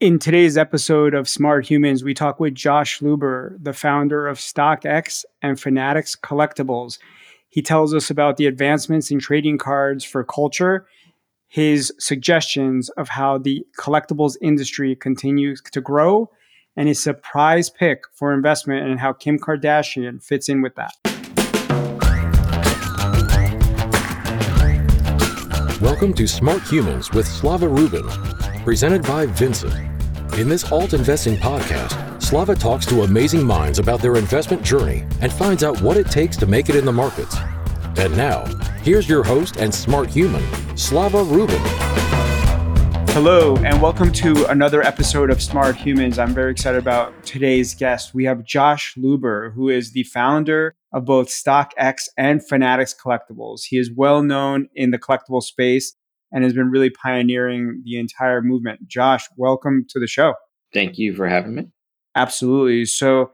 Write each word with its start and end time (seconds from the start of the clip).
In 0.00 0.20
today's 0.20 0.56
episode 0.56 1.12
of 1.12 1.28
Smart 1.28 1.66
Humans, 1.66 2.04
we 2.04 2.14
talk 2.14 2.38
with 2.38 2.54
Josh 2.54 3.00
Luber, 3.00 3.56
the 3.60 3.72
founder 3.72 4.28
of 4.28 4.38
StockX 4.38 5.24
and 5.42 5.60
Fanatics 5.60 6.14
Collectibles. 6.14 7.00
He 7.48 7.62
tells 7.62 7.92
us 7.92 8.08
about 8.08 8.36
the 8.36 8.46
advancements 8.46 9.10
in 9.10 9.18
trading 9.18 9.58
cards 9.58 10.04
for 10.04 10.22
culture, 10.22 10.86
his 11.48 11.92
suggestions 11.98 12.90
of 12.90 13.08
how 13.08 13.38
the 13.38 13.66
collectibles 13.76 14.36
industry 14.40 14.94
continues 14.94 15.60
to 15.72 15.80
grow, 15.80 16.30
and 16.76 16.86
his 16.86 17.02
surprise 17.02 17.68
pick 17.68 18.04
for 18.12 18.32
investment 18.32 18.88
and 18.88 19.00
how 19.00 19.12
Kim 19.12 19.36
Kardashian 19.36 20.22
fits 20.22 20.48
in 20.48 20.62
with 20.62 20.76
that. 20.76 20.92
Welcome 25.80 26.14
to 26.14 26.28
Smart 26.28 26.62
Humans 26.62 27.10
with 27.10 27.26
Slava 27.26 27.66
Rubin, 27.66 28.06
presented 28.68 29.02
by 29.04 29.24
Vincent. 29.24 29.72
In 30.34 30.46
this 30.46 30.70
alt 30.70 30.92
investing 30.92 31.36
podcast, 31.38 32.22
Slava 32.22 32.54
talks 32.54 32.84
to 32.84 33.00
amazing 33.00 33.42
minds 33.42 33.78
about 33.78 34.02
their 34.02 34.16
investment 34.16 34.62
journey 34.62 35.06
and 35.22 35.32
finds 35.32 35.64
out 35.64 35.80
what 35.80 35.96
it 35.96 36.10
takes 36.10 36.36
to 36.36 36.44
make 36.44 36.68
it 36.68 36.76
in 36.76 36.84
the 36.84 36.92
markets. 36.92 37.34
And 37.96 38.14
now, 38.14 38.44
here's 38.82 39.08
your 39.08 39.24
host 39.24 39.56
and 39.56 39.74
smart 39.74 40.10
human, 40.10 40.44
Slava 40.76 41.22
Rubin. 41.24 41.62
Hello, 43.14 43.56
and 43.64 43.80
welcome 43.80 44.12
to 44.12 44.44
another 44.50 44.82
episode 44.82 45.30
of 45.30 45.40
Smart 45.40 45.74
Humans. 45.74 46.18
I'm 46.18 46.34
very 46.34 46.52
excited 46.52 46.76
about 46.76 47.24
today's 47.24 47.74
guest. 47.74 48.12
We 48.12 48.24
have 48.24 48.44
Josh 48.44 48.94
Luber, 48.96 49.54
who 49.54 49.70
is 49.70 49.92
the 49.92 50.02
founder 50.02 50.74
of 50.92 51.06
both 51.06 51.28
StockX 51.28 52.10
and 52.18 52.46
Fanatics 52.46 52.94
Collectibles. 52.94 53.62
He 53.70 53.78
is 53.78 53.90
well 53.90 54.22
known 54.22 54.68
in 54.74 54.90
the 54.90 54.98
collectible 54.98 55.42
space 55.42 55.94
and 56.32 56.44
has 56.44 56.52
been 56.52 56.70
really 56.70 56.90
pioneering 56.90 57.82
the 57.84 57.98
entire 57.98 58.42
movement. 58.42 58.86
Josh, 58.86 59.26
welcome 59.36 59.86
to 59.90 59.98
the 59.98 60.06
show. 60.06 60.34
Thank 60.72 60.98
you 60.98 61.14
for 61.14 61.28
having 61.28 61.54
me. 61.54 61.68
Absolutely. 62.14 62.84
So, 62.84 63.32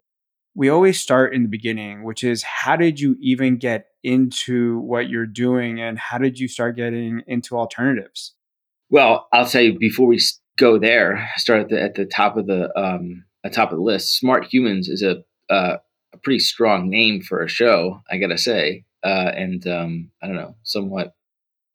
we 0.57 0.69
always 0.69 1.01
start 1.01 1.35
in 1.35 1.43
the 1.43 1.49
beginning, 1.49 2.05
which 2.05 2.23
is 2.23 2.45
how 2.45 2.77
did 2.77 3.01
you 3.01 3.17
even 3.21 3.57
get 3.57 3.87
into 4.05 4.79
what 4.79 5.09
you're 5.09 5.27
doing 5.27 5.81
and 5.81 5.99
how 5.99 6.19
did 6.19 6.39
you 6.39 6.47
start 6.47 6.77
getting 6.77 7.23
into 7.27 7.57
alternatives? 7.57 8.35
Well, 8.91 9.27
I'll 9.33 9.47
say 9.47 9.71
before 9.71 10.07
we 10.07 10.21
go 10.57 10.79
there, 10.79 11.29
start 11.37 11.63
at 11.63 11.69
the, 11.71 11.83
at 11.83 11.95
the 11.97 12.05
top 12.05 12.37
of 12.37 12.47
the 12.47 12.71
um, 12.79 13.25
top 13.51 13.73
of 13.73 13.79
the 13.79 13.83
list. 13.85 14.17
Smart 14.19 14.47
Humans 14.47 14.89
is 14.89 15.03
a 15.03 15.25
uh, 15.53 15.79
a 16.13 16.19
pretty 16.19 16.39
strong 16.39 16.89
name 16.89 17.21
for 17.21 17.43
a 17.43 17.49
show, 17.49 18.01
I 18.11 18.19
gotta 18.19 18.39
say, 18.39 18.85
uh, 19.03 19.33
and 19.35 19.67
um, 19.67 20.11
I 20.23 20.29
don't 20.29 20.37
know, 20.37 20.55
somewhat 20.63 21.15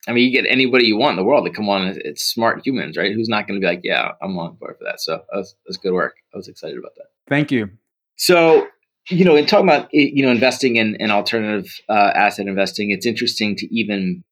I 0.10 0.12
mean, 0.12 0.26
you 0.26 0.32
get 0.32 0.50
anybody 0.50 0.88
you 0.88 0.98
want 0.98 1.12
in 1.12 1.18
the 1.18 1.24
world 1.24 1.46
to 1.46 1.52
come 1.52 1.70
on. 1.70 1.96
It's 2.04 2.26
smart 2.26 2.66
humans, 2.66 2.98
right? 2.98 3.14
Who's 3.14 3.30
not 3.30 3.48
going 3.48 3.62
to 3.62 3.64
be 3.64 3.70
like, 3.70 3.82
yeah, 3.84 4.14
I'm 4.24 4.36
on 4.40 4.56
board 4.56 4.76
for 4.80 4.84
that. 4.86 5.00
So 5.00 5.18
that 5.18 5.38
was, 5.38 5.56
that 5.68 5.78
good 5.84 5.94
work. 5.94 6.16
I 6.34 6.38
was 6.38 6.48
excited 6.48 6.80
about 6.80 6.96
that. 6.96 7.06
Thank 7.28 7.52
you. 7.52 7.70
So, 8.16 8.68
you 9.10 9.24
know, 9.24 9.36
in 9.36 9.46
talking 9.46 9.68
about, 9.70 9.88
you 9.94 10.24
know, 10.24 10.32
investing 10.32 10.78
in, 10.78 10.96
in 10.96 11.12
alternative 11.12 11.72
uh, 11.90 12.12
asset 12.16 12.48
investing, 12.48 12.90
it's 12.90 13.06
interesting 13.06 13.56
to 13.58 13.72
even, 13.74 14.24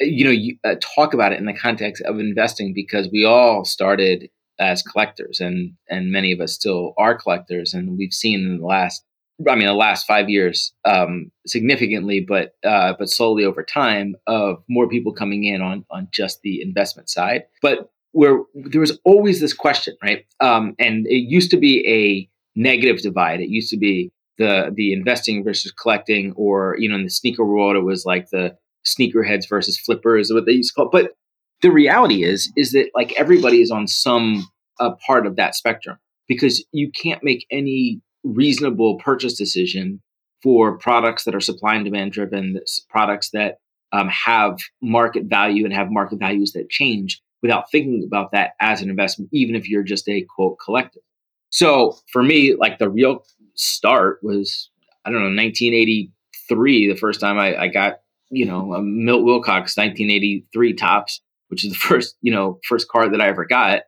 you 0.00 0.24
know, 0.24 0.32
you, 0.32 0.56
uh, 0.64 0.74
talk 0.80 1.14
about 1.14 1.32
it 1.32 1.38
in 1.38 1.46
the 1.46 1.54
context 1.54 2.02
of 2.02 2.18
investing 2.18 2.74
because 2.74 3.08
we 3.12 3.24
all 3.24 3.64
started 3.64 4.28
as 4.58 4.82
collectors 4.82 5.38
and, 5.38 5.74
and 5.88 6.10
many 6.10 6.32
of 6.32 6.40
us 6.40 6.52
still 6.52 6.94
are 6.98 7.16
collectors. 7.16 7.74
And 7.74 7.96
we've 7.96 8.12
seen 8.12 8.40
in 8.40 8.58
the 8.58 8.66
last 8.66 9.04
I 9.48 9.54
mean, 9.54 9.66
the 9.66 9.74
last 9.74 10.06
five 10.06 10.28
years, 10.28 10.72
um, 10.84 11.30
significantly, 11.46 12.24
but 12.26 12.54
uh, 12.64 12.94
but 12.98 13.08
slowly 13.08 13.44
over 13.44 13.62
time, 13.62 14.14
of 14.26 14.62
more 14.68 14.88
people 14.88 15.12
coming 15.12 15.44
in 15.44 15.60
on 15.60 15.84
on 15.90 16.08
just 16.12 16.42
the 16.42 16.62
investment 16.62 17.10
side. 17.10 17.44
But 17.60 17.90
where 18.12 18.42
there 18.54 18.80
was 18.80 18.98
always 19.04 19.40
this 19.40 19.54
question, 19.54 19.96
right? 20.02 20.24
Um, 20.40 20.74
and 20.78 21.06
it 21.06 21.28
used 21.28 21.50
to 21.52 21.56
be 21.56 21.86
a 21.88 22.28
negative 22.58 23.02
divide. 23.02 23.40
It 23.40 23.48
used 23.48 23.70
to 23.70 23.78
be 23.78 24.12
the 24.38 24.72
the 24.74 24.92
investing 24.92 25.42
versus 25.42 25.72
collecting, 25.72 26.32
or 26.36 26.76
you 26.78 26.88
know, 26.88 26.96
in 26.96 27.04
the 27.04 27.10
sneaker 27.10 27.44
world, 27.44 27.76
it 27.76 27.84
was 27.84 28.04
like 28.04 28.30
the 28.30 28.56
sneakerheads 28.86 29.48
versus 29.48 29.78
flippers, 29.78 30.32
what 30.32 30.46
they 30.46 30.52
used 30.52 30.70
to 30.70 30.74
call. 30.74 30.86
It. 30.86 30.92
But 30.92 31.16
the 31.62 31.70
reality 31.70 32.24
is, 32.24 32.52
is 32.56 32.72
that 32.72 32.90
like 32.94 33.12
everybody 33.18 33.62
is 33.62 33.70
on 33.70 33.86
some 33.86 34.46
uh, 34.80 34.90
part 35.06 35.26
of 35.26 35.36
that 35.36 35.54
spectrum 35.54 35.98
because 36.28 36.64
you 36.72 36.90
can't 36.90 37.22
make 37.22 37.46
any 37.50 38.00
reasonable 38.24 38.98
purchase 38.98 39.34
decision 39.34 40.00
for 40.42 40.78
products 40.78 41.24
that 41.24 41.34
are 41.34 41.40
supply 41.40 41.74
and 41.74 41.84
demand 41.84 42.12
driven, 42.12 42.58
products 42.88 43.30
that 43.30 43.58
um, 43.92 44.08
have 44.08 44.58
market 44.80 45.24
value 45.24 45.64
and 45.64 45.74
have 45.74 45.90
market 45.90 46.18
values 46.18 46.52
that 46.52 46.70
change 46.70 47.20
without 47.42 47.70
thinking 47.70 48.02
about 48.06 48.32
that 48.32 48.52
as 48.60 48.82
an 48.82 48.90
investment, 48.90 49.30
even 49.32 49.54
if 49.54 49.68
you're 49.68 49.82
just 49.82 50.08
a 50.08 50.26
quote 50.34 50.58
collective. 50.64 51.02
So 51.50 51.98
for 52.12 52.22
me, 52.22 52.54
like 52.54 52.78
the 52.78 52.88
real 52.88 53.24
start 53.54 54.20
was, 54.22 54.70
I 55.04 55.10
don't 55.10 55.20
know, 55.20 55.42
1983, 55.42 56.88
the 56.88 56.98
first 56.98 57.20
time 57.20 57.38
I, 57.38 57.56
I 57.56 57.68
got, 57.68 58.00
you 58.30 58.46
know, 58.46 58.72
a 58.74 58.82
Milt 58.82 59.24
Wilcox 59.24 59.76
1983 59.76 60.74
Topps, 60.74 61.20
which 61.48 61.64
is 61.64 61.72
the 61.72 61.78
first, 61.78 62.16
you 62.22 62.32
know, 62.32 62.58
first 62.66 62.88
car 62.88 63.08
that 63.08 63.20
I 63.20 63.28
ever 63.28 63.44
got 63.44 63.82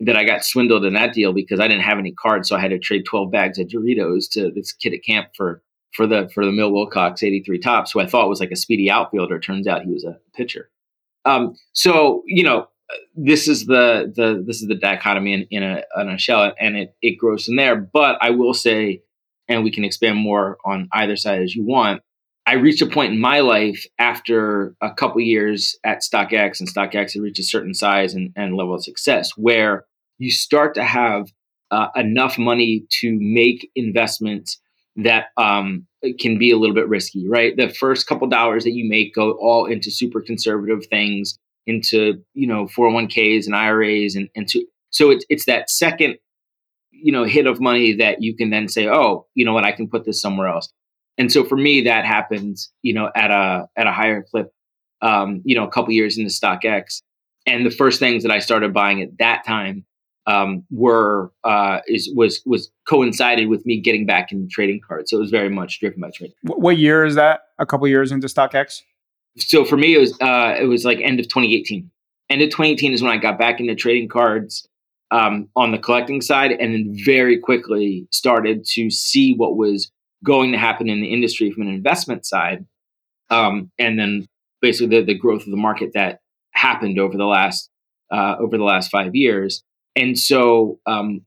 that 0.00 0.16
I 0.16 0.24
got 0.24 0.44
swindled 0.44 0.84
in 0.84 0.94
that 0.94 1.14
deal 1.14 1.32
because 1.32 1.60
I 1.60 1.68
didn't 1.68 1.84
have 1.84 1.98
any 1.98 2.12
cards, 2.12 2.48
so 2.48 2.56
I 2.56 2.60
had 2.60 2.70
to 2.70 2.78
trade 2.78 3.04
12 3.06 3.30
bags 3.30 3.58
of 3.58 3.68
Doritos 3.68 4.30
to 4.32 4.50
this 4.50 4.72
kid 4.72 4.94
at 4.94 5.04
camp 5.04 5.28
for 5.36 5.62
for 5.92 6.06
the 6.06 6.28
for 6.34 6.44
the 6.44 6.52
Milt 6.52 6.72
Wilcox 6.72 7.22
83 7.22 7.58
Topps, 7.58 7.92
who 7.92 8.00
I 8.00 8.06
thought 8.06 8.28
was 8.28 8.40
like 8.40 8.50
a 8.50 8.56
speedy 8.56 8.90
outfielder. 8.90 9.40
Turns 9.40 9.66
out 9.66 9.82
he 9.82 9.92
was 9.92 10.04
a 10.04 10.18
pitcher. 10.34 10.68
Um, 11.24 11.56
so 11.72 12.22
you 12.26 12.44
know, 12.44 12.68
this 13.14 13.48
is 13.48 13.66
the 13.66 14.12
the 14.14 14.42
this 14.46 14.60
is 14.60 14.68
the 14.68 14.74
dichotomy 14.74 15.32
in, 15.32 15.46
in 15.50 15.62
a 15.62 15.82
in 16.00 16.08
a 16.10 16.18
shell, 16.18 16.52
and 16.60 16.76
it 16.76 16.94
it 17.00 17.18
grows 17.18 17.46
from 17.46 17.56
there. 17.56 17.76
But 17.76 18.18
I 18.20 18.30
will 18.30 18.54
say, 18.54 19.02
and 19.48 19.64
we 19.64 19.72
can 19.72 19.84
expand 19.84 20.18
more 20.18 20.58
on 20.64 20.88
either 20.92 21.16
side 21.16 21.42
as 21.42 21.54
you 21.54 21.64
want. 21.64 22.02
I 22.46 22.54
reached 22.54 22.82
a 22.82 22.86
point 22.86 23.12
in 23.12 23.20
my 23.20 23.40
life 23.40 23.84
after 23.98 24.76
a 24.80 24.92
couple 24.92 25.20
years 25.20 25.76
at 25.82 26.02
StockX, 26.02 26.60
and 26.60 26.72
StockX 26.72 27.14
had 27.14 27.22
reached 27.22 27.40
a 27.40 27.44
certain 27.44 27.74
size 27.74 28.14
and, 28.14 28.32
and 28.36 28.56
level 28.56 28.74
of 28.74 28.84
success 28.84 29.30
where 29.36 29.84
you 30.18 30.30
start 30.30 30.74
to 30.74 30.84
have 30.84 31.26
uh, 31.72 31.88
enough 31.96 32.38
money 32.38 32.86
to 33.00 33.18
make 33.20 33.68
investments 33.74 34.60
that 34.94 35.26
um, 35.36 35.86
can 36.20 36.38
be 36.38 36.52
a 36.52 36.56
little 36.56 36.74
bit 36.74 36.88
risky, 36.88 37.28
right? 37.28 37.56
The 37.56 37.68
first 37.68 38.06
couple 38.06 38.28
dollars 38.28 38.64
that 38.64 38.72
you 38.72 38.88
make 38.88 39.14
go 39.14 39.32
all 39.32 39.66
into 39.66 39.90
super 39.90 40.20
conservative 40.20 40.86
things, 40.86 41.38
into 41.66 42.22
you 42.34 42.46
know 42.46 42.66
401ks 42.66 43.46
and 43.46 43.56
IRAs, 43.56 44.14
and, 44.14 44.28
and 44.36 44.46
to, 44.48 44.64
so 44.90 45.10
it's 45.10 45.26
it's 45.28 45.46
that 45.46 45.68
second 45.68 46.16
you 46.92 47.12
know 47.12 47.24
hit 47.24 47.46
of 47.46 47.60
money 47.60 47.92
that 47.94 48.22
you 48.22 48.36
can 48.36 48.50
then 48.50 48.68
say, 48.68 48.88
oh, 48.88 49.26
you 49.34 49.44
know 49.44 49.52
what, 49.52 49.64
I 49.64 49.72
can 49.72 49.88
put 49.88 50.04
this 50.04 50.22
somewhere 50.22 50.46
else. 50.46 50.72
And 51.18 51.32
so 51.32 51.44
for 51.44 51.56
me, 51.56 51.82
that 51.82 52.04
happens, 52.04 52.70
you 52.82 52.92
know, 52.92 53.10
at 53.14 53.30
a 53.30 53.68
at 53.76 53.86
a 53.86 53.92
higher 53.92 54.22
clip, 54.22 54.52
um, 55.02 55.42
you 55.44 55.54
know, 55.54 55.64
a 55.64 55.70
couple 55.70 55.92
years 55.92 56.18
into 56.18 56.30
StockX. 56.30 57.02
And 57.46 57.64
the 57.64 57.70
first 57.70 58.00
things 58.00 58.22
that 58.22 58.32
I 58.32 58.40
started 58.40 58.74
buying 58.74 59.00
at 59.02 59.16
that 59.18 59.44
time 59.46 59.84
um, 60.26 60.64
were 60.70 61.32
uh, 61.44 61.80
is 61.86 62.10
was 62.14 62.42
was 62.44 62.70
coincided 62.88 63.48
with 63.48 63.64
me 63.64 63.80
getting 63.80 64.06
back 64.06 64.32
into 64.32 64.48
trading 64.48 64.80
cards. 64.86 65.10
So 65.10 65.16
it 65.16 65.20
was 65.20 65.30
very 65.30 65.48
much 65.48 65.80
driven 65.80 66.00
by 66.00 66.10
trading. 66.10 66.34
What 66.42 66.78
year 66.78 67.04
is 67.04 67.14
that? 67.14 67.42
A 67.58 67.66
couple 67.66 67.86
years 67.88 68.12
into 68.12 68.26
StockX. 68.26 68.82
So 69.38 69.64
for 69.64 69.76
me, 69.76 69.94
it 69.94 69.98
was 69.98 70.12
uh, 70.20 70.56
it 70.60 70.66
was 70.66 70.84
like 70.84 71.00
end 71.00 71.20
of 71.20 71.28
2018. 71.28 71.90
End 72.28 72.42
of 72.42 72.48
2018 72.48 72.92
is 72.92 73.02
when 73.02 73.12
I 73.12 73.18
got 73.18 73.38
back 73.38 73.60
into 73.60 73.74
trading 73.76 74.08
cards 74.08 74.68
um, 75.12 75.48
on 75.54 75.70
the 75.70 75.78
collecting 75.78 76.20
side, 76.20 76.50
and 76.50 76.74
then 76.74 76.96
very 77.04 77.38
quickly 77.38 78.08
started 78.10 78.64
to 78.72 78.90
see 78.90 79.34
what 79.34 79.56
was 79.56 79.90
going 80.24 80.52
to 80.52 80.58
happen 80.58 80.88
in 80.88 81.00
the 81.00 81.12
industry 81.12 81.50
from 81.50 81.62
an 81.62 81.74
investment 81.74 82.26
side, 82.26 82.64
um, 83.30 83.70
and 83.78 83.98
then 83.98 84.26
basically 84.60 84.98
the, 84.98 85.04
the 85.04 85.18
growth 85.18 85.42
of 85.42 85.50
the 85.50 85.56
market 85.56 85.90
that 85.94 86.20
happened 86.52 86.98
over 86.98 87.16
the 87.16 87.26
last 87.26 87.70
uh, 88.10 88.36
over 88.38 88.56
the 88.56 88.64
last 88.64 88.90
five 88.90 89.14
years. 89.14 89.62
And 89.94 90.18
so, 90.18 90.78
um, 90.86 91.22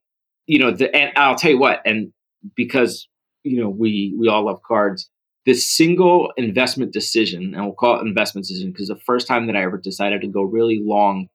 you 0.48 0.60
know, 0.60 0.72
the, 0.72 0.96
and 0.96 1.12
I'll 1.18 1.36
tell 1.36 1.52
you 1.52 1.60
what, 1.60 1.82
and 1.86 2.12
because 2.56 3.08
you 3.44 3.62
know 3.62 3.70
we 3.70 4.16
we 4.18 4.28
all 4.28 4.46
love 4.46 4.62
cards, 4.68 5.10
this 5.46 5.68
single 5.70 6.32
investment 6.38 6.94
decision, 6.94 7.54
and 7.54 7.64
we'll 7.64 7.74
call 7.74 8.00
it 8.00 8.06
investment 8.06 8.48
decision 8.48 8.72
because 8.72 8.88
the 8.88 9.00
first 9.06 9.28
time 9.28 9.48
that 9.48 9.56
I 9.56 9.64
ever 9.64 9.78
decided 9.78 10.22
to 10.22 10.28
go 10.28 10.44
really 10.44 10.80
long 10.82 11.28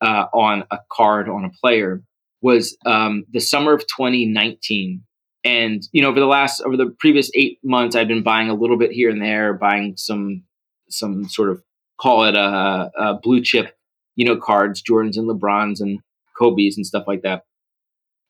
uh, 0.00 0.26
on 0.32 0.64
a 0.70 0.78
card 0.90 1.28
on 1.28 1.44
a 1.44 1.50
player 1.60 2.02
was 2.42 2.76
um, 2.86 3.24
the 3.30 3.40
summer 3.40 3.72
of 3.72 3.80
2019 3.80 5.02
and 5.46 5.88
you 5.92 6.02
know, 6.02 6.08
over 6.08 6.18
the 6.18 6.26
last 6.26 6.60
over 6.62 6.76
the 6.76 6.92
previous 6.98 7.30
eight 7.36 7.60
months, 7.62 7.94
I've 7.94 8.08
been 8.08 8.24
buying 8.24 8.50
a 8.50 8.54
little 8.54 8.76
bit 8.76 8.90
here 8.90 9.10
and 9.10 9.22
there, 9.22 9.54
buying 9.54 9.96
some 9.96 10.42
some 10.88 11.28
sort 11.28 11.50
of 11.50 11.62
call 12.00 12.24
it 12.24 12.34
a, 12.34 12.90
a 12.98 13.14
blue 13.22 13.40
chip, 13.40 13.76
you 14.16 14.24
know, 14.24 14.36
cards, 14.36 14.82
Jordans 14.82 15.16
and 15.16 15.28
LeBrons 15.30 15.80
and 15.80 16.00
Kobe's 16.36 16.76
and 16.76 16.84
stuff 16.84 17.04
like 17.06 17.22
that. 17.22 17.44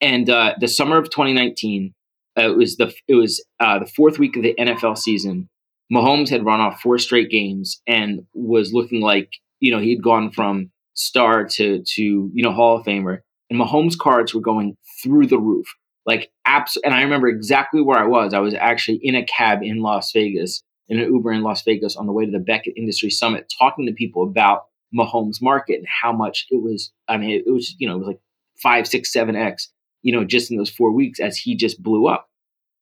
And 0.03 0.29
uh, 0.29 0.55
the 0.61 0.69
summer 0.69 0.99
of 0.99 1.09
2019, 1.09 1.95
uh, 2.39 2.51
it 2.51 2.57
was 2.57 2.77
the 2.77 2.93
it 3.09 3.15
was 3.15 3.43
uh, 3.61 3.79
the 3.79 3.87
fourth 3.87 4.19
week 4.19 4.37
of 4.37 4.43
the 4.43 4.55
NFL 4.59 4.99
season. 4.99 5.49
Mahomes 5.91 6.29
had 6.29 6.45
run 6.45 6.61
off 6.61 6.83
four 6.83 6.99
straight 6.99 7.31
games 7.31 7.81
and 7.87 8.27
was 8.35 8.75
looking 8.75 9.01
like 9.01 9.31
you 9.61 9.73
know 9.73 9.81
he'd 9.81 10.03
gone 10.03 10.31
from 10.33 10.71
star 10.93 11.47
to 11.47 11.83
to 11.95 12.31
you 12.35 12.43
know 12.43 12.53
Hall 12.53 12.77
of 12.77 12.85
Famer. 12.85 13.21
and 13.49 13.59
Mahomes 13.59 13.97
cards 13.97 14.35
were 14.35 14.43
going 14.43 14.77
through 15.03 15.29
the 15.29 15.39
roof. 15.39 15.67
Like 16.07 16.31
apps, 16.47 16.77
and 16.85 16.95
I 16.95 17.03
remember 17.03 17.29
exactly 17.29 17.83
where 17.83 17.99
I 17.99 18.07
was. 18.07 18.33
I 18.33 18.39
was 18.39 18.55
actually 18.55 19.01
in 19.03 19.17
a 19.17 19.25
cab 19.25 19.63
in 19.63 19.81
Las 19.81 20.13
Vegas, 20.13 20.63
in 20.89 21.01
an 21.01 21.13
Uber 21.13 21.33
in 21.33 21.43
Las 21.43 21.63
Vegas 21.65 21.97
on 21.97 22.07
the 22.07 22.13
way 22.13 22.25
to 22.25 22.31
the 22.31 22.39
Beckett 22.39 22.75
Industry 22.77 23.11
Summit, 23.11 23.53
talking 23.59 23.87
to 23.87 23.93
people 23.93 24.23
about 24.23 24.67
Mahomes 24.97 25.43
market 25.43 25.79
and 25.79 25.87
how 25.89 26.13
much 26.13 26.47
it 26.51 26.63
was. 26.63 26.93
I 27.09 27.17
mean, 27.17 27.31
it 27.31 27.51
was 27.51 27.75
you 27.79 27.89
know 27.89 27.97
it 27.97 27.99
was 27.99 28.09
like 28.09 28.21
five, 28.63 28.87
six, 28.87 29.13
seven 29.13 29.35
x. 29.35 29.71
You 30.03 30.13
know, 30.13 30.25
just 30.25 30.53
in 30.53 30.57
those 30.57 30.71
four 30.71 30.93
weeks 30.93 31.19
as 31.19 31.37
he 31.37 31.57
just 31.57 31.83
blew 31.83 32.07
up. 32.07 32.31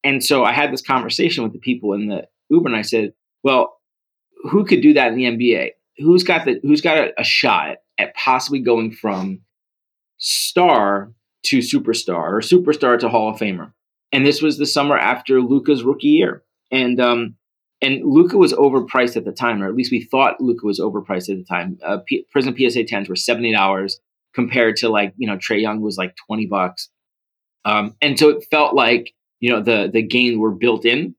And 0.03 0.23
so 0.23 0.44
I 0.44 0.53
had 0.53 0.70
this 0.70 0.82
conversation 0.82 1.43
with 1.43 1.55
the 1.55 1.59
people 1.59 1.94
in 1.94 2.09
the 2.09 2.29
Uber, 2.50 2.69
and 2.69 2.77
I 2.77 2.82
said, 2.82 3.15
"Well, 3.43 3.81
who 4.50 4.67
could 4.67 4.82
do 4.82 4.93
that 4.93 5.12
in 5.12 5.17
the 5.17 5.25
NBA? 5.25 5.70
Who's 5.99 6.25
got 6.25 6.44
the 6.44 6.61
Who's 6.62 6.82
got 6.82 6.99
a, 6.99 7.20
a 7.20 7.25
shot 7.25 7.79
at 7.99 8.15
possibly 8.15 8.61
going 8.61 8.93
from 8.93 9.41
star 10.19 11.12
to 11.44 11.58
superstar 11.58 12.31
or 12.31 12.41
superstar 12.41 12.99
to 12.99 13.08
Hall 13.08 13.31
of 13.31 13.38
Famer?" 13.38 13.73
And 14.12 14.25
this 14.25 14.41
was 14.43 14.58
the 14.58 14.67
summer 14.67 14.96
after 14.96 15.41
Luka's 15.41 15.82
rookie 15.82 16.08
year, 16.08 16.43
and 16.70 17.00
um, 17.00 17.37
and 17.81 18.02
Luka 18.05 18.37
was 18.37 18.52
overpriced 18.52 19.17
at 19.17 19.25
the 19.25 19.32
time, 19.32 19.62
or 19.62 19.69
at 19.69 19.75
least 19.75 19.93
we 19.93 20.02
thought 20.02 20.41
Luka 20.41 20.67
was 20.67 20.81
overpriced 20.81 21.29
at 21.29 21.37
the 21.37 21.44
time. 21.44 21.79
Uh, 21.85 21.99
P- 22.06 22.26
Prizm 22.35 22.56
PSA 22.56 22.85
10s 22.85 23.08
were 23.08 23.17
seventy 23.17 23.52
dollars 23.52 24.00
compared 24.35 24.76
to 24.76 24.88
like 24.88 25.14
you 25.17 25.26
know 25.26 25.37
Trae 25.37 25.61
Young 25.61 25.81
was 25.81 25.96
like 25.96 26.14
twenty 26.17 26.46
bucks, 26.46 26.88
um, 27.64 27.94
and 28.00 28.19
so 28.19 28.31
it 28.31 28.46
felt 28.50 28.75
like 28.75 29.12
you 29.41 29.50
know 29.50 29.61
the 29.61 29.91
the 29.93 30.02
gains 30.02 30.38
were 30.38 30.52
built 30.52 30.85
in, 30.85 31.14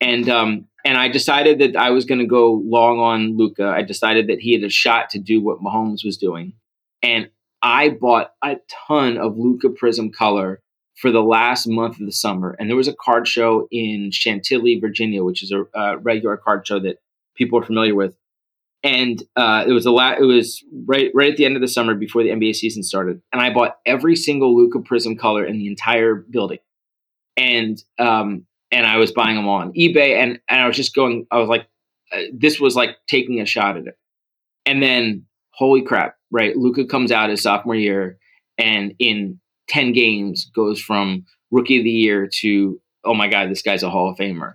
and 0.00 0.28
um, 0.28 0.66
and 0.84 0.96
I 0.96 1.08
decided 1.08 1.58
that 1.60 1.76
I 1.76 1.90
was 1.90 2.04
going 2.04 2.20
to 2.20 2.26
go 2.26 2.62
long 2.64 2.98
on 2.98 3.36
Luka. 3.36 3.68
I 3.68 3.82
decided 3.82 4.28
that 4.28 4.40
he 4.40 4.52
had 4.52 4.64
a 4.64 4.70
shot 4.70 5.10
to 5.10 5.18
do 5.18 5.40
what 5.40 5.60
Mahomes 5.60 6.04
was 6.04 6.16
doing, 6.16 6.54
and 7.02 7.30
I 7.62 7.90
bought 7.90 8.32
a 8.44 8.56
ton 8.86 9.18
of 9.18 9.36
Luka 9.36 9.68
Prizm 9.68 10.12
color 10.12 10.60
for 10.98 11.12
the 11.12 11.22
last 11.22 11.66
month 11.66 12.00
of 12.00 12.06
the 12.06 12.12
summer. 12.12 12.56
And 12.58 12.68
there 12.68 12.76
was 12.76 12.88
a 12.88 12.94
card 12.94 13.28
show 13.28 13.68
in 13.70 14.10
Chantilly, 14.10 14.78
Virginia, 14.80 15.22
which 15.22 15.42
is 15.42 15.52
a, 15.52 15.96
regular 15.98 16.36
card 16.36 16.66
show 16.66 16.80
that 16.80 16.98
people 17.36 17.58
are 17.58 17.64
familiar 17.64 17.94
with. 17.94 18.16
And 18.82 19.22
uh, 19.36 19.64
it 19.66 19.72
was 19.72 19.86
a 19.86 20.16
it 20.20 20.24
was 20.24 20.62
right 20.86 21.10
right 21.12 21.32
at 21.32 21.36
the 21.36 21.44
end 21.44 21.56
of 21.56 21.62
the 21.62 21.68
summer 21.68 21.94
before 21.94 22.22
the 22.22 22.28
NBA 22.28 22.54
season 22.54 22.84
started, 22.84 23.20
and 23.32 23.42
I 23.42 23.52
bought 23.52 23.78
every 23.84 24.14
single 24.14 24.56
Luka 24.56 24.78
Prizm 24.78 25.18
color 25.18 25.44
in 25.44 25.58
the 25.58 25.66
entire 25.66 26.14
building, 26.14 26.60
and 27.36 27.82
um, 27.98 28.46
and 28.70 28.86
I 28.86 28.98
was 28.98 29.10
buying 29.10 29.34
them 29.34 29.48
all 29.48 29.60
on 29.62 29.72
eBay, 29.72 30.14
and 30.22 30.38
and 30.48 30.60
I 30.60 30.68
was 30.68 30.76
just 30.76 30.94
going, 30.94 31.26
I 31.32 31.38
was 31.38 31.48
like, 31.48 31.66
uh, 32.12 32.20
this 32.32 32.60
was 32.60 32.76
like 32.76 32.98
taking 33.08 33.40
a 33.40 33.46
shot 33.46 33.76
at 33.76 33.88
it, 33.88 33.98
and 34.64 34.80
then 34.80 35.26
holy 35.50 35.82
crap, 35.82 36.14
right? 36.30 36.56
Luka 36.56 36.84
comes 36.84 37.12
out 37.12 37.30
his 37.30 37.42
sophomore 37.42 37.74
year, 37.74 38.18
and 38.56 38.94
in 38.98 39.40
10 39.68 39.92
games 39.92 40.50
goes 40.54 40.80
from 40.80 41.24
rookie 41.50 41.78
of 41.78 41.84
the 41.84 41.90
year 41.90 42.28
to, 42.40 42.80
oh 43.04 43.14
my 43.14 43.28
God, 43.28 43.50
this 43.50 43.62
guy's 43.62 43.82
a 43.82 43.90
Hall 43.90 44.10
of 44.10 44.18
Famer. 44.18 44.54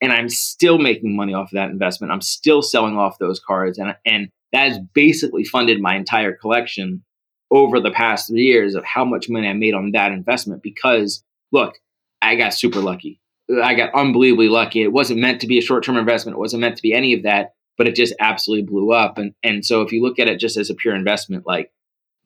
And 0.00 0.12
I'm 0.12 0.28
still 0.28 0.78
making 0.78 1.16
money 1.16 1.32
off 1.32 1.52
of 1.52 1.54
that 1.56 1.70
investment. 1.70 2.12
I'm 2.12 2.20
still 2.20 2.62
selling 2.62 2.96
off 2.96 3.18
those 3.18 3.40
cards. 3.40 3.78
And, 3.78 3.96
and 4.04 4.28
that 4.52 4.68
has 4.68 4.78
basically 4.92 5.44
funded 5.44 5.80
my 5.80 5.96
entire 5.96 6.32
collection 6.32 7.02
over 7.50 7.80
the 7.80 7.90
past 7.90 8.28
three 8.28 8.44
years 8.44 8.74
of 8.74 8.84
how 8.84 9.04
much 9.04 9.28
money 9.28 9.48
I 9.48 9.52
made 9.52 9.74
on 9.74 9.92
that 9.92 10.12
investment 10.12 10.62
because, 10.62 11.22
look, 11.52 11.78
I 12.20 12.36
got 12.36 12.54
super 12.54 12.80
lucky. 12.80 13.20
I 13.62 13.74
got 13.74 13.94
unbelievably 13.94 14.48
lucky. 14.48 14.82
It 14.82 14.92
wasn't 14.92 15.20
meant 15.20 15.40
to 15.42 15.46
be 15.46 15.58
a 15.58 15.62
short 15.62 15.84
term 15.84 15.96
investment, 15.96 16.36
it 16.36 16.40
wasn't 16.40 16.62
meant 16.62 16.76
to 16.76 16.82
be 16.82 16.92
any 16.92 17.12
of 17.12 17.22
that, 17.22 17.54
but 17.76 17.88
it 17.88 17.94
just 17.94 18.14
absolutely 18.20 18.66
blew 18.66 18.92
up. 18.92 19.18
And, 19.18 19.34
and 19.42 19.64
so 19.64 19.82
if 19.82 19.92
you 19.92 20.02
look 20.02 20.18
at 20.18 20.28
it 20.28 20.38
just 20.38 20.56
as 20.56 20.70
a 20.70 20.74
pure 20.74 20.94
investment, 20.94 21.46
like 21.46 21.72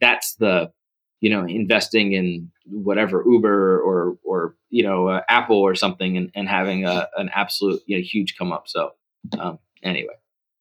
that's 0.01 0.35
the 0.35 0.73
you 1.21 1.31
know, 1.31 1.45
investing 1.45 2.13
in 2.13 2.51
whatever 2.67 3.25
Uber 3.27 3.81
or 3.81 4.19
or 4.25 4.55
you 4.71 4.83
know 4.83 5.09
uh, 5.09 5.23
Apple 5.29 5.57
or 5.57 5.75
something, 5.75 6.17
and, 6.17 6.31
and 6.35 6.49
having 6.49 6.85
a, 6.85 7.09
an 7.17 7.31
absolute 7.35 7.83
you 7.87 7.97
know 7.97 8.03
huge 8.03 8.37
come 8.37 8.53
up. 8.53 8.69
So 8.69 8.93
um, 9.39 9.59
anyway, 9.83 10.15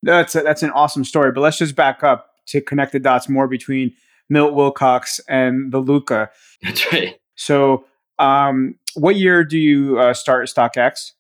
that's 0.04 0.36
a, 0.36 0.42
that's 0.42 0.64
an 0.64 0.72
awesome 0.72 1.04
story. 1.04 1.32
But 1.32 1.42
let's 1.42 1.58
just 1.58 1.76
back 1.76 2.04
up 2.04 2.32
to 2.48 2.62
connect 2.62 2.94
the 2.94 3.00
dots 3.00 3.30
more 3.30 3.48
between 3.48 3.94
Milt 4.30 4.54
Wilcox 4.54 5.20
and 5.30 5.72
the 5.72 5.80
Luka. 5.80 6.32
That's 6.64 6.92
right. 6.92 7.20
So, 7.36 7.86
um, 8.18 8.80
what 8.96 9.16
year 9.16 9.44
do 9.44 9.60
you 9.60 10.00
uh, 10.00 10.14
start 10.16 10.48
StockX? 10.48 11.12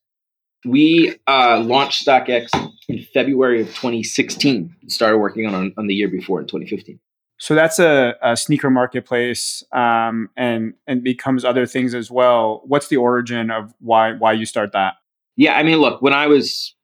We 0.66 1.16
uh, 1.28 1.60
launched 1.60 2.06
StockX 2.06 2.50
in 2.88 3.06
February 3.14 3.62
of 3.62 3.68
2016. 3.68 4.76
Started 4.88 5.18
working 5.18 5.46
on 5.46 5.74
on 5.78 5.88
the 5.88 5.94
year 5.94 6.08
before 6.08 6.40
in 6.40 6.48
2015. 6.48 7.00
So 7.40 7.54
that's 7.54 7.78
a, 7.78 8.16
a 8.24 8.36
sneaker 8.36 8.70
marketplace, 8.70 9.64
um, 9.72 10.30
and 10.36 10.74
and 10.88 11.04
becomes 11.04 11.46
other 11.46 11.66
things 11.66 11.94
as 11.94 12.10
well. 12.10 12.64
What's 12.66 12.88
the 12.88 12.98
origin 12.98 13.52
of 13.52 13.74
why 13.80 14.14
why 14.14 14.34
you 14.34 14.46
start 14.46 14.72
that? 14.74 14.96
Yeah, 15.36 15.54
I 15.56 15.64
mean, 15.64 15.78
look, 15.78 16.02
when 16.02 16.14
I 16.14 16.28
was 16.28 16.76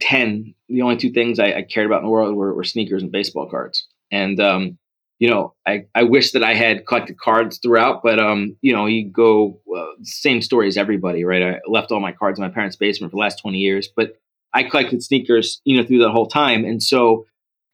ten, 0.00 0.54
the 0.68 0.82
only 0.82 0.96
two 0.96 1.12
things 1.12 1.38
I, 1.38 1.52
I 1.52 1.62
cared 1.62 1.86
about 1.86 1.98
in 1.98 2.06
the 2.06 2.10
world 2.10 2.34
were, 2.34 2.52
were 2.52 2.64
sneakers 2.64 3.02
and 3.02 3.12
baseball 3.12 3.48
cards. 3.48 3.86
And 4.10 4.40
um, 4.40 4.78
you 5.22 5.30
know, 5.30 5.54
I, 5.64 5.86
I 5.94 6.02
wish 6.02 6.32
that 6.32 6.42
I 6.42 6.52
had 6.52 6.84
collected 6.84 7.16
cards 7.16 7.58
throughout, 7.58 8.02
but 8.02 8.18
um, 8.18 8.56
you 8.60 8.72
know, 8.72 8.86
you 8.86 9.08
go 9.08 9.60
uh, 9.72 9.84
same 10.02 10.42
story 10.42 10.66
as 10.66 10.76
everybody, 10.76 11.22
right? 11.22 11.44
I 11.44 11.60
left 11.68 11.92
all 11.92 12.00
my 12.00 12.10
cards 12.10 12.40
in 12.40 12.44
my 12.44 12.50
parents' 12.50 12.74
basement 12.74 13.12
for 13.12 13.18
the 13.18 13.20
last 13.20 13.38
twenty 13.38 13.58
years, 13.58 13.86
but 13.86 14.16
I 14.52 14.64
collected 14.64 15.00
sneakers, 15.00 15.60
you 15.64 15.76
know, 15.76 15.86
through 15.86 16.00
that 16.00 16.10
whole 16.10 16.26
time, 16.26 16.64
and 16.64 16.82
so 16.82 17.24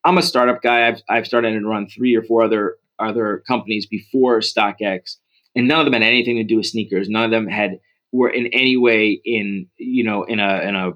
I'm 0.05 0.19
a 0.19 0.23
startup 0.23 0.61
guy. 0.61 0.89
I've, 0.89 1.01
I've 1.09 1.27
started 1.27 1.55
and 1.55 1.67
run 1.67 1.89
three 1.89 2.15
or 2.15 2.23
four 2.23 2.43
other 2.43 2.77
other 2.99 3.43
companies 3.49 3.87
before 3.87 4.41
StockX, 4.41 5.17
and 5.57 5.67
none 5.67 5.81
of 5.81 5.87
them 5.87 5.95
had 5.95 6.03
anything 6.03 6.37
to 6.37 6.45
do 6.45 6.59
with 6.59 6.67
sneakers. 6.67 7.09
None 7.09 7.25
of 7.25 7.31
them 7.31 7.47
had 7.47 7.81
were 8.13 8.29
in 8.29 8.49
any 8.49 8.77
way 8.77 9.19
in 9.25 9.69
you 9.79 10.05
know 10.05 10.25
in 10.25 10.39
a 10.39 10.61
in 10.69 10.77
a 10.77 10.93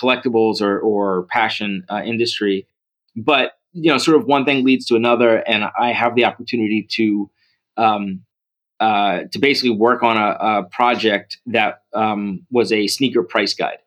collectibles 0.00 0.62
or 0.62 0.78
or 0.78 1.26
passion 1.32 1.84
uh, 1.90 2.02
industry. 2.04 2.68
But 3.16 3.54
you 3.76 3.90
know, 3.90 3.98
sort 3.98 4.16
of 4.16 4.26
one 4.26 4.44
thing 4.44 4.64
leads 4.64 4.86
to 4.86 4.96
another, 4.96 5.36
and 5.48 5.64
I 5.78 5.92
have 5.92 6.14
the 6.14 6.24
opportunity 6.24 6.86
to 6.92 7.30
um, 7.76 8.22
uh, 8.80 9.22
to 9.32 9.38
basically 9.38 9.70
work 9.70 10.02
on 10.02 10.16
a, 10.16 10.36
a 10.38 10.62
project 10.70 11.38
that 11.46 11.82
um, 11.94 12.46
was 12.50 12.72
a 12.72 12.86
sneaker 12.86 13.22
price 13.22 13.54
guide 13.54 13.78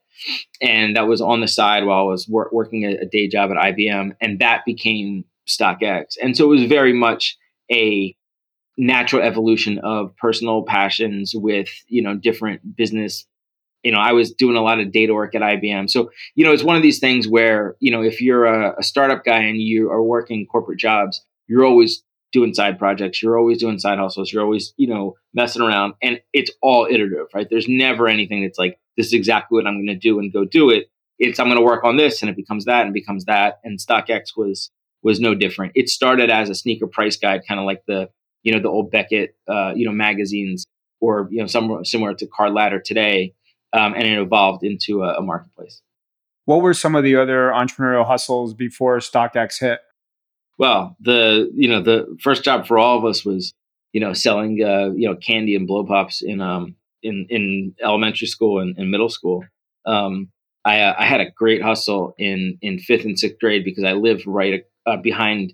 and 0.61 0.95
that 0.95 1.07
was 1.07 1.21
on 1.21 1.41
the 1.41 1.47
side 1.47 1.85
while 1.85 1.99
I 1.99 2.03
was 2.03 2.27
wor- 2.27 2.49
working 2.51 2.85
a, 2.85 2.97
a, 2.97 3.05
day 3.05 3.27
job 3.27 3.51
at 3.51 3.57
IBM, 3.57 4.11
and 4.21 4.39
that 4.39 4.65
became 4.65 5.25
StockX. 5.47 6.17
And 6.21 6.35
so 6.35 6.45
it 6.45 6.59
was 6.59 6.63
very 6.65 6.93
much 6.93 7.37
a 7.71 8.15
natural 8.77 9.21
evolution 9.21 9.79
of 9.79 10.15
personal 10.17 10.63
passions 10.63 11.33
with 11.35 11.69
you 11.87 12.01
know 12.01 12.15
different 12.15 12.75
business. 12.75 13.25
You 13.83 13.91
know, 13.91 13.99
I 13.99 14.11
was 14.11 14.33
doing 14.33 14.57
a 14.57 14.61
lot 14.61 14.79
of 14.79 14.91
data 14.91 15.13
work 15.13 15.35
at 15.35 15.41
IBM, 15.41 15.89
so 15.89 16.11
you 16.35 16.45
know 16.45 16.51
it's 16.51 16.63
one 16.63 16.75
of 16.75 16.81
these 16.81 16.99
things 16.99 17.27
where 17.27 17.75
you 17.79 17.91
know 17.91 18.01
if 18.01 18.21
you're 18.21 18.45
a, 18.45 18.75
a 18.79 18.83
startup 18.83 19.23
guy 19.23 19.39
and 19.39 19.61
you 19.61 19.89
are 19.89 20.03
working 20.03 20.45
corporate 20.45 20.79
jobs, 20.79 21.23
you're 21.47 21.65
always 21.65 22.03
doing 22.31 22.53
side 22.53 22.77
projects. 22.77 23.21
You're 23.21 23.37
always 23.37 23.57
doing 23.57 23.79
side 23.79 23.99
hustles. 23.99 24.31
You're 24.31 24.43
always, 24.43 24.73
you 24.77 24.87
know, 24.87 25.15
messing 25.33 25.61
around 25.61 25.93
and 26.01 26.21
it's 26.33 26.51
all 26.61 26.87
iterative, 26.89 27.27
right? 27.33 27.47
There's 27.49 27.67
never 27.67 28.07
anything 28.07 28.43
that's 28.43 28.59
like, 28.59 28.79
this 28.97 29.07
is 29.07 29.13
exactly 29.13 29.55
what 29.55 29.67
I'm 29.67 29.77
going 29.77 29.87
to 29.87 29.95
do 29.95 30.19
and 30.19 30.31
go 30.31 30.45
do 30.45 30.69
it. 30.69 30.89
It's 31.17 31.39
I'm 31.39 31.47
going 31.47 31.57
to 31.57 31.65
work 31.65 31.83
on 31.83 31.97
this 31.97 32.21
and 32.21 32.29
it 32.29 32.35
becomes 32.35 32.65
that 32.65 32.85
and 32.85 32.93
becomes 32.93 33.25
that. 33.25 33.59
And 33.63 33.79
StockX 33.79 34.37
was 34.37 34.71
was 35.01 35.19
no 35.19 35.33
different. 35.33 35.71
It 35.75 35.89
started 35.89 36.29
as 36.29 36.49
a 36.49 36.55
sneaker 36.55 36.87
price 36.87 37.17
guide, 37.17 37.41
kind 37.47 37.59
of 37.59 37.65
like 37.65 37.83
the 37.87 38.09
you 38.43 38.53
know 38.53 38.59
the 38.59 38.69
old 38.69 38.91
Beckett 38.91 39.35
uh, 39.47 39.73
you 39.75 39.85
know 39.85 39.91
magazines 39.91 40.65
or 41.01 41.27
you 41.31 41.39
know 41.39 41.47
somewhere 41.47 41.83
similar 41.83 42.13
to 42.15 42.27
Card 42.27 42.53
Ladder 42.53 42.79
today, 42.79 43.33
um, 43.73 43.93
and 43.93 44.03
it 44.03 44.19
evolved 44.19 44.63
into 44.63 45.03
a, 45.03 45.15
a 45.17 45.21
marketplace. 45.21 45.81
What 46.45 46.61
were 46.61 46.73
some 46.73 46.95
of 46.95 47.03
the 47.03 47.15
other 47.15 47.51
entrepreneurial 47.51 48.07
hustles 48.07 48.53
before 48.53 48.97
StockX 48.97 49.59
hit? 49.59 49.79
Well, 50.57 50.97
the 50.99 51.49
you 51.53 51.69
know 51.69 51.81
the 51.81 52.17
first 52.21 52.43
job 52.43 52.67
for 52.67 52.77
all 52.77 52.97
of 52.97 53.05
us 53.05 53.23
was 53.23 53.53
you 53.93 54.01
know 54.01 54.13
selling 54.13 54.61
uh, 54.63 54.89
you 54.95 55.07
know 55.07 55.15
candy 55.15 55.55
and 55.55 55.67
blow 55.67 55.85
pops 55.85 56.21
in 56.21 56.41
um 56.41 56.75
in 57.03 57.27
in 57.29 57.75
elementary 57.81 58.27
school 58.27 58.59
and, 58.59 58.77
and 58.77 58.91
middle 58.91 59.09
school. 59.09 59.43
Um, 59.85 60.29
I, 60.65 60.81
uh, 60.81 60.95
I 60.99 61.05
had 61.05 61.21
a 61.21 61.31
great 61.31 61.61
hustle 61.61 62.13
in 62.17 62.57
in 62.61 62.79
fifth 62.79 63.05
and 63.05 63.17
sixth 63.17 63.39
grade 63.39 63.63
because 63.63 63.83
I 63.83 63.93
lived 63.93 64.27
right 64.27 64.63
uh, 64.85 64.97
behind 64.97 65.53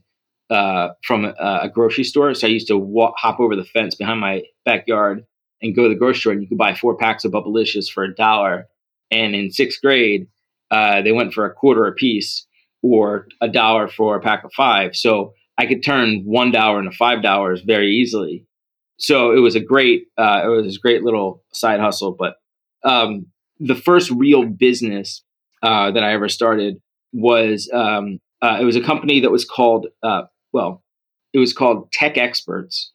uh, 0.50 0.90
from 1.04 1.26
a, 1.26 1.60
a, 1.64 1.70
grocery 1.70 2.04
store. 2.04 2.34
So 2.34 2.48
I 2.48 2.52
used 2.52 2.68
to 2.68 2.78
walk, 2.78 3.16
hop 3.18 3.40
over 3.40 3.56
the 3.56 3.64
fence 3.64 3.96
behind 3.96 4.20
my 4.20 4.44
backyard 4.64 5.26
and 5.66 5.76
go 5.76 5.84
to 5.84 5.90
the 5.90 6.00
grocery 6.00 6.20
store, 6.20 6.34
and 6.34 6.42
you 6.42 6.48
could 6.48 6.58
buy 6.58 6.74
four 6.74 6.96
packs 6.98 7.26
of 7.26 7.32
Bubblicious 7.32 7.90
for 7.90 8.04
a 8.04 8.16
dollar. 8.16 8.68
And 9.12 9.36
in 9.36 9.52
sixth 9.52 9.82
grade, 9.82 10.28
uh, 10.72 11.02
they 11.02 11.12
went 11.12 11.34
for 11.34 11.46
a 11.46 11.54
quarter 11.54 11.86
a 11.86 11.94
piece 11.94 12.46
or 12.82 13.28
a 13.42 13.48
dollar 13.48 13.88
for 13.88 14.16
a 14.16 14.22
pack 14.22 14.44
of 14.44 14.54
five. 14.54 14.96
So 14.96 15.34
I 15.58 15.66
could 15.66 15.84
turn 15.84 16.24
one 16.26 16.52
dollar 16.52 16.80
into 16.80 16.92
five 16.92 17.22
dollars 17.22 17.62
very 17.62 17.92
easily 17.92 18.46
so 18.98 19.32
it 19.32 19.40
was 19.40 19.56
a 19.56 19.60
great 19.60 20.08
uh, 20.18 20.42
it 20.44 20.48
was 20.48 20.78
a 20.78 20.80
great 20.80 21.04
little 21.04 21.44
side 21.54 21.80
hustle 21.80 22.16
but 22.18 22.36
um, 22.84 23.26
the 23.60 23.76
first 23.76 24.12
real 24.12 24.46
business 24.46 25.24
uh, 25.64 25.92
that 25.92 26.04
i 26.04 26.14
ever 26.14 26.30
started 26.30 26.78
was 27.14 27.70
um, 27.74 28.20
uh, 28.42 28.58
it 28.60 28.66
was 28.66 28.76
a 28.76 28.82
company 28.82 29.20
that 29.20 29.32
was 29.32 29.46
called 29.46 29.88
uh, 30.04 30.24
well 30.54 30.84
it 31.34 31.40
was 31.40 31.54
called 31.54 31.92
tech 31.92 32.18
experts 32.18 32.92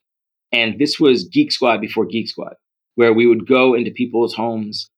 And 0.52 0.78
this 0.78 0.98
was 0.98 1.24
Geek 1.24 1.52
Squad 1.52 1.80
before 1.80 2.06
Geek 2.06 2.28
Squad, 2.28 2.54
where 2.96 3.12
we 3.12 3.26
would 3.26 3.46
go 3.46 3.74
into 3.74 3.90
people's 3.90 4.34
homes, 4.34 4.90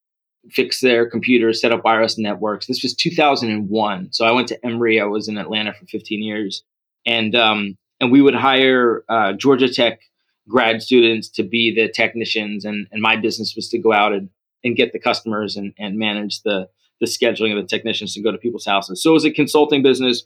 fix 0.49 0.81
their 0.81 1.09
computers, 1.09 1.61
set 1.61 1.71
up 1.71 1.83
wireless 1.83 2.17
networks. 2.17 2.67
This 2.67 2.83
was 2.83 2.95
2001. 2.95 4.11
So 4.11 4.25
I 4.25 4.31
went 4.31 4.47
to 4.49 4.65
Emory. 4.65 4.99
I 4.99 5.05
was 5.05 5.27
in 5.27 5.37
Atlanta 5.37 5.73
for 5.73 5.85
15 5.85 6.21
years. 6.21 6.63
And, 7.05 7.35
um, 7.35 7.77
and 7.99 8.11
we 8.11 8.21
would 8.21 8.35
hire 8.35 9.03
uh, 9.09 9.33
Georgia 9.33 9.71
Tech 9.71 9.99
grad 10.47 10.81
students 10.81 11.29
to 11.29 11.43
be 11.43 11.73
the 11.73 11.89
technicians. 11.89 12.65
And, 12.65 12.87
and 12.91 13.01
my 13.01 13.15
business 13.15 13.55
was 13.55 13.69
to 13.69 13.77
go 13.77 13.93
out 13.93 14.13
and, 14.13 14.29
and 14.63 14.75
get 14.75 14.91
the 14.91 14.99
customers 14.99 15.55
and, 15.55 15.73
and 15.77 15.97
manage 15.97 16.41
the, 16.41 16.67
the 16.99 17.05
scheduling 17.05 17.55
of 17.55 17.61
the 17.61 17.67
technicians 17.67 18.13
to 18.13 18.21
go 18.21 18.31
to 18.31 18.37
people's 18.37 18.65
houses. 18.65 19.01
So 19.01 19.11
it 19.11 19.13
was 19.13 19.25
a 19.25 19.31
consulting 19.31 19.83
business. 19.83 20.23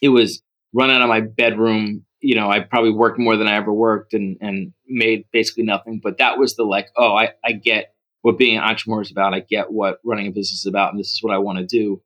It 0.00 0.10
was 0.10 0.42
run 0.72 0.90
out 0.90 1.02
of 1.02 1.08
my 1.08 1.20
bedroom. 1.20 2.04
You 2.20 2.34
know, 2.34 2.50
I 2.50 2.60
probably 2.60 2.90
worked 2.90 3.18
more 3.18 3.36
than 3.36 3.46
I 3.46 3.54
ever 3.56 3.72
worked 3.72 4.12
and, 4.12 4.36
and 4.40 4.72
made 4.86 5.24
basically 5.32 5.64
nothing. 5.64 6.00
But 6.02 6.18
that 6.18 6.38
was 6.38 6.56
the 6.56 6.64
like, 6.64 6.88
oh, 6.96 7.14
I, 7.14 7.32
I 7.44 7.52
get 7.52 7.94
what 8.22 8.38
being 8.38 8.56
an 8.56 8.64
entrepreneur 8.64 9.02
is 9.02 9.10
about. 9.10 9.34
I 9.34 9.40
get 9.40 9.70
what 9.70 9.98
running 10.04 10.26
a 10.26 10.30
business 10.30 10.60
is 10.60 10.66
about, 10.66 10.90
and 10.90 10.98
this 10.98 11.12
is 11.12 11.20
what 11.22 11.34
I 11.34 11.38
want 11.38 11.58
to 11.58 11.66
do. 11.66 12.02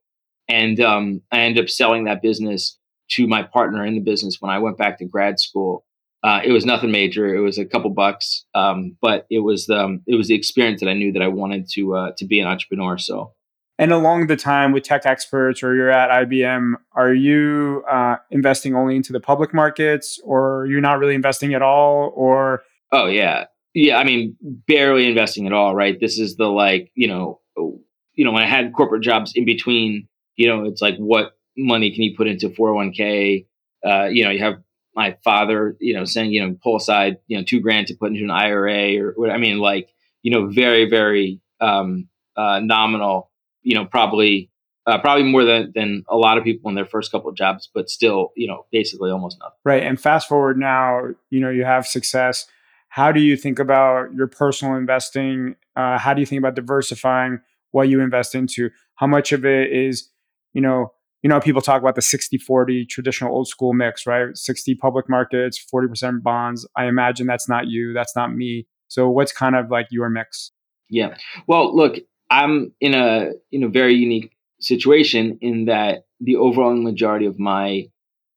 And 0.47 0.79
um, 0.79 1.21
I 1.31 1.39
ended 1.39 1.63
up 1.63 1.69
selling 1.69 2.03
that 2.05 2.21
business 2.21 2.77
to 3.11 3.27
my 3.27 3.43
partner 3.43 3.85
in 3.85 3.95
the 3.95 4.01
business 4.01 4.37
when 4.39 4.51
I 4.51 4.59
went 4.59 4.77
back 4.77 4.99
to 4.99 5.05
grad 5.05 5.39
school. 5.39 5.85
Uh, 6.23 6.39
it 6.43 6.51
was 6.51 6.65
nothing 6.65 6.91
major. 6.91 7.35
It 7.35 7.41
was 7.41 7.57
a 7.57 7.65
couple 7.65 7.89
bucks, 7.89 8.45
um, 8.55 8.95
but 9.01 9.25
it 9.29 9.39
was 9.39 9.69
um, 9.69 10.01
it 10.07 10.15
was 10.15 10.29
the 10.29 10.35
experience 10.35 10.79
that 10.79 10.89
I 10.89 10.93
knew 10.93 11.11
that 11.11 11.21
I 11.21 11.27
wanted 11.27 11.67
to 11.73 11.95
uh, 11.95 12.11
to 12.17 12.25
be 12.25 12.39
an 12.39 12.47
entrepreneur. 12.47 12.97
So 12.97 13.33
and 13.79 13.91
along 13.91 14.27
the 14.27 14.35
time 14.35 14.71
with 14.71 14.83
tech 14.83 15.05
experts 15.05 15.63
or 15.63 15.75
you're 15.75 15.89
at 15.89 16.27
IBM, 16.27 16.73
are 16.93 17.13
you 17.13 17.83
uh, 17.89 18.17
investing 18.29 18.75
only 18.75 18.95
into 18.95 19.11
the 19.11 19.19
public 19.19 19.53
markets 19.53 20.19
or 20.23 20.67
you're 20.69 20.81
not 20.81 20.99
really 20.99 21.15
investing 21.15 21.53
at 21.53 21.61
all? 21.61 22.13
Or 22.15 22.63
oh 22.91 23.07
yeah, 23.07 23.45
yeah. 23.73 23.97
I 23.97 24.03
mean, 24.03 24.35
barely 24.41 25.09
investing 25.09 25.47
at 25.47 25.53
all. 25.53 25.75
Right. 25.75 25.99
This 25.99 26.19
is 26.19 26.35
the 26.35 26.47
like 26.47 26.91
you 26.93 27.07
know, 27.07 27.39
you 27.57 28.25
know, 28.25 28.31
when 28.31 28.43
I 28.43 28.47
had 28.47 28.73
corporate 28.73 29.01
jobs 29.01 29.33
in 29.35 29.45
between, 29.45 30.07
you 30.35 30.47
know, 30.47 30.65
it's 30.65 30.81
like 30.81 30.97
what 30.97 31.35
money 31.57 31.91
can 31.91 32.03
you 32.03 32.15
put 32.15 32.27
into 32.27 32.49
401k? 32.49 33.47
Uh, 33.85 34.05
you 34.05 34.23
know, 34.23 34.29
you 34.29 34.39
have 34.39 34.61
my 34.95 35.17
father, 35.23 35.75
you 35.79 35.95
know, 35.95 36.05
saying 36.05 36.31
you 36.31 36.45
know 36.45 36.55
pull 36.61 36.75
aside 36.75 37.17
you 37.25 37.37
know 37.37 37.43
two 37.43 37.59
grand 37.59 37.87
to 37.87 37.95
put 37.95 38.11
into 38.11 38.23
an 38.23 38.29
IRA 38.29 39.03
or 39.03 39.13
what. 39.15 39.31
I 39.31 39.37
mean, 39.37 39.57
like 39.57 39.89
you 40.21 40.31
know, 40.31 40.47
very 40.47 40.87
very 40.87 41.41
um, 41.59 42.07
uh, 42.37 42.59
nominal 42.59 43.31
you 43.63 43.75
know, 43.75 43.85
probably 43.85 44.49
uh, 44.85 44.99
probably 44.99 45.23
more 45.23 45.45
than, 45.45 45.71
than 45.75 46.03
a 46.09 46.17
lot 46.17 46.37
of 46.37 46.43
people 46.43 46.69
in 46.69 46.75
their 46.75 46.85
first 46.85 47.11
couple 47.11 47.29
of 47.29 47.35
jobs, 47.35 47.69
but 47.73 47.89
still, 47.89 48.31
you 48.35 48.47
know, 48.47 48.65
basically 48.71 49.09
almost 49.09 49.37
nothing. 49.39 49.57
Right. 49.63 49.83
And 49.83 49.99
fast 49.99 50.27
forward 50.27 50.57
now, 50.57 51.03
you 51.29 51.39
know, 51.39 51.49
you 51.49 51.63
have 51.63 51.87
success. 51.87 52.45
How 52.89 53.11
do 53.11 53.21
you 53.21 53.37
think 53.37 53.59
about 53.59 54.13
your 54.13 54.27
personal 54.27 54.75
investing? 54.75 55.55
Uh, 55.75 55.97
how 55.97 56.13
do 56.13 56.19
you 56.19 56.25
think 56.25 56.39
about 56.39 56.55
diversifying 56.55 57.39
what 57.71 57.87
you 57.87 58.01
invest 58.01 58.35
into? 58.35 58.69
How 58.95 59.07
much 59.07 59.31
of 59.31 59.45
it 59.45 59.71
is, 59.71 60.09
you 60.53 60.61
know, 60.61 60.91
you 61.23 61.29
know, 61.29 61.39
people 61.39 61.61
talk 61.61 61.81
about 61.81 61.95
the 61.95 62.01
60 62.01 62.37
40 62.37 62.85
traditional 62.85 63.33
old 63.33 63.47
school 63.47 63.73
mix, 63.73 64.05
right? 64.05 64.35
60 64.35 64.75
public 64.75 65.09
markets, 65.09 65.65
40% 65.73 66.21
bonds. 66.21 66.67
I 66.75 66.85
imagine 66.87 67.25
that's 67.25 67.47
not 67.47 67.67
you, 67.67 67.93
that's 67.93 68.15
not 68.15 68.35
me. 68.35 68.67
So, 68.89 69.09
what's 69.09 69.31
kind 69.31 69.55
of 69.55 69.71
like 69.71 69.87
your 69.89 70.09
mix? 70.09 70.51
Yeah. 70.89 71.15
Well, 71.47 71.73
look, 71.75 71.95
I'm 72.29 72.73
in 72.79 72.93
a 72.93 73.31
in 73.51 73.63
a 73.63 73.69
very 73.69 73.95
unique 73.95 74.31
situation 74.59 75.37
in 75.41 75.65
that 75.65 76.05
the 76.19 76.37
overwhelming 76.37 76.83
majority 76.83 77.25
of 77.25 77.39
my 77.39 77.87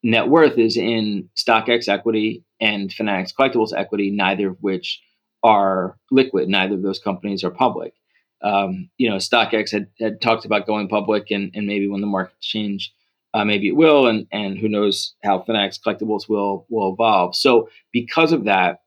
net 0.03 0.29
worth 0.29 0.59
is 0.59 0.77
in 0.77 1.29
StockX 1.37 1.89
equity 1.89 2.45
and 2.61 2.93
Fanatics 2.93 3.33
Collectibles 3.33 3.73
equity, 3.77 4.11
neither 4.11 4.49
of 4.51 4.59
which 4.61 5.01
are 5.43 5.97
liquid. 6.11 6.49
Neither 6.49 6.75
of 6.75 6.83
those 6.83 6.99
companies 6.99 7.45
are 7.45 7.51
public. 7.51 7.95
Um, 8.43 8.91
you 8.99 9.09
know, 9.09 9.17
StockX 9.17 9.71
had, 9.71 9.89
had 10.01 10.21
talked 10.21 10.45
about 10.45 10.67
going 10.67 10.89
public, 10.89 11.31
and, 11.31 11.51
and 11.55 11.67
maybe 11.67 11.89
when 11.89 12.01
the 12.01 12.07
markets 12.07 12.47
change, 12.47 12.93
uh, 13.35 13.45
maybe 13.45 13.69
it 13.69 13.77
will, 13.77 14.07
and 14.07 14.27
and 14.33 14.59
who 14.59 14.69
knows 14.69 15.15
how 15.23 15.43
Fanatics 15.43 15.79
Collectibles 15.85 16.29
will 16.29 16.67
will 16.69 16.93
evolve. 16.93 17.35
So 17.35 17.69
because 17.93 18.33
of 18.33 18.45
that, 18.45 18.81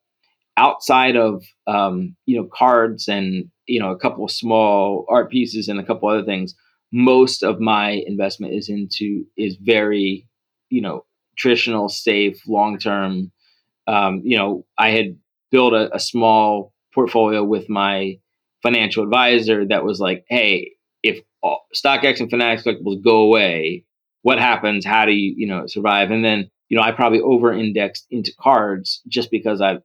outside 0.57 1.15
of 1.15 1.43
um, 1.67 2.15
you 2.25 2.37
know 2.37 2.49
cards 2.51 3.07
and 3.07 3.49
you 3.69 3.79
know 3.79 3.91
a 3.91 3.97
couple 3.97 4.23
of 4.25 4.31
small 4.31 5.05
art 5.09 5.29
pieces 5.29 5.67
and 5.67 5.79
a 5.79 5.83
couple 5.83 6.09
other 6.09 6.25
things 6.25 6.55
most 6.91 7.43
of 7.43 7.59
my 7.59 8.03
investment 8.07 8.53
is 8.53 8.69
into 8.69 9.25
is 9.37 9.57
very 9.61 10.27
you 10.69 10.81
know 10.81 11.05
traditional 11.37 11.89
safe 11.89 12.41
long 12.47 12.77
term 12.77 13.31
um, 13.87 14.21
you 14.23 14.37
know 14.37 14.65
i 14.77 14.89
had 14.89 15.17
built 15.51 15.73
a, 15.73 15.93
a 15.95 15.99
small 15.99 16.73
portfolio 16.93 17.43
with 17.43 17.69
my 17.69 18.17
financial 18.63 19.03
advisor 19.03 19.65
that 19.65 19.83
was 19.83 19.99
like 19.99 20.25
hey 20.29 20.71
if 21.03 21.21
StockX 21.73 22.19
and 22.19 22.29
Fanatics 22.29 22.63
collectibles 22.63 23.01
go 23.01 23.19
away, 23.19 23.85
what 24.23 24.37
happens? 24.37 24.85
How 24.85 25.05
do 25.05 25.13
you, 25.13 25.33
you 25.37 25.47
know, 25.47 25.65
survive? 25.67 26.11
And 26.11 26.25
then, 26.25 26.51
you 26.67 26.75
know, 26.75 26.83
I 26.83 26.91
probably 26.91 27.21
over 27.21 27.53
indexed 27.53 28.05
into 28.11 28.33
cards 28.37 29.01
just 29.07 29.31
because 29.31 29.61
I 29.61 29.77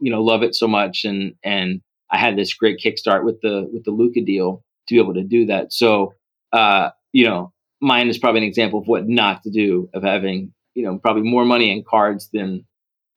you 0.00 0.10
know 0.10 0.22
love 0.22 0.42
it 0.42 0.54
so 0.54 0.66
much 0.66 1.04
and 1.04 1.34
and 1.44 1.80
I 2.12 2.18
had 2.18 2.36
this 2.36 2.54
great 2.54 2.80
kickstart 2.84 3.24
with 3.24 3.40
the 3.40 3.68
with 3.72 3.84
the 3.84 3.90
Luka 3.90 4.20
deal 4.20 4.64
to 4.88 4.94
be 4.94 5.00
able 5.00 5.14
to 5.14 5.22
do 5.22 5.46
that. 5.46 5.72
So 5.72 6.14
uh, 6.52 6.90
you 7.12 7.24
know, 7.24 7.52
mine 7.80 8.08
is 8.08 8.18
probably 8.18 8.42
an 8.42 8.48
example 8.48 8.80
of 8.80 8.86
what 8.86 9.08
not 9.08 9.42
to 9.44 9.50
do 9.50 9.88
of 9.94 10.02
having 10.02 10.52
you 10.74 10.84
know 10.84 10.98
probably 10.98 11.22
more 11.22 11.44
money 11.44 11.70
in 11.70 11.84
cards 11.88 12.28
than 12.32 12.64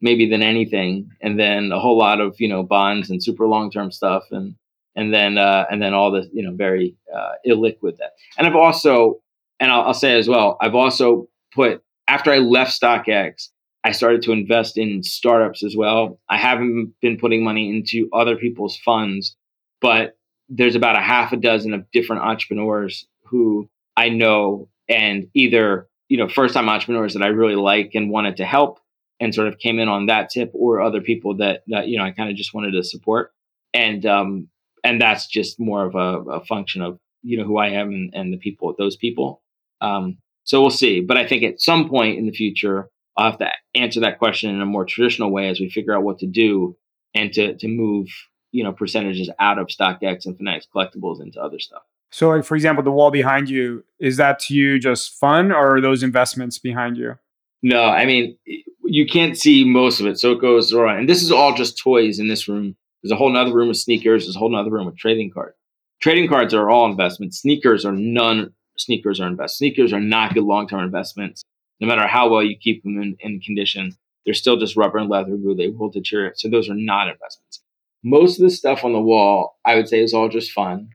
maybe 0.02 0.30
than 0.30 0.42
anything, 0.42 1.10
and 1.22 1.40
then 1.40 1.72
a 1.72 1.80
whole 1.80 1.98
lot 1.98 2.20
of 2.22 2.36
you 2.40 2.48
know 2.48 2.64
bonds 2.64 3.10
and 3.10 3.24
super 3.24 3.48
long 3.48 3.72
term 3.72 3.92
stuff, 3.92 4.24
and 4.32 4.56
and 4.96 5.14
then 5.14 5.38
uh, 5.38 5.66
and 5.72 5.82
then 5.82 5.94
all 5.94 6.12
the 6.12 6.30
you 6.34 6.44
know 6.44 6.54
very 6.56 6.96
uh, 7.16 7.34
illiquid 7.48 7.98
that. 7.98 8.12
And 8.38 8.46
I've 8.48 8.56
also 8.56 9.22
and 9.60 9.72
I'll, 9.72 9.84
I'll 9.84 9.94
say 9.94 10.18
as 10.18 10.28
well, 10.28 10.58
I've 10.62 10.76
also 10.76 11.28
put 11.54 11.82
after 12.08 12.32
I 12.32 12.40
left 12.40 12.80
StockX, 12.80 13.50
I 13.84 13.92
started 13.92 14.22
to 14.24 14.32
invest 14.32 14.78
in 14.78 15.04
startups 15.04 15.64
as 15.64 15.76
well. 15.76 16.20
I 16.30 16.38
haven't 16.38 16.94
been 17.02 17.18
putting 17.18 17.44
money 17.44 17.70
into 17.70 18.10
other 18.14 18.36
people's 18.36 18.78
funds, 18.78 19.36
but 19.82 20.18
there's 20.50 20.76
about 20.76 20.96
a 20.96 21.02
half 21.02 21.34
a 21.34 21.38
dozen 21.38 21.74
of 21.74 21.90
different 21.92 22.22
entrepreneurs 22.22 23.06
who 23.26 23.70
I 23.98 24.10
know 24.10 24.70
and 24.88 25.28
either, 25.34 25.88
you 26.08 26.18
know, 26.18 26.30
first 26.30 26.54
time 26.54 26.70
entrepreneurs 26.70 27.14
that 27.14 27.24
I 27.24 27.28
really 27.28 27.56
like 27.56 27.92
and 27.94 28.10
wanted 28.10 28.38
to 28.38 28.46
help 28.46 28.80
and 29.20 29.34
sort 29.34 29.48
of 29.48 29.60
came 29.60 29.80
in 29.80 29.90
on 29.90 30.08
that 30.08 30.30
tip 30.30 30.52
or 30.54 30.82
other 30.82 31.02
people 31.02 31.38
that, 31.38 31.64
that 31.68 31.88
you 31.88 31.98
know, 31.98 32.04
I 32.04 32.12
kind 32.12 32.30
of 32.30 32.36
just 32.36 32.54
wanted 32.54 32.72
to 32.72 32.84
support. 32.84 33.32
And, 33.74 34.06
um, 34.06 34.48
and 34.84 35.02
that's 35.02 35.28
just 35.28 35.60
more 35.60 35.86
of 35.86 35.96
a, 35.96 36.30
a 36.30 36.46
function 36.46 36.82
of, 36.82 37.00
you 37.22 37.38
know, 37.38 37.46
who 37.46 37.58
I 37.58 37.70
am 37.70 37.90
and, 37.90 38.14
and 38.14 38.34
the 38.34 38.38
people, 38.38 38.74
those 38.78 38.96
people. 38.96 39.42
Um, 39.82 40.18
so 40.44 40.62
we'll 40.62 40.72
see. 40.72 41.02
But 41.02 41.18
I 41.18 41.26
think 41.26 41.44
at 41.44 41.62
some 41.62 41.90
point 41.90 42.18
in 42.18 42.26
the 42.26 42.32
future, 42.32 42.90
I'll 43.16 43.32
have 43.32 43.40
to 43.40 43.50
answer 43.76 44.00
that 44.02 44.20
question 44.20 44.50
in 44.50 44.62
a 44.62 44.66
more 44.66 44.86
traditional 44.86 45.32
way 45.32 45.50
as 45.50 45.60
we 45.60 45.70
figure 45.70 45.96
out 45.96 46.04
what 46.04 46.20
to 46.20 46.28
do 46.28 46.76
and 47.14 47.32
to 47.34 47.56
to 47.58 47.68
move 47.68 48.08
you 48.52 48.64
know 48.64 48.72
percentages 48.72 49.30
out 49.40 49.60
of 49.60 49.68
StockX 49.68 50.26
and 50.26 50.38
Fanatics 50.38 50.68
collectibles 50.74 51.22
into 51.22 51.42
other 51.42 51.60
stuff. 51.60 51.84
So, 52.12 52.30
like 52.30 52.46
for 52.46 52.56
example, 52.56 52.84
the 52.84 52.92
wall 52.92 53.12
behind 53.12 53.50
you 53.50 53.84
is 54.00 54.18
that 54.18 54.40
to 54.40 54.54
you 54.54 54.80
just 54.80 55.20
fun, 55.20 55.52
or 55.52 55.78
are 55.78 55.82
those 55.82 56.04
investments 56.04 56.60
behind 56.60 56.98
you? 56.98 57.18
No, 57.62 57.84
I 57.84 58.06
mean 58.06 58.38
you 58.86 59.08
can't 59.08 59.38
see 59.38 59.64
most 59.64 60.00
of 60.00 60.06
it, 60.06 60.20
so 60.20 60.32
it 60.32 60.42
goes 60.42 60.74
around. 60.74 61.00
And 61.00 61.10
this 61.10 61.24
is 61.24 61.32
all 61.32 61.56
just 61.56 61.78
toys 61.78 62.20
in 62.20 62.28
this 62.28 62.48
room. 62.48 62.76
There's 63.02 63.12
a 63.12 63.16
whole 63.16 63.32
nother 63.32 63.54
room 63.54 63.70
of 63.70 63.78
sneakers. 63.78 64.26
There's 64.26 64.36
a 64.36 64.40
whole 64.40 64.52
nother 64.52 64.70
room 64.70 64.88
of 64.88 64.98
trading 64.98 65.32
cards. 65.32 65.56
Trading 66.00 66.28
cards 66.28 66.54
are 66.54 66.70
all 66.70 66.90
investments. 66.90 67.42
Sneakers 67.42 67.86
are 67.86 67.92
none. 67.92 68.54
Sneakers 68.78 69.20
are 69.20 69.28
investments. 69.28 69.58
Sneakers 69.58 69.94
are 69.94 70.00
not 70.00 70.34
good 70.34 70.44
long 70.44 70.68
term 70.68 70.84
investments 70.84 71.44
no 71.84 71.90
matter 71.90 72.08
how 72.08 72.30
well 72.30 72.42
you 72.42 72.56
keep 72.56 72.82
them 72.82 73.02
in, 73.02 73.18
in 73.20 73.42
condition, 73.42 73.94
they're 74.24 74.34
still 74.34 74.56
just 74.56 74.78
rubber 74.78 75.00
and 75.00 75.10
leather 75.10 75.36
glue. 75.36 75.54
They 75.54 75.68
will 75.68 75.90
deteriorate. 75.90 76.40
So 76.40 76.50
those 76.50 76.70
are 76.70 76.76
not 76.76 77.10
investments. 77.10 77.62
Most 78.06 78.40
of 78.40 78.44
the 78.44 78.52
stuff 78.52 78.86
on 78.86 78.94
the 78.94 79.02
wall, 79.02 79.60
I 79.66 79.76
would 79.76 79.90
say, 79.90 80.02
is 80.02 80.14
all 80.14 80.30
just 80.30 80.54
fun. 80.54 80.92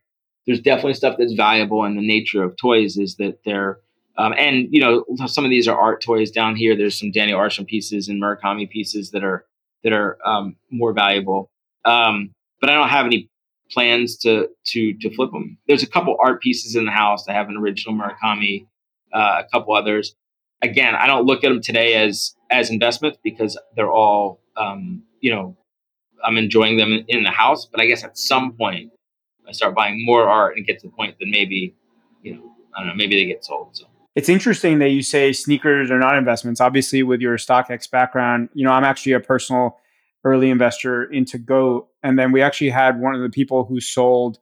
There's 0.47 0.62
definitely 0.62 0.95
stuff 0.95 1.16
that's 1.18 1.35
valuable, 1.35 1.85
and 1.85 1.99
the 1.99 2.07
nature 2.07 2.42
of 2.42 2.57
toys 2.57 2.97
is 2.97 3.16
that 3.16 3.40
they're 3.45 3.80
um, 4.16 4.33
and 4.38 4.66
you 4.71 4.80
know 4.80 5.04
some 5.26 5.45
of 5.45 5.50
these 5.50 5.68
are 5.68 5.78
art 5.78 6.02
toys 6.02 6.30
down 6.30 6.57
here. 6.57 6.75
There's 6.75 6.99
some 6.99 7.12
Daniel 7.12 7.38
Arsham 7.38 7.66
pieces 7.66 8.09
and 8.09 8.23
Murakami 8.23 8.68
pieces 8.71 9.11
that 9.11 9.23
are 9.23 9.45
that 9.85 9.92
are 9.92 10.16
um, 10.25 10.57
more 10.71 10.95
valuable. 10.95 11.50
Um, 11.85 12.30
but 12.62 12.71
I 12.71 12.75
don't 12.75 12.88
have 12.88 13.04
any 13.04 13.28
plans 13.71 14.16
to 14.21 14.49
to 14.68 14.95
to 14.95 15.14
flip 15.14 15.33
them. 15.33 15.59
There's 15.66 15.83
a 15.83 15.87
couple 15.87 16.16
art 16.18 16.40
pieces 16.40 16.76
in 16.76 16.87
the 16.87 16.92
house. 16.92 17.28
I 17.28 17.35
have 17.35 17.50
an 17.50 17.59
original 17.59 17.95
Murakami, 17.95 18.66
uh, 19.12 19.42
a 19.45 19.49
couple 19.52 19.75
others 19.75 20.14
again, 20.62 20.95
I 20.95 21.07
don't 21.07 21.27
look 21.27 21.45
at 21.45 21.49
them 21.49 21.61
today 21.61 21.95
as 21.95 22.35
as 22.50 22.71
investments 22.71 23.19
because 23.23 23.59
they're 23.77 23.93
all 23.93 24.41
um, 24.57 25.03
you 25.21 25.31
know 25.31 25.57
I'm 26.25 26.37
enjoying 26.37 26.77
them 26.77 27.05
in 27.09 27.23
the 27.23 27.31
house. 27.31 27.67
But 27.67 27.81
I 27.81 27.87
guess 27.87 28.05
at 28.05 28.19
some 28.19 28.53
point 28.53 28.91
I 29.47 29.53
start 29.53 29.75
buying 29.75 30.05
more 30.05 30.29
art 30.29 30.57
and 30.57 30.67
get 30.67 30.81
to 30.81 30.88
the 30.88 30.93
point 30.93 31.17
that 31.19 31.27
maybe 31.29 31.75
you 32.23 32.35
know 32.35 32.53
I 32.77 32.81
don't 32.81 32.88
know 32.88 32.95
maybe 32.95 33.17
they 33.17 33.27
get 33.27 33.45
sold. 33.45 33.77
So. 33.77 33.87
It's 34.15 34.29
interesting 34.29 34.81
that 34.81 34.88
you 34.88 35.03
say 35.03 35.33
sneakers 35.33 35.93
are 35.93 35.99
not 35.99 36.17
investments. 36.19 36.61
Obviously, 36.61 37.05
with 37.05 37.21
your 37.21 37.37
StockX 37.37 37.88
background, 37.91 38.49
you 38.53 38.65
know 38.65 38.73
I'm 38.73 38.85
actually 38.85 39.12
a 39.12 39.21
personal 39.21 39.79
early 40.25 40.50
investor 40.50 41.05
into 41.05 41.38
Goat, 41.38 41.88
and 42.03 42.19
then 42.19 42.33
we 42.33 42.43
actually 42.43 42.71
had 42.71 43.00
one 43.00 43.15
of 43.15 43.23
the 43.23 43.31
people 43.31 43.65
who 43.65 43.81
sold 43.81 44.41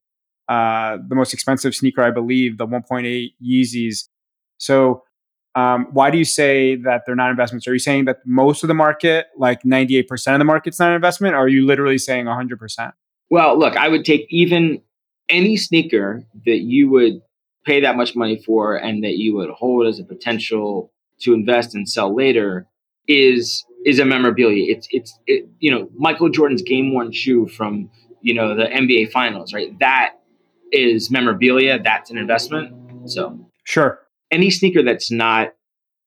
uh, 0.48 0.98
the 1.08 1.14
most 1.14 1.34
expensive 1.34 1.74
sneaker, 1.74 2.02
I 2.02 2.10
believe, 2.10 2.56
the 2.56 2.66
1.8 2.66 3.32
Yeezys. 3.44 4.08
So, 4.58 5.02
um, 5.56 5.86
why 5.90 6.10
do 6.10 6.18
you 6.18 6.24
say 6.24 6.76
that 6.76 7.04
they're 7.06 7.16
not 7.16 7.30
investments? 7.30 7.66
Are 7.66 7.72
you 7.72 7.78
saying 7.78 8.04
that 8.04 8.18
most 8.26 8.62
of 8.62 8.68
the 8.68 8.74
market, 8.74 9.28
like 9.38 9.62
98% 9.62 10.34
of 10.34 10.38
the 10.38 10.44
market's 10.44 10.78
not 10.78 10.90
an 10.90 10.94
investment? 10.94 11.34
Or 11.34 11.38
are 11.38 11.48
you 11.48 11.64
literally 11.64 11.96
saying 11.96 12.26
100%? 12.26 12.92
Well, 13.30 13.58
look, 13.58 13.74
I 13.74 13.88
would 13.88 14.04
take 14.04 14.26
even 14.28 14.82
any 15.30 15.56
sneaker 15.56 16.22
that 16.44 16.58
you 16.58 16.90
would 16.90 17.22
pay 17.64 17.80
that 17.80 17.96
much 17.96 18.14
money 18.14 18.40
for 18.44 18.76
and 18.76 19.02
that 19.02 19.16
you 19.16 19.34
would 19.34 19.48
hold 19.50 19.86
as 19.86 19.98
a 19.98 20.04
potential 20.04 20.92
to 21.20 21.32
invest 21.32 21.74
and 21.74 21.88
sell 21.88 22.14
later 22.14 22.66
is 23.08 23.64
is 23.86 23.98
a 23.98 24.04
memorabilia. 24.04 24.70
It's 24.70 24.86
it's 24.90 25.18
it, 25.26 25.48
you 25.58 25.70
know 25.70 25.88
Michael 25.96 26.28
Jordan's 26.28 26.62
game 26.62 26.92
worn 26.92 27.12
shoe 27.12 27.48
from 27.48 27.90
you 28.20 28.34
know 28.34 28.54
the 28.54 28.64
NBA 28.64 29.10
Finals, 29.10 29.54
right? 29.54 29.76
That 29.80 30.14
is 30.70 31.10
memorabilia. 31.10 31.82
That's 31.82 32.10
an 32.10 32.18
investment. 32.18 33.10
So 33.10 33.48
sure, 33.64 34.00
any 34.30 34.50
sneaker 34.50 34.82
that's 34.82 35.10
not 35.10 35.52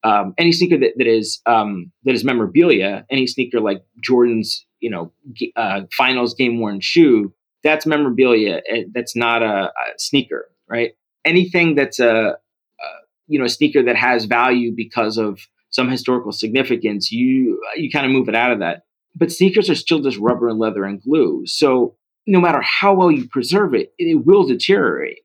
um, 0.04 0.34
any 0.38 0.52
sneaker 0.52 0.78
that, 0.78 0.94
that 0.98 1.08
is 1.08 1.42
um, 1.46 1.92
that 2.04 2.14
is 2.14 2.24
memorabilia, 2.24 3.06
any 3.10 3.28
sneaker 3.28 3.60
like 3.60 3.84
Jordan's 4.02 4.66
you 4.80 4.90
know 4.90 5.12
uh, 5.56 5.82
Finals 5.98 6.34
game 6.34 6.60
worn 6.60 6.80
shoe, 6.80 7.34
that's 7.64 7.86
memorabilia. 7.86 8.62
That's 8.94 9.16
not 9.16 9.44
a, 9.44 9.66
a 9.66 9.72
sneaker, 9.98 10.50
right? 10.70 10.92
Anything 11.26 11.76
that's 11.76 12.00
a, 12.00 12.08
a 12.10 12.86
you 13.28 13.40
know 13.40 13.46
a 13.46 13.50
sneaker 13.50 13.84
that 13.84 13.98
has 13.98 14.26
value 14.26 14.74
because 14.76 15.18
of 15.18 15.40
some 15.70 15.90
historical 15.90 16.32
significance, 16.32 17.12
you 17.12 17.62
you 17.76 17.92
kind 17.92 18.06
of 18.06 18.12
move 18.12 18.30
it 18.30 18.36
out 18.36 18.52
of 18.52 18.60
that. 18.60 18.84
But 19.16 19.32
sneakers 19.32 19.70
are 19.70 19.76
still 19.76 20.00
just 20.00 20.18
rubber 20.18 20.48
and 20.50 20.60
leather 20.60 20.86
and 20.86 21.02
glue. 21.02 21.44
So 21.46 21.96
no 22.26 22.40
matter 22.40 22.62
how 22.62 22.94
well 22.94 23.12
you 23.12 23.28
preserve 23.28 23.74
it, 23.74 23.92
it 23.98 24.26
will 24.26 24.46
deteriorate. 24.46 25.20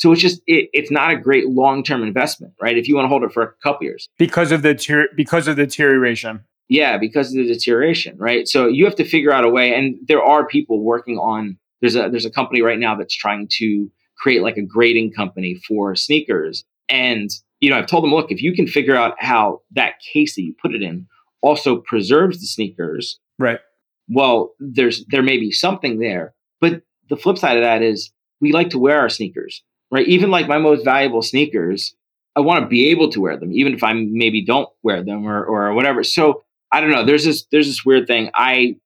So 0.00 0.10
it's 0.12 0.20
just 0.22 0.40
it, 0.46 0.70
it's 0.72 0.90
not 0.90 1.12
a 1.12 1.16
great 1.16 1.50
long 1.50 1.84
term 1.84 2.02
investment, 2.02 2.54
right? 2.60 2.76
If 2.76 2.88
you 2.88 2.96
want 2.96 3.04
to 3.04 3.08
hold 3.08 3.22
it 3.22 3.32
for 3.32 3.42
a 3.42 3.52
couple 3.62 3.84
years 3.84 4.08
because 4.18 4.50
of 4.50 4.62
the 4.62 4.74
ter- 4.74 5.08
because 5.14 5.46
of 5.46 5.56
the 5.56 5.66
deterioration. 5.66 6.44
Yeah, 6.70 6.98
because 6.98 7.28
of 7.28 7.34
the 7.34 7.52
deterioration, 7.52 8.16
right? 8.16 8.48
So 8.48 8.66
you 8.66 8.84
have 8.86 8.94
to 8.94 9.04
figure 9.04 9.32
out 9.32 9.44
a 9.44 9.48
way, 9.48 9.74
and 9.74 9.96
there 10.06 10.22
are 10.22 10.46
people 10.46 10.82
working 10.82 11.18
on. 11.18 11.58
There's 11.82 11.96
a 11.96 12.08
there's 12.08 12.24
a 12.24 12.30
company 12.30 12.62
right 12.62 12.78
now 12.78 12.96
that's 12.96 13.14
trying 13.14 13.48
to 13.58 13.90
create 14.16 14.42
like 14.42 14.56
a 14.56 14.62
grading 14.62 15.12
company 15.12 15.60
for 15.68 15.94
sneakers, 15.94 16.64
and 16.88 17.28
you 17.60 17.68
know, 17.68 17.76
I've 17.76 17.86
told 17.86 18.04
them, 18.04 18.10
look, 18.10 18.32
if 18.32 18.40
you 18.40 18.54
can 18.54 18.66
figure 18.66 18.96
out 18.96 19.14
how 19.18 19.60
that 19.72 19.94
case 20.12 20.34
that 20.36 20.42
you 20.42 20.54
put 20.62 20.74
it 20.74 20.82
in 20.82 21.06
also 21.42 21.76
preserves 21.76 22.40
the 22.40 22.46
sneakers, 22.46 23.18
right? 23.38 23.60
Well, 24.08 24.54
there's 24.58 25.04
there 25.10 25.22
may 25.22 25.36
be 25.36 25.52
something 25.52 25.98
there. 25.98 26.34
But 26.60 26.82
the 27.10 27.16
flip 27.16 27.36
side 27.36 27.56
of 27.56 27.62
that 27.62 27.82
is 27.82 28.10
we 28.40 28.52
like 28.52 28.70
to 28.70 28.78
wear 28.78 28.98
our 28.98 29.08
sneakers, 29.08 29.62
right? 29.90 30.06
Even 30.06 30.30
like 30.30 30.48
my 30.48 30.58
most 30.58 30.84
valuable 30.84 31.22
sneakers, 31.22 31.94
I 32.36 32.40
want 32.40 32.62
to 32.62 32.68
be 32.68 32.88
able 32.88 33.10
to 33.10 33.20
wear 33.20 33.36
them, 33.36 33.52
even 33.52 33.74
if 33.74 33.82
I 33.82 33.92
maybe 33.92 34.44
don't 34.44 34.68
wear 34.82 35.02
them 35.02 35.26
or 35.26 35.44
or 35.44 35.74
whatever. 35.74 36.04
So 36.04 36.44
I 36.72 36.80
don't 36.80 36.90
know. 36.90 37.04
There's 37.04 37.24
this 37.24 37.44
there's 37.50 37.66
this 37.66 37.84
weird 37.84 38.06
thing. 38.06 38.30
I 38.34 38.76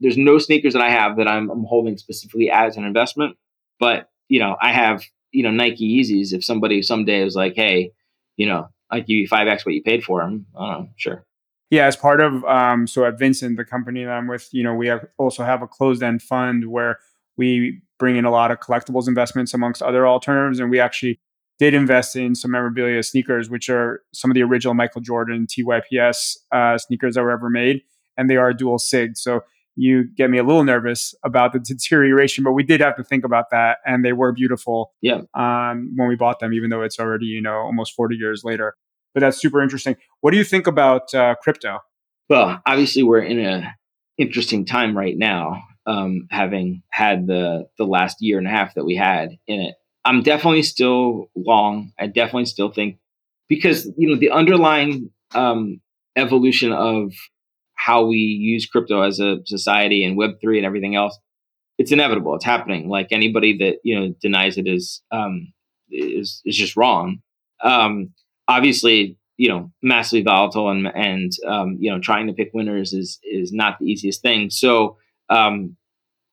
there's 0.00 0.16
no 0.16 0.38
sneakers 0.38 0.72
that 0.72 0.82
I 0.82 0.90
have 0.90 1.18
that 1.18 1.28
I'm, 1.28 1.50
I'm 1.50 1.64
holding 1.64 1.98
specifically 1.98 2.50
as 2.50 2.76
an 2.76 2.84
investment, 2.84 3.36
but 3.78 4.08
you 4.28 4.40
know 4.40 4.56
I 4.60 4.72
have 4.72 5.04
you 5.32 5.42
know 5.42 5.50
Nike 5.50 6.00
Yeezys. 6.00 6.32
If 6.32 6.44
somebody 6.44 6.82
someday 6.82 7.22
was 7.22 7.36
like, 7.36 7.54
hey, 7.54 7.92
you 8.36 8.46
know, 8.46 8.68
I 8.90 9.00
give 9.00 9.10
you 9.16 9.28
five 9.28 9.48
x 9.48 9.66
what 9.66 9.74
you 9.74 9.82
paid 9.82 10.02
for 10.02 10.20
them. 10.22 10.46
I 10.58 10.72
don't 10.72 10.84
know, 10.84 10.88
sure. 10.96 11.24
Yeah, 11.70 11.86
as 11.86 11.96
part 11.96 12.20
of 12.20 12.44
um, 12.44 12.86
so 12.86 13.04
at 13.04 13.18
Vincent, 13.18 13.56
the 13.56 13.64
company 13.64 14.04
that 14.04 14.10
I'm 14.10 14.26
with, 14.26 14.48
you 14.52 14.64
know, 14.64 14.74
we 14.74 14.88
have 14.88 15.06
also 15.18 15.44
have 15.44 15.62
a 15.62 15.68
closed 15.68 16.02
end 16.02 16.22
fund 16.22 16.68
where 16.68 16.98
we 17.36 17.82
bring 18.00 18.16
in 18.16 18.24
a 18.24 18.30
lot 18.30 18.50
of 18.50 18.58
collectibles 18.58 19.06
investments 19.06 19.54
amongst 19.54 19.82
other 19.82 20.08
alternatives, 20.08 20.58
and 20.58 20.70
we 20.70 20.80
actually 20.80 21.20
did 21.60 21.74
invest 21.74 22.16
in 22.16 22.34
some 22.34 22.50
memorabilia 22.50 23.02
sneakers, 23.02 23.50
which 23.50 23.68
are 23.68 24.02
some 24.14 24.30
of 24.30 24.34
the 24.34 24.42
original 24.42 24.74
Michael 24.74 25.02
Jordan 25.02 25.46
TYPS 25.46 26.38
uh, 26.50 26.78
sneakers 26.78 27.14
that 27.14 27.22
were 27.22 27.30
ever 27.30 27.50
made, 27.50 27.82
and 28.16 28.28
they 28.28 28.36
are 28.36 28.52
dual 28.52 28.78
sig. 28.78 29.16
So 29.16 29.42
you 29.76 30.04
get 30.16 30.30
me 30.30 30.38
a 30.38 30.42
little 30.42 30.64
nervous 30.64 31.14
about 31.22 31.52
the 31.52 31.58
deterioration, 31.64 32.42
but 32.42 32.52
we 32.52 32.62
did 32.62 32.80
have 32.80 32.96
to 32.96 33.04
think 33.04 33.24
about 33.24 33.50
that, 33.50 33.78
and 33.86 34.04
they 34.04 34.14
were 34.14 34.32
beautiful. 34.32 34.92
Yeah. 35.02 35.20
Um, 35.34 35.92
when 35.94 36.08
we 36.08 36.16
bought 36.16 36.40
them, 36.40 36.54
even 36.54 36.70
though 36.70 36.82
it's 36.82 36.98
already 36.98 37.26
you 37.26 37.42
know 37.42 37.58
almost 37.58 37.94
forty 37.94 38.16
years 38.16 38.42
later. 38.42 38.74
But 39.12 39.20
that's 39.20 39.38
super 39.38 39.60
interesting. 39.60 39.96
What 40.20 40.30
do 40.30 40.38
you 40.38 40.44
think 40.44 40.66
about 40.66 41.12
uh, 41.12 41.34
crypto? 41.42 41.80
Well, 42.28 42.62
obviously, 42.64 43.02
we're 43.02 43.22
in 43.22 43.38
an 43.38 43.66
interesting 44.18 44.64
time 44.64 44.96
right 44.96 45.18
now, 45.18 45.62
um, 45.86 46.26
having 46.30 46.82
had 46.90 47.26
the 47.26 47.68
the 47.78 47.84
last 47.84 48.18
year 48.20 48.38
and 48.38 48.46
a 48.46 48.50
half 48.50 48.74
that 48.74 48.84
we 48.84 48.96
had 48.96 49.30
in 49.46 49.60
it. 49.60 49.74
I'm 50.04 50.22
definitely 50.22 50.62
still 50.62 51.30
long. 51.36 51.92
I 51.98 52.06
definitely 52.06 52.46
still 52.46 52.70
think 52.70 52.98
because 53.48 53.90
you 53.96 54.08
know 54.08 54.16
the 54.16 54.30
underlying 54.30 55.10
um, 55.34 55.80
evolution 56.16 56.72
of 56.72 57.12
how 57.74 58.04
we 58.06 58.18
use 58.18 58.66
crypto 58.66 59.02
as 59.02 59.20
a 59.20 59.38
society 59.46 60.04
and 60.04 60.16
Web 60.16 60.32
three 60.40 60.58
and 60.58 60.66
everything 60.66 60.96
else, 60.96 61.18
it's 61.78 61.92
inevitable. 61.92 62.34
It's 62.34 62.44
happening. 62.44 62.88
Like 62.88 63.08
anybody 63.10 63.56
that 63.58 63.78
you 63.82 63.98
know 63.98 64.14
denies 64.20 64.58
it 64.58 64.66
is 64.66 65.02
um, 65.10 65.52
is 65.90 66.42
is 66.44 66.56
just 66.56 66.76
wrong. 66.76 67.20
Um, 67.62 68.10
obviously, 68.48 69.18
you 69.36 69.48
know, 69.48 69.70
massively 69.82 70.22
volatile 70.22 70.70
and 70.70 70.86
and 70.94 71.32
um, 71.46 71.76
you 71.80 71.90
know 71.90 71.98
trying 72.00 72.26
to 72.26 72.32
pick 72.32 72.50
winners 72.52 72.92
is 72.92 73.18
is 73.22 73.52
not 73.52 73.78
the 73.78 73.86
easiest 73.86 74.22
thing. 74.22 74.50
So 74.50 74.98
um, 75.30 75.76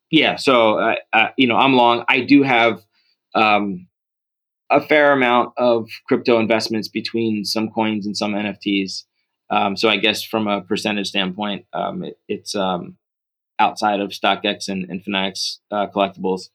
yeah, 0.10 0.36
so 0.38 0.80
uh, 0.80 0.96
uh, 1.14 1.28
you 1.38 1.48
know 1.48 1.56
I'm 1.56 1.74
long. 1.74 2.04
I 2.08 2.22
do 2.22 2.44
have 2.44 2.82
um, 3.36 3.88
a 4.70 4.82
fair 4.82 5.12
amount 5.12 5.54
of 5.58 5.90
crypto 6.08 6.40
investments 6.40 6.88
between 6.88 7.46
some 7.46 7.70
coins 7.70 8.06
and 8.06 8.16
some 8.16 8.34
NFTs. 8.34 9.04
Um, 9.50 9.78
so 9.78 9.90
I 9.90 9.98
guess 9.98 10.24
from 10.24 10.48
a 10.48 10.62
percentage 10.62 11.08
standpoint, 11.08 11.66
um, 11.74 12.04
it, 12.04 12.20
it's 12.28 12.56
um, 12.56 12.98
outside 13.60 14.00
of 14.00 14.10
StockX 14.10 14.68
and, 14.68 14.90
and 14.90 15.04
Fanatics 15.04 15.60
uh, 15.72 15.88
collectibles. 15.88 16.50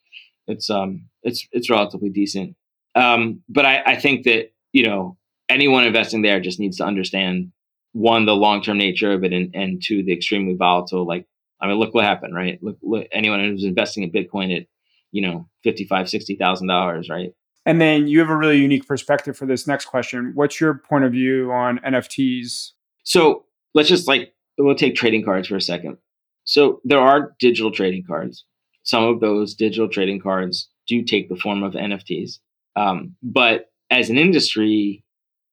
It's 0.47 0.71
um 0.71 1.09
it's 1.23 1.47
it's 1.53 1.71
relatively 1.71 2.11
decent. 2.11 2.57
Um, 2.95 3.43
but 3.49 3.65
I, 3.65 3.83
I 3.87 3.97
think 3.97 4.25
that 4.25 4.53
you 4.73 4.87
know 4.87 5.17
anyone 5.49 5.85
investing 5.85 6.23
there 6.23 6.41
just 6.41 6.59
needs 6.59 6.79
to 6.79 6.85
understand 6.85 7.53
one 7.93 8.27
the 8.27 8.35
long 8.35 8.63
term 8.63 8.79
nature 8.79 9.13
of 9.13 9.25
it, 9.25 9.33
and 9.33 9.55
and 9.55 9.83
two 9.83 10.03
the 10.03 10.13
extremely 10.13 10.55
volatile. 10.55 11.07
Like 11.07 11.27
I 11.63 11.69
mean, 11.69 11.79
look 11.79 11.95
what 11.95 12.05
happened, 12.05 12.35
right? 12.35 12.59
Look, 12.63 12.77
look 12.83 13.07
anyone 13.13 13.41
who's 13.41 13.65
investing 13.65 14.03
in 14.03 14.11
Bitcoin 14.13 14.55
at 14.55 14.67
you 15.13 15.23
know 15.23 15.49
fifty 15.63 15.85
five 15.85 16.11
sixty 16.11 16.37
thousand 16.37 16.67
dollars, 16.67 17.09
right? 17.09 17.33
And 17.65 17.81
then 17.81 18.09
you 18.09 18.19
have 18.19 18.29
a 18.29 18.37
really 18.37 18.59
unique 18.59 18.89
perspective 18.89 19.37
for 19.37 19.47
this 19.47 19.69
next 19.69 19.85
question. 19.85 20.33
What's 20.35 20.61
your 20.61 20.75
point 20.75 21.05
of 21.05 21.13
view 21.13 21.53
on 21.53 21.79
NFTs 21.79 22.73
so 23.05 23.45
let's 23.75 23.89
just 23.89 24.09
like 24.09 24.33
we'll 24.59 24.75
take 24.75 24.95
trading 24.95 25.25
cards 25.25 25.49
for 25.49 25.57
a 25.57 25.61
second. 25.61 25.99
So 26.45 26.81
there 26.85 27.01
are 27.01 27.35
digital 27.39 27.71
trading 27.71 28.05
cards. 28.07 28.45
Some 28.85 29.05
of 29.05 29.21
those 29.21 29.55
digital 29.55 29.89
trading 29.89 30.21
cards 30.21 30.69
do 30.87 31.03
take 31.03 31.29
the 31.29 31.37
form 31.37 31.63
of 31.63 31.75
NFTs. 31.75 32.39
Um, 32.75 33.15
but 33.23 33.67
as 33.91 34.11
an 34.11 34.19
industry, 34.19 35.05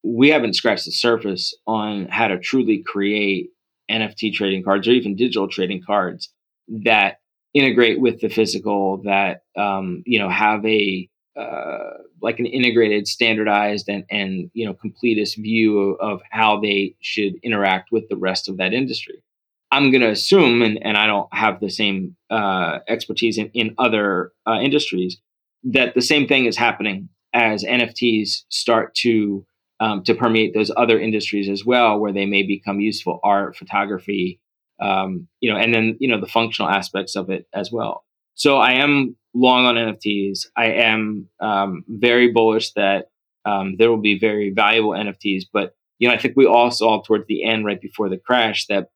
we 0.03 0.29
haven't 0.29 0.55
scratched 0.55 0.85
the 0.85 0.91
surface 0.91 1.53
on 1.67 2.07
how 2.07 2.27
to 2.27 2.39
truly 2.39 2.81
create 2.81 3.49
NFT 3.89 4.33
trading 4.33 4.63
cards 4.63 4.87
or 4.87 4.91
even 4.91 5.15
digital 5.15 5.47
trading 5.47 5.81
cards 5.85 6.31
that 6.67 7.19
integrate 7.53 7.99
with 7.99 8.21
the 8.21 8.29
physical, 8.29 9.01
that 9.03 9.41
um, 9.57 10.03
you 10.05 10.19
know 10.19 10.29
have 10.29 10.65
a 10.65 11.09
uh, 11.39 11.97
like 12.21 12.39
an 12.39 12.45
integrated, 12.45 13.07
standardized, 13.07 13.87
and 13.87 14.03
and 14.09 14.51
you 14.53 14.65
know 14.65 14.73
completest 14.73 15.37
view 15.37 15.79
of, 15.79 15.97
of, 15.99 16.21
how 16.31 16.59
they 16.59 16.95
should 17.01 17.35
interact 17.43 17.91
with 17.91 18.07
the 18.09 18.17
rest 18.17 18.49
of 18.49 18.57
that 18.57 18.73
industry. 18.73 19.23
I'm 19.71 19.91
going 19.91 20.01
to 20.01 20.09
assume, 20.09 20.61
and, 20.63 20.83
and 20.83 20.97
I 20.97 21.05
don't 21.05 21.31
have 21.31 21.59
the 21.59 21.69
same 21.69 22.15
uh, 22.31 22.79
expertise 22.87 23.37
in, 23.37 23.51
in 23.53 23.75
other 23.77 24.31
uh, 24.47 24.57
industries, 24.59 25.17
that 25.63 25.93
the 25.93 26.01
same 26.01 26.27
thing 26.27 26.45
is 26.45 26.57
happening 26.57 27.09
as 27.33 27.63
NFTs 27.63 28.45
start 28.49 28.95
to 28.95 29.45
um, 29.79 30.03
to 30.03 30.13
permeate 30.13 30.53
those 30.53 30.71
other 30.75 30.99
industries 30.99 31.49
as 31.49 31.65
well, 31.65 31.99
where 31.99 32.13
they 32.13 32.25
may 32.25 32.43
become 32.43 32.79
useful 32.79 33.19
art, 33.23 33.55
photography, 33.55 34.39
um, 34.81 35.27
you 35.39 35.51
know, 35.51 35.57
and 35.57 35.73
then 35.73 35.97
you 35.99 36.07
know 36.07 36.19
the 36.19 36.27
functional 36.27 36.69
aspects 36.69 37.15
of 37.15 37.29
it 37.29 37.47
as 37.53 37.71
well. 37.71 38.05
So 38.35 38.57
I 38.57 38.73
am 38.73 39.15
long 39.33 39.65
on 39.65 39.75
NFTs. 39.75 40.45
I 40.55 40.67
am 40.67 41.27
um, 41.39 41.83
very 41.87 42.31
bullish 42.31 42.71
that 42.73 43.09
um, 43.45 43.75
there 43.77 43.89
will 43.89 44.01
be 44.01 44.17
very 44.17 44.49
valuable 44.49 44.91
NFTs. 44.91 45.43
But 45.51 45.75
you 45.99 46.07
know, 46.07 46.13
I 46.13 46.17
think 46.17 46.35
we 46.35 46.45
all 46.45 46.71
saw 46.71 47.01
towards 47.01 47.27
the 47.27 47.43
end, 47.43 47.65
right 47.65 47.81
before 47.81 48.09
the 48.09 48.17
crash, 48.17 48.67
that 48.67 48.89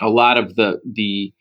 a 0.00 0.08
lot 0.08 0.38
of 0.38 0.56
the 0.56 0.80
the 0.84 1.32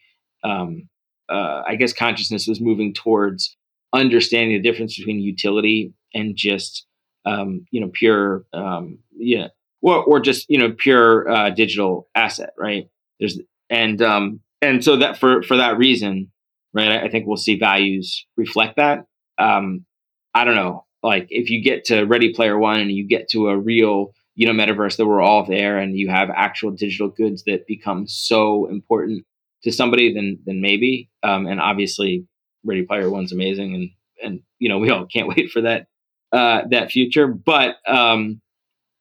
um, 0.43 0.87
uh, 1.29 1.63
I 1.67 1.75
guess 1.75 1.93
consciousness 1.93 2.47
was 2.47 2.61
moving 2.61 2.93
towards 2.93 3.57
understanding 3.93 4.55
the 4.55 4.69
difference 4.69 4.97
between 4.97 5.19
utility 5.19 5.93
and 6.13 6.35
just 6.35 6.85
um, 7.27 7.65
you 7.71 7.81
know 7.81 7.89
pure 7.93 8.45
um, 8.53 8.99
yeah 9.15 9.47
or, 9.81 10.03
or 10.03 10.19
just 10.19 10.49
you 10.49 10.57
know 10.57 10.71
pure 10.71 11.29
uh, 11.29 11.49
digital 11.49 12.07
asset, 12.15 12.51
right? 12.57 12.89
There's 13.19 13.39
and 13.69 14.01
um, 14.01 14.39
and 14.61 14.83
so 14.83 14.97
that 14.97 15.17
for 15.17 15.43
for 15.43 15.57
that 15.57 15.77
reason, 15.77 16.31
right? 16.73 16.91
I, 16.91 17.05
I 17.05 17.09
think 17.09 17.27
we'll 17.27 17.37
see 17.37 17.57
values 17.57 18.25
reflect 18.35 18.77
that. 18.77 19.05
Um, 19.37 19.85
I 20.33 20.45
don't 20.45 20.55
know, 20.55 20.85
like 21.03 21.27
if 21.29 21.49
you 21.49 21.61
get 21.61 21.85
to 21.85 22.03
Ready 22.03 22.33
Player 22.33 22.57
One 22.57 22.79
and 22.79 22.91
you 22.91 23.07
get 23.07 23.29
to 23.29 23.49
a 23.49 23.57
real 23.57 24.13
you 24.35 24.45
know 24.45 24.53
metaverse 24.53 24.97
that 24.97 25.05
we're 25.05 25.21
all 25.21 25.45
there 25.45 25.77
and 25.77 25.97
you 25.97 26.09
have 26.09 26.29
actual 26.29 26.71
digital 26.71 27.09
goods 27.09 27.43
that 27.45 27.67
become 27.67 28.07
so 28.07 28.67
important 28.67 29.25
to 29.63 29.71
somebody 29.71 30.13
then 30.13 30.39
then 30.45 30.61
maybe 30.61 31.09
um, 31.23 31.47
and 31.47 31.59
obviously 31.59 32.25
ready 32.63 32.83
player 32.83 33.09
one's 33.09 33.31
amazing 33.31 33.73
and 33.73 33.89
and 34.23 34.41
you 34.59 34.69
know 34.69 34.77
we 34.77 34.89
all 34.91 35.05
can't 35.07 35.27
wait 35.35 35.49
for 35.49 35.61
that 35.61 35.87
uh, 36.31 36.61
that 36.69 36.91
future. 36.91 37.27
But 37.27 37.77
um, 37.87 38.41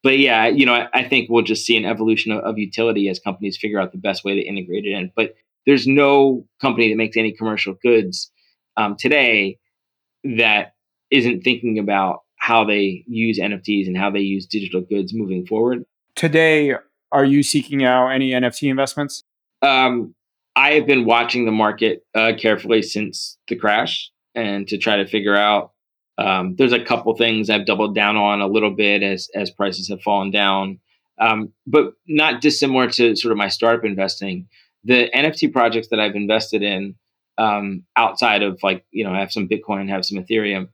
but 0.03 0.19
yeah 0.19 0.47
you 0.47 0.65
know 0.65 0.75
I, 0.75 0.89
I, 0.95 1.09
think 1.09 1.29
we'll 1.29 1.43
just 1.43 1.67
see 1.67 1.77
an 1.77 1.85
evolution 1.85 2.31
of, 2.31 2.45
of, 2.45 2.59
utility 2.59 3.09
as 3.09 3.19
companies 3.19 3.57
figure 3.57 3.81
out 3.81 3.91
the 3.91 3.99
best 3.99 4.25
way 4.25 4.35
to 4.35 4.41
integrate 4.41 4.85
it 4.85 4.93
in. 4.93 5.11
But 5.17 5.35
there's 5.67 5.87
no 5.87 6.47
company 6.61 6.91
that 6.91 6.97
makes 6.97 7.17
any 7.17 7.33
commercial 7.33 7.75
goods 7.83 8.31
um, 8.77 8.97
today 8.97 9.59
that 10.23 10.75
isn't 11.11 11.43
thinking 11.43 11.79
about 11.79 12.21
how 12.37 12.65
they 12.65 13.05
use 13.09 13.39
nfts 13.39 13.87
and 13.87 13.97
how 13.97 14.11
they 14.11 14.21
use 14.21 14.47
digital 14.47 14.81
goods 14.81 15.13
moving 15.13 15.45
forward. 15.47 15.85
Today 16.15 16.75
are 17.13 17.25
you 17.25 17.43
seeking 17.43 17.85
out 17.85 18.09
any 18.09 18.31
nft 18.31 18.69
investments? 18.69 19.25
Um, 19.63 20.15
I 20.55 20.73
have 20.73 20.87
been 20.87 21.05
watching 21.05 21.45
the 21.45 21.53
market 21.53 22.05
uh, 22.15 22.33
carefully 22.39 22.83
since 22.83 23.37
the 23.49 23.57
crash 23.57 24.11
and 24.35 24.67
to 24.69 24.79
try 24.79 24.97
to 24.97 25.07
figure 25.07 25.37
out. 25.37 25.73
Um, 26.19 26.57
there's 26.57 26.73
a 26.73 26.83
couple 26.83 27.15
things 27.15 27.51
I've 27.51 27.67
doubled 27.67 27.95
down 27.95 28.17
on 28.17 28.41
a 28.41 28.47
little 28.47 28.71
bit 28.71 29.03
as 29.03 29.29
as 29.35 29.51
prices 29.51 29.89
have 29.89 30.03
fallen 30.03 30.31
down, 30.31 30.81
um, 31.19 31.53
but 31.67 31.93
not 32.07 32.41
dissimilar 32.41 32.89
to 32.93 33.17
sort 33.17 33.33
of 33.33 33.39
my 33.39 33.49
startup 33.49 33.85
investing. 33.85 34.49
The 34.85 35.11
NFT 35.15 35.53
projects 35.53 35.89
that 35.89 36.01
I've 36.01 36.15
invested 36.15 36.63
in 36.63 36.95
um, 37.39 37.85
outside 37.97 38.43
of 38.43 38.63
like 38.63 38.85
you 38.91 39.05
know 39.05 39.13
I 39.13 39.21
have 39.21 39.33
some 39.33 39.49
Bitcoin, 39.49 39.89
have 39.89 40.05
some 40.05 40.19
Ethereum, 40.19 40.69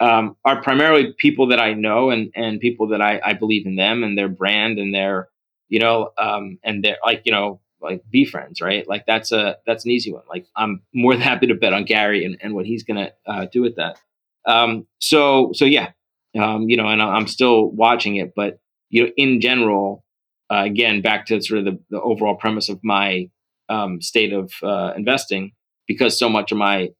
um, 0.00 0.36
are 0.44 0.62
primarily 0.62 1.14
people 1.18 1.48
that 1.48 1.60
I 1.60 1.74
know 1.74 2.10
and 2.10 2.30
and 2.34 2.60
people 2.60 2.88
that 2.88 3.00
I, 3.00 3.20
I 3.24 3.32
believe 3.34 3.66
in 3.66 3.76
them 3.76 4.02
and 4.02 4.16
their 4.16 4.28
brand 4.28 4.78
and 4.78 4.94
their 4.94 5.28
you 5.68 5.80
know 5.80 6.10
um, 6.18 6.58
and 6.62 6.84
their 6.84 6.98
like 7.04 7.22
you 7.24 7.32
know 7.32 7.60
like 7.80 8.02
be 8.10 8.24
friends, 8.24 8.60
right? 8.60 8.88
Like 8.88 9.06
that's 9.06 9.32
a 9.32 9.58
that's 9.66 9.84
an 9.84 9.90
easy 9.90 10.12
one. 10.12 10.22
Like 10.28 10.46
I'm 10.56 10.82
more 10.92 11.12
than 11.12 11.20
happy 11.20 11.48
to 11.48 11.54
bet 11.54 11.72
on 11.72 11.84
Gary 11.84 12.24
and, 12.24 12.36
and 12.40 12.54
what 12.54 12.66
he's 12.66 12.82
gonna 12.82 13.12
uh, 13.26 13.46
do 13.46 13.62
with 13.62 13.76
that. 13.76 13.98
Um, 14.46 14.86
so 15.00 15.50
so 15.54 15.64
yeah, 15.64 15.90
um, 16.38 16.68
you 16.68 16.76
know, 16.76 16.88
and 16.88 17.00
I'm 17.00 17.26
still 17.26 17.70
watching 17.70 18.16
it, 18.16 18.32
but 18.34 18.58
you 18.90 19.04
know, 19.04 19.10
in 19.16 19.40
general, 19.40 20.04
uh, 20.50 20.62
again, 20.64 21.00
back 21.00 21.26
to 21.26 21.40
sort 21.40 21.60
of 21.60 21.64
the, 21.64 21.78
the 21.90 22.00
overall 22.00 22.34
premise 22.34 22.68
of 22.68 22.80
my 22.82 23.28
um, 23.68 24.00
state 24.00 24.32
of 24.32 24.52
uh, 24.62 24.92
investing, 24.96 25.52
because 25.86 26.18
so 26.18 26.28
much 26.28 26.52
of 26.52 26.58
my 26.58 26.90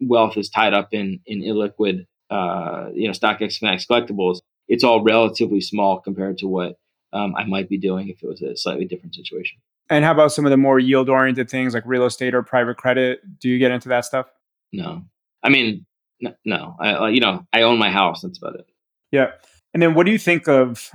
wealth 0.00 0.36
is 0.36 0.48
tied 0.48 0.74
up 0.74 0.88
in 0.92 1.20
in 1.26 1.42
illiquid, 1.42 2.06
uh, 2.30 2.88
you 2.94 3.06
know, 3.06 3.12
StockX 3.12 3.58
Fanatics 3.58 3.86
collectibles. 3.86 4.40
It's 4.68 4.84
all 4.84 5.02
relatively 5.02 5.60
small 5.60 6.00
compared 6.00 6.38
to 6.38 6.48
what 6.48 6.78
um, 7.12 7.34
I 7.36 7.44
might 7.44 7.68
be 7.68 7.78
doing 7.78 8.08
if 8.08 8.22
it 8.22 8.26
was 8.26 8.42
a 8.42 8.56
slightly 8.56 8.86
different 8.86 9.14
situation. 9.14 9.58
And 9.90 10.04
how 10.04 10.12
about 10.12 10.32
some 10.32 10.46
of 10.46 10.50
the 10.50 10.56
more 10.56 10.78
yield 10.78 11.10
oriented 11.10 11.50
things 11.50 11.74
like 11.74 11.84
real 11.84 12.06
estate 12.06 12.34
or 12.34 12.42
private 12.42 12.78
credit? 12.78 13.20
Do 13.38 13.50
you 13.50 13.58
get 13.58 13.70
into 13.70 13.90
that 13.90 14.06
stuff? 14.06 14.26
No. 14.72 15.02
I 15.42 15.50
mean, 15.50 15.84
no, 16.24 16.34
no. 16.44 16.76
I, 16.80 17.08
you 17.08 17.20
know, 17.20 17.46
I 17.52 17.62
own 17.62 17.78
my 17.78 17.90
house. 17.90 18.22
That's 18.22 18.38
about 18.38 18.56
it. 18.56 18.66
Yeah. 19.12 19.32
And 19.72 19.82
then 19.82 19.94
what 19.94 20.06
do 20.06 20.12
you 20.12 20.18
think 20.18 20.48
of 20.48 20.90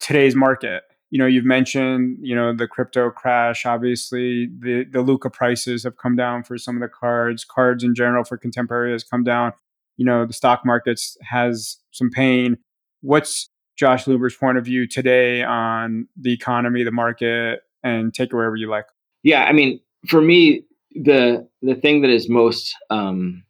today's 0.00 0.34
market? 0.34 0.82
You 1.10 1.18
know, 1.18 1.26
you've 1.26 1.44
mentioned, 1.44 2.18
you 2.20 2.34
know, 2.34 2.54
the 2.54 2.66
crypto 2.66 3.10
crash. 3.10 3.64
Obviously, 3.64 4.48
the 4.58 4.84
the 4.90 5.00
Luka 5.00 5.30
prices 5.30 5.84
have 5.84 5.96
come 5.96 6.16
down 6.16 6.42
for 6.42 6.58
some 6.58 6.76
of 6.76 6.82
the 6.82 6.88
cards. 6.88 7.44
Cards 7.44 7.84
in 7.84 7.94
general 7.94 8.24
for 8.24 8.36
contemporary 8.36 8.92
has 8.92 9.04
come 9.04 9.22
down. 9.22 9.52
You 9.96 10.04
know, 10.04 10.26
the 10.26 10.32
stock 10.32 10.66
markets 10.66 11.16
has 11.22 11.78
some 11.92 12.10
pain. 12.10 12.58
What's 13.00 13.48
Josh 13.76 14.06
Luber's 14.06 14.36
point 14.36 14.58
of 14.58 14.64
view 14.64 14.86
today 14.86 15.42
on 15.42 16.08
the 16.16 16.32
economy, 16.32 16.84
the 16.84 16.90
market, 16.90 17.60
and 17.82 18.12
take 18.12 18.30
it 18.32 18.34
wherever 18.34 18.56
you 18.56 18.68
like. 18.68 18.86
Yeah, 19.22 19.44
I 19.44 19.52
mean, 19.52 19.80
for 20.08 20.20
me, 20.20 20.64
the 20.94 21.48
the 21.62 21.74
thing 21.74 22.02
that 22.02 22.10
is 22.10 22.28
most 22.28 22.74
um, 22.90 23.44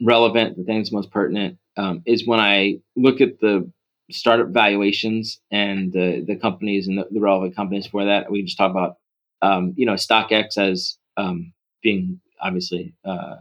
relevant, 0.00 0.56
the 0.56 0.64
thing 0.64 0.78
that's 0.78 0.92
most 0.92 1.10
pertinent, 1.10 1.58
um, 1.76 2.02
is 2.06 2.26
when 2.26 2.40
I 2.40 2.78
look 2.96 3.20
at 3.20 3.40
the 3.40 3.70
startup 4.10 4.48
valuations 4.48 5.40
and 5.50 5.92
the 5.92 6.24
the 6.26 6.36
companies 6.36 6.88
and 6.88 6.98
the, 6.98 7.06
the 7.10 7.20
relevant 7.20 7.54
companies 7.54 7.86
for 7.86 8.04
that. 8.04 8.30
We 8.30 8.42
just 8.42 8.58
talk 8.58 8.70
about, 8.70 8.96
um, 9.42 9.74
you 9.76 9.86
know, 9.86 9.94
StockX 9.94 10.58
as 10.58 10.98
um, 11.16 11.52
being 11.82 12.20
obviously 12.40 12.94
uh, 13.04 13.36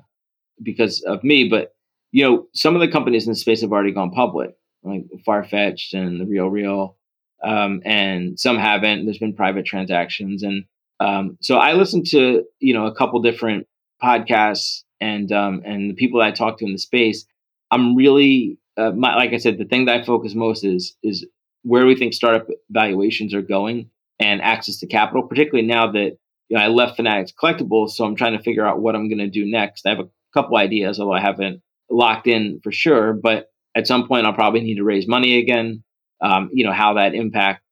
because 0.62 1.02
of 1.04 1.24
me, 1.24 1.48
but 1.50 1.74
you 2.12 2.24
know, 2.24 2.48
some 2.54 2.76
of 2.76 2.82
the 2.82 2.88
companies 2.88 3.26
in 3.26 3.32
the 3.32 3.38
space 3.38 3.62
have 3.62 3.72
already 3.72 3.92
gone 3.92 4.12
public, 4.12 4.56
like 4.84 5.06
Farfetched 5.28 5.94
and 5.94 6.20
the 6.20 6.26
Real 6.26 6.50
Real 6.50 6.98
um, 7.44 7.82
and 7.86 8.40
some 8.40 8.58
haven't. 8.58 9.06
There's 9.06 9.18
been 9.18 9.36
private 9.36 9.66
transactions, 9.66 10.44
and 10.44 10.66
um, 11.00 11.38
so 11.42 11.58
I 11.58 11.74
listened 11.74 12.08
to 12.08 12.44
you 12.60 12.74
know 12.74 12.86
a 12.86 12.96
couple 12.96 13.22
different 13.22 13.68
podcasts 14.02 14.84
and 15.02 15.32
um, 15.32 15.62
and 15.66 15.90
the 15.90 15.96
people 15.96 16.20
that 16.20 16.28
I 16.28 16.32
talk 16.32 16.60
to 16.60 16.66
in 16.66 16.74
the 16.74 16.80
space. 16.80 17.26
I'm 17.72 17.96
really 17.96 18.58
uh, 18.78 18.92
my, 18.92 19.16
like 19.16 19.34
I 19.34 19.38
said, 19.38 19.58
the 19.58 19.66
thing 19.66 19.86
that 19.86 20.02
I 20.02 20.04
focus 20.04 20.34
most 20.36 20.64
is 20.64 20.96
is 21.04 21.26
where 21.64 21.86
we 21.86 21.96
think 21.96 22.14
startup 22.14 22.48
valuations 22.70 23.34
are 23.34 23.42
going 23.42 23.90
and 24.20 24.42
access 24.42 24.78
to 24.80 24.88
capital, 24.88 25.24
particularly 25.24 25.68
now 25.68 25.92
that 25.92 26.18
you 26.48 26.58
know, 26.58 26.64
I 26.64 26.68
left 26.68 26.96
Fanatics 26.96 27.32
Collectibles, 27.32 27.92
so 27.92 28.06
I'm 28.06 28.16
trying 28.16 28.38
to 28.38 28.44
figure 28.44 28.66
out 28.66 28.82
what 28.82 28.96
I'm 28.96 29.08
going 29.08 29.20
to 29.20 29.30
do 29.30 29.46
next. 29.46 29.86
I 29.86 29.90
have 29.90 30.00
a 30.00 30.10
couple 30.34 30.58
ideas, 30.58 31.00
although 31.00 31.14
I 31.14 31.22
haven't 31.22 31.62
locked 31.90 32.28
in 32.28 32.60
for 32.64 32.72
sure. 32.72 33.14
But 33.14 33.52
at 33.76 33.88
some 33.88 34.08
point, 34.08 34.26
I'll 34.26 34.34
probably 34.34 34.62
need 34.62 34.78
to 34.78 34.84
raise 34.84 35.08
money 35.08 35.38
again 35.38 35.84
um, 36.22 36.50
you 36.54 36.66
know, 36.66 36.74
how 36.74 36.96
that 36.96 37.14
impact 37.14 37.64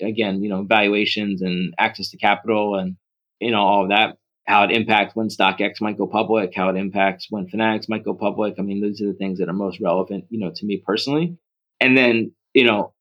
again, 0.00 0.42
you 0.42 0.48
know, 0.48 0.62
valuations 0.62 1.42
and 1.42 1.74
access 1.78 2.10
to 2.10 2.16
capital 2.16 2.76
and 2.76 2.96
you 3.40 3.50
know 3.50 3.60
all 3.60 3.82
of 3.84 3.90
that, 3.90 4.16
how 4.46 4.62
it 4.64 4.70
impacts 4.70 5.16
when 5.16 5.28
StockX 5.28 5.80
might 5.80 5.98
go 5.98 6.06
public, 6.06 6.54
how 6.54 6.68
it 6.68 6.76
impacts 6.76 7.26
when 7.30 7.48
Fanatics 7.48 7.88
might 7.88 8.04
go 8.04 8.14
public. 8.14 8.54
I 8.58 8.62
mean, 8.62 8.80
these 8.80 9.02
are 9.02 9.08
the 9.08 9.14
things 9.18 9.38
that 9.38 9.48
are 9.48 9.54
most 9.54 9.80
relevant, 9.80 10.24
you 10.30 10.38
know, 10.38 10.52
to 10.54 10.66
me 10.66 10.82
personally. 10.86 11.36
And 11.80 11.96
then, 11.96 12.32
you 12.54 12.64
know, 12.64 12.92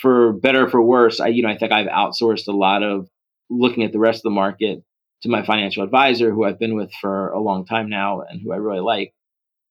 for 0.00 0.32
better 0.32 0.66
or 0.66 0.70
for 0.70 0.82
worse, 0.82 1.20
I 1.20 1.28
you 1.28 1.42
know, 1.42 1.48
I 1.48 1.56
think 1.56 1.72
I've 1.72 1.86
outsourced 1.86 2.48
a 2.48 2.52
lot 2.52 2.82
of 2.82 3.08
looking 3.48 3.84
at 3.84 3.92
the 3.92 3.98
rest 3.98 4.18
of 4.18 4.24
the 4.24 4.30
market 4.30 4.82
to 5.22 5.28
my 5.28 5.44
financial 5.44 5.82
advisor, 5.82 6.30
who 6.30 6.44
I've 6.44 6.58
been 6.58 6.74
with 6.74 6.92
for 7.00 7.30
a 7.30 7.40
long 7.40 7.64
time 7.64 7.88
now 7.88 8.22
and 8.22 8.40
who 8.42 8.52
I 8.52 8.56
really 8.56 8.80
like. 8.80 9.14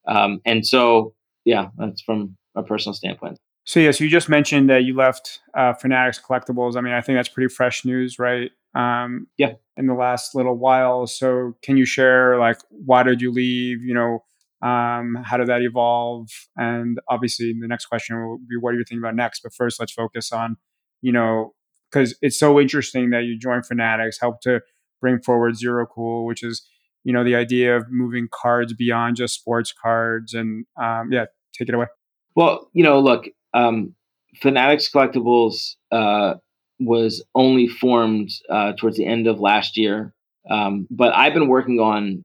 Um, 0.07 0.39
and 0.45 0.65
so, 0.65 1.13
yeah, 1.43 1.67
that's 1.77 2.01
from 2.01 2.37
a 2.55 2.63
personal 2.63 2.93
standpoint. 2.93 3.37
So 3.65 3.79
yes, 3.79 3.99
you 3.99 4.09
just 4.09 4.29
mentioned 4.29 4.69
that 4.69 4.83
you 4.83 4.95
left 4.95 5.41
uh, 5.57 5.73
Fanatics 5.73 6.19
Collectibles. 6.19 6.77
I 6.77 6.81
mean, 6.81 6.93
I 6.93 7.01
think 7.01 7.17
that's 7.17 7.29
pretty 7.29 7.53
fresh 7.53 7.83
news, 7.83 8.17
right? 8.19 8.51
Um, 8.75 9.27
yeah. 9.37 9.53
In 9.77 9.87
the 9.87 9.93
last 9.93 10.35
little 10.35 10.57
while, 10.57 11.05
so 11.05 11.53
can 11.61 11.75
you 11.75 11.85
share 11.85 12.39
like 12.39 12.57
why 12.69 13.03
did 13.03 13.21
you 13.21 13.31
leave? 13.31 13.81
You 13.81 13.93
know, 13.93 14.23
um, 14.65 15.17
how 15.25 15.37
did 15.37 15.47
that 15.47 15.61
evolve? 15.61 16.29
And 16.55 16.97
obviously, 17.09 17.53
the 17.59 17.67
next 17.67 17.87
question 17.87 18.15
will 18.17 18.37
be 18.37 18.55
what 18.59 18.73
are 18.73 18.77
you 18.77 18.85
thinking 18.87 18.99
about 18.99 19.15
next? 19.15 19.41
But 19.43 19.53
first, 19.53 19.79
let's 19.79 19.91
focus 19.91 20.31
on, 20.31 20.55
you 21.01 21.11
know, 21.11 21.53
because 21.91 22.15
it's 22.21 22.39
so 22.39 22.59
interesting 22.59 23.09
that 23.09 23.23
you 23.23 23.37
joined 23.37 23.65
Fanatics, 23.65 24.17
helped 24.19 24.43
to 24.43 24.61
bring 25.01 25.21
forward 25.21 25.57
Zero 25.57 25.85
Cool, 25.85 26.25
which 26.25 26.41
is 26.41 26.65
you 27.03 27.13
know 27.13 27.23
the 27.23 27.35
idea 27.35 27.75
of 27.75 27.85
moving 27.89 28.27
cards 28.31 28.73
beyond 28.73 29.17
just 29.17 29.35
sports 29.35 29.73
cards. 29.73 30.33
And 30.33 30.65
um, 30.81 31.09
yeah, 31.11 31.25
take 31.53 31.69
it 31.69 31.75
away. 31.75 31.87
Well, 32.35 32.69
you 32.73 32.83
know, 32.83 32.99
look, 32.99 33.27
um, 33.53 33.93
Fanatics 34.41 34.89
Collectibles 34.89 35.75
uh, 35.91 36.35
was 36.79 37.23
only 37.33 37.67
formed 37.67 38.29
uh, 38.49 38.73
towards 38.73 38.97
the 38.97 39.05
end 39.05 39.27
of 39.27 39.39
last 39.39 39.77
year, 39.77 40.13
um, 40.49 40.87
but 40.91 41.13
I've 41.15 41.33
been 41.33 41.47
working 41.47 41.79
on 41.79 42.23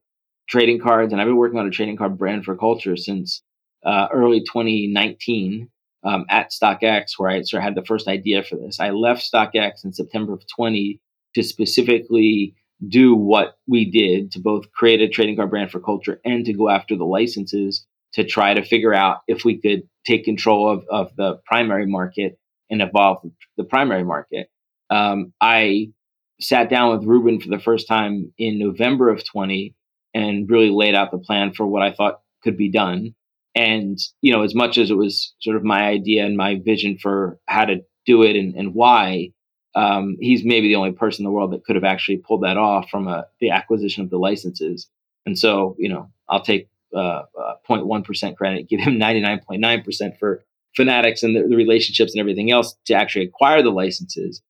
trading 0.48 0.80
cards, 0.80 1.12
and 1.12 1.20
I've 1.20 1.28
been 1.28 1.36
working 1.36 1.58
on 1.58 1.66
a 1.66 1.70
trading 1.70 1.96
card 1.96 2.18
brand 2.18 2.44
for 2.44 2.56
culture 2.56 2.96
since 2.96 3.42
uh, 3.84 4.08
early 4.12 4.40
2019 4.40 5.68
um, 6.02 6.24
at 6.28 6.50
StockX, 6.50 7.12
where 7.18 7.30
I 7.30 7.42
sort 7.42 7.60
of 7.60 7.64
had 7.64 7.74
the 7.74 7.84
first 7.84 8.08
idea 8.08 8.42
for 8.42 8.56
this. 8.56 8.80
I 8.80 8.90
left 8.90 9.30
StockX 9.32 9.84
in 9.84 9.92
September 9.92 10.32
of 10.32 10.42
20 10.54 11.00
to 11.34 11.42
specifically 11.42 12.54
do 12.88 13.14
what 13.14 13.58
we 13.68 13.84
did 13.84 14.32
to 14.32 14.40
both 14.40 14.72
create 14.72 15.00
a 15.00 15.08
trading 15.08 15.36
card 15.36 15.50
brand 15.50 15.70
for 15.70 15.80
culture 15.80 16.20
and 16.24 16.44
to 16.46 16.52
go 16.52 16.68
after 16.68 16.96
the 16.96 17.04
licenses 17.04 17.86
to 18.14 18.24
try 18.24 18.54
to 18.54 18.64
figure 18.64 18.94
out 18.94 19.18
if 19.28 19.44
we 19.44 19.60
could 19.60 19.82
take 20.06 20.24
control 20.24 20.68
of, 20.68 20.84
of 20.90 21.14
the 21.16 21.38
primary 21.44 21.86
market 21.86 22.38
and 22.70 22.82
evolve 22.82 23.18
the 23.56 23.64
primary 23.64 24.04
market. 24.04 24.50
Um, 24.90 25.32
I 25.40 25.88
sat 26.40 26.70
down 26.70 26.96
with 26.96 27.06
Rubin 27.06 27.40
for 27.40 27.48
the 27.48 27.58
first 27.58 27.86
time 27.86 28.32
in 28.38 28.58
November 28.58 29.10
of 29.10 29.24
20 29.24 29.74
and 30.14 30.48
really 30.50 30.70
laid 30.70 30.94
out 30.94 31.10
the 31.10 31.18
plan 31.18 31.52
for 31.52 31.66
what 31.66 31.82
I 31.82 31.92
thought 31.92 32.20
could 32.42 32.56
be 32.56 32.70
done. 32.70 33.14
And, 33.54 33.98
you 34.22 34.32
know, 34.32 34.42
as 34.42 34.54
much 34.54 34.78
as 34.78 34.90
it 34.90 34.96
was 34.96 35.34
sort 35.40 35.56
of 35.56 35.64
my 35.64 35.82
idea 35.82 36.24
and 36.24 36.36
my 36.36 36.60
vision 36.64 36.98
for 36.98 37.38
how 37.46 37.64
to 37.64 37.82
do 38.06 38.22
it 38.22 38.36
and, 38.36 38.54
and 38.54 38.74
why, 38.74 39.32
um, 39.74 40.16
he's 40.20 40.44
maybe 40.44 40.68
the 40.68 40.76
only 40.76 40.92
person 40.92 41.22
in 41.22 41.24
the 41.24 41.32
world 41.32 41.52
that 41.52 41.64
could 41.64 41.76
have 41.76 41.84
actually 41.84 42.18
pulled 42.18 42.42
that 42.42 42.56
off 42.56 42.88
from 42.90 43.06
a, 43.06 43.26
the 43.40 43.50
acquisition 43.50 44.02
of 44.02 44.10
the 44.10 44.18
licenses. 44.18 44.88
And 45.26 45.38
so, 45.38 45.76
you 45.78 45.88
know, 45.88 46.10
I'll 46.28 46.42
take 46.42 46.68
uh, 46.94 47.22
uh, 47.38 47.54
0.1% 47.68 48.36
credit, 48.36 48.68
give 48.68 48.80
him 48.80 48.98
99.9% 48.98 50.18
for 50.18 50.44
Fanatics 50.76 51.22
and 51.22 51.34
the, 51.34 51.42
the 51.48 51.56
relationships 51.56 52.12
and 52.12 52.20
everything 52.20 52.50
else 52.50 52.76
to 52.86 52.94
actually 52.94 53.24
acquire 53.24 53.62
the 53.62 53.70
licenses. 53.70 54.42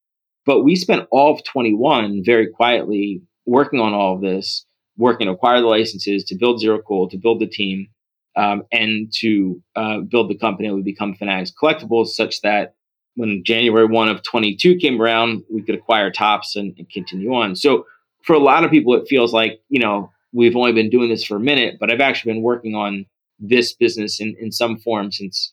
But 0.46 0.62
we 0.62 0.76
spent 0.76 1.06
all 1.10 1.34
of 1.34 1.44
21 1.44 2.22
very 2.24 2.48
quietly 2.48 3.22
working 3.46 3.80
on 3.80 3.92
all 3.92 4.14
of 4.14 4.20
this, 4.20 4.64
working 4.96 5.26
to 5.26 5.32
acquire 5.32 5.60
the 5.60 5.66
licenses, 5.66 6.24
to 6.24 6.34
build 6.34 6.60
Zero 6.60 6.80
Cool, 6.86 7.08
to 7.08 7.16
build 7.16 7.40
the 7.40 7.46
team, 7.46 7.88
um, 8.36 8.62
and 8.72 9.12
to 9.20 9.62
uh, 9.76 10.00
build 10.00 10.30
the 10.30 10.38
company 10.38 10.68
that 10.68 10.74
would 10.74 10.84
become 10.84 11.14
Fanatics 11.14 11.52
Collectibles, 11.60 12.08
such 12.08 12.40
that 12.42 12.74
when 13.16 13.42
January 13.44 13.86
1 13.86 14.08
of 14.08 14.22
22 14.22 14.76
came 14.76 15.00
around, 15.00 15.42
we 15.52 15.62
could 15.62 15.74
acquire 15.74 16.10
Topps 16.10 16.56
and, 16.56 16.74
and 16.78 16.88
continue 16.90 17.34
on. 17.34 17.56
So 17.56 17.86
for 18.22 18.34
a 18.34 18.38
lot 18.38 18.64
of 18.64 18.70
people, 18.70 18.94
it 18.94 19.08
feels 19.08 19.32
like, 19.32 19.60
you 19.68 19.80
know, 19.80 20.10
we've 20.32 20.56
only 20.56 20.72
been 20.72 20.90
doing 20.90 21.10
this 21.10 21.24
for 21.24 21.36
a 21.36 21.40
minute, 21.40 21.76
but 21.80 21.90
I've 21.90 22.00
actually 22.00 22.34
been 22.34 22.42
working 22.42 22.74
on 22.74 23.06
this 23.38 23.74
business 23.74 24.20
in, 24.20 24.36
in 24.40 24.52
some 24.52 24.78
form 24.78 25.10
since 25.10 25.52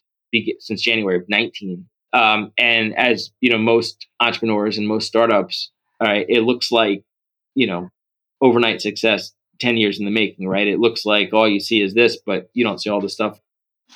since 0.60 0.82
January 0.82 1.18
of 1.18 1.30
19. 1.30 1.86
Um, 2.14 2.52
and 2.58 2.98
as 2.98 3.32
you 3.42 3.50
know, 3.50 3.58
most 3.58 4.08
entrepreneurs 4.20 4.78
and 4.78 4.88
most 4.88 5.08
startups, 5.08 5.72
right, 6.02 6.26
it 6.30 6.42
looks 6.44 6.72
like 6.72 7.04
you 7.56 7.68
know 7.68 7.90
overnight 8.42 8.82
success, 8.82 9.34
10 9.60 9.78
years 9.78 10.00
in 10.00 10.06
the 10.06 10.12
making, 10.12 10.48
right? 10.48 10.68
It 10.68 10.80
looks 10.80 11.06
like 11.06 11.34
all 11.34 11.48
you 11.48 11.60
see 11.60 11.82
is 11.82 11.94
this, 11.94 12.18
but 12.26 12.50
you 12.54 12.64
don't 12.64 12.82
see 12.82 12.90
all 12.90 13.02
the 13.02 13.10
stuff 13.10 13.40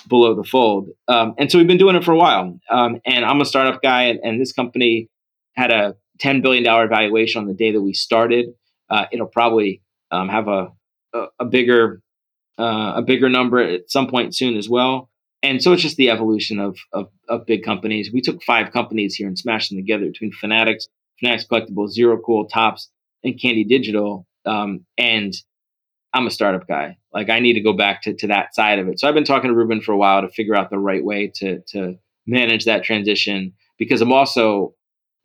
below 0.07 0.33
the 0.33 0.43
fold. 0.43 0.89
Um, 1.07 1.35
and 1.37 1.51
so 1.51 1.57
we've 1.57 1.67
been 1.67 1.77
doing 1.77 1.95
it 1.95 2.03
for 2.03 2.13
a 2.13 2.17
while. 2.17 2.59
Um, 2.69 3.01
and 3.05 3.25
I'm 3.25 3.41
a 3.41 3.45
startup 3.45 3.81
guy, 3.81 4.03
and, 4.03 4.19
and, 4.23 4.41
this 4.41 4.53
company 4.53 5.09
had 5.55 5.69
a 5.69 5.95
$10 6.19 6.41
billion 6.41 6.63
valuation 6.63 7.41
on 7.41 7.47
the 7.47 7.53
day 7.53 7.71
that 7.71 7.81
we 7.81 7.93
started. 7.93 8.47
Uh, 8.89 9.05
it'll 9.11 9.27
probably 9.27 9.81
um, 10.09 10.29
have 10.29 10.47
a, 10.47 10.71
a, 11.13 11.25
a 11.41 11.45
bigger 11.45 12.01
uh, 12.57 12.93
a 12.97 13.01
bigger 13.01 13.29
number 13.29 13.59
at 13.59 13.89
some 13.89 14.07
point 14.07 14.35
soon 14.35 14.55
as 14.55 14.69
well. 14.69 15.09
And 15.43 15.61
so 15.61 15.73
it's 15.73 15.81
just 15.81 15.97
the 15.97 16.09
evolution 16.09 16.59
of, 16.59 16.77
of, 16.93 17.09
of 17.27 17.45
big 17.45 17.63
companies. 17.63 18.11
We 18.13 18.21
took 18.21 18.43
five 18.43 18.71
companies 18.71 19.15
here 19.15 19.27
and 19.27 19.37
smashed 19.37 19.71
them 19.71 19.79
together 19.79 20.05
between 20.05 20.31
Fanatics, 20.31 20.87
Fanatics 21.19 21.45
Collectibles, 21.51 21.89
Zero 21.89 22.19
Cool, 22.23 22.47
Topps, 22.47 22.89
and 23.23 23.39
Candy 23.39 23.63
Digital. 23.63 24.27
Um, 24.45 24.85
and 24.97 25.33
I'm 26.13 26.27
a 26.27 26.31
startup 26.31 26.67
guy. 26.67 26.97
Like 27.13 27.29
I 27.29 27.39
need 27.39 27.53
to 27.53 27.61
go 27.61 27.73
back 27.73 28.03
to, 28.03 28.13
to 28.13 28.27
that 28.27 28.53
side 28.53 28.79
of 28.79 28.87
it. 28.87 28.99
So 28.99 29.07
I've 29.07 29.13
been 29.13 29.23
talking 29.23 29.49
to 29.49 29.55
Rubin 29.55 29.81
for 29.81 29.93
a 29.93 29.97
while 29.97 30.21
to 30.21 30.29
figure 30.29 30.55
out 30.55 30.69
the 30.69 30.79
right 30.79 31.03
way 31.03 31.31
to 31.35 31.61
to 31.69 31.95
manage 32.27 32.65
that 32.65 32.83
transition 32.83 33.53
because 33.77 34.01
I'm 34.01 34.13
also 34.13 34.75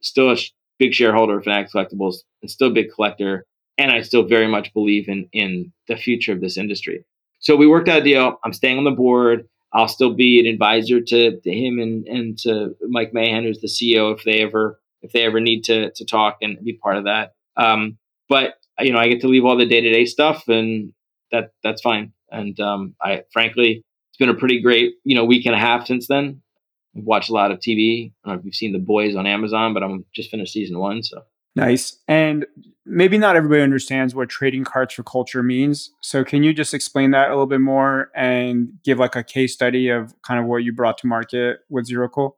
still 0.00 0.30
a 0.30 0.36
big 0.78 0.94
shareholder 0.94 1.38
of 1.38 1.44
Fanatics 1.44 1.72
Collectibles 1.72 2.16
and 2.42 2.50
still 2.50 2.68
a 2.68 2.72
big 2.72 2.92
collector, 2.94 3.44
and 3.78 3.90
I 3.90 4.02
still 4.02 4.24
very 4.24 4.46
much 4.46 4.72
believe 4.72 5.08
in 5.08 5.28
in 5.32 5.72
the 5.88 5.96
future 5.96 6.32
of 6.32 6.40
this 6.40 6.56
industry. 6.56 7.04
So 7.40 7.56
we 7.56 7.66
worked 7.66 7.88
out 7.88 8.00
a 8.00 8.04
deal. 8.04 8.38
I'm 8.44 8.52
staying 8.52 8.78
on 8.78 8.84
the 8.84 8.90
board. 8.90 9.48
I'll 9.76 9.88
still 9.88 10.14
be 10.14 10.40
an 10.40 10.46
advisor 10.46 11.02
to, 11.02 11.38
to 11.38 11.52
him 11.52 11.78
and, 11.78 12.06
and 12.06 12.38
to 12.38 12.74
Mike 12.88 13.12
Mahan, 13.12 13.44
who's 13.44 13.60
the 13.60 13.68
CEO, 13.68 14.16
if 14.16 14.24
they 14.24 14.40
ever 14.40 14.80
if 15.02 15.12
they 15.12 15.22
ever 15.22 15.38
need 15.38 15.64
to 15.64 15.90
to 15.90 16.04
talk 16.06 16.38
and 16.40 16.58
be 16.64 16.72
part 16.72 16.96
of 16.96 17.04
that. 17.04 17.34
Um, 17.58 17.98
but 18.26 18.54
you 18.80 18.92
know, 18.92 18.98
I 18.98 19.08
get 19.08 19.20
to 19.20 19.28
leave 19.28 19.44
all 19.44 19.56
the 19.56 19.66
day 19.66 19.82
to 19.82 19.92
day 19.92 20.06
stuff, 20.06 20.48
and 20.48 20.94
that 21.30 21.50
that's 21.62 21.82
fine. 21.82 22.14
And 22.30 22.58
um, 22.58 22.94
I 23.02 23.24
frankly, 23.34 23.84
it's 24.10 24.18
been 24.18 24.30
a 24.30 24.34
pretty 24.34 24.62
great 24.62 24.94
you 25.04 25.14
know 25.14 25.26
week 25.26 25.44
and 25.44 25.54
a 25.54 25.58
half 25.58 25.86
since 25.86 26.06
then. 26.06 26.40
I've 26.96 27.04
watched 27.04 27.28
a 27.28 27.34
lot 27.34 27.50
of 27.50 27.58
TV. 27.58 28.12
I 28.24 28.28
don't 28.28 28.36
know 28.36 28.38
if 28.40 28.46
you've 28.46 28.54
seen 28.54 28.72
The 28.72 28.78
Boys 28.78 29.14
on 29.14 29.26
Amazon, 29.26 29.74
but 29.74 29.82
I'm 29.82 30.06
just 30.14 30.30
finished 30.30 30.54
season 30.54 30.78
one, 30.78 31.02
so 31.02 31.22
nice. 31.56 31.98
And 32.06 32.46
maybe 32.84 33.18
not 33.18 33.34
everybody 33.34 33.62
understands 33.62 34.14
what 34.14 34.28
trading 34.28 34.62
cards 34.62 34.94
for 34.94 35.02
culture 35.02 35.42
means. 35.42 35.90
So 36.00 36.22
can 36.22 36.44
you 36.44 36.54
just 36.54 36.72
explain 36.72 37.10
that 37.10 37.28
a 37.28 37.30
little 37.30 37.46
bit 37.46 37.60
more 37.60 38.10
and 38.14 38.72
give 38.84 38.98
like 38.98 39.16
a 39.16 39.24
case 39.24 39.52
study 39.52 39.88
of 39.88 40.14
kind 40.22 40.38
of 40.38 40.46
what 40.46 40.58
you 40.58 40.72
brought 40.72 40.98
to 40.98 41.08
market 41.08 41.58
with 41.68 41.86
Zero 41.86 42.08
Cool? 42.08 42.36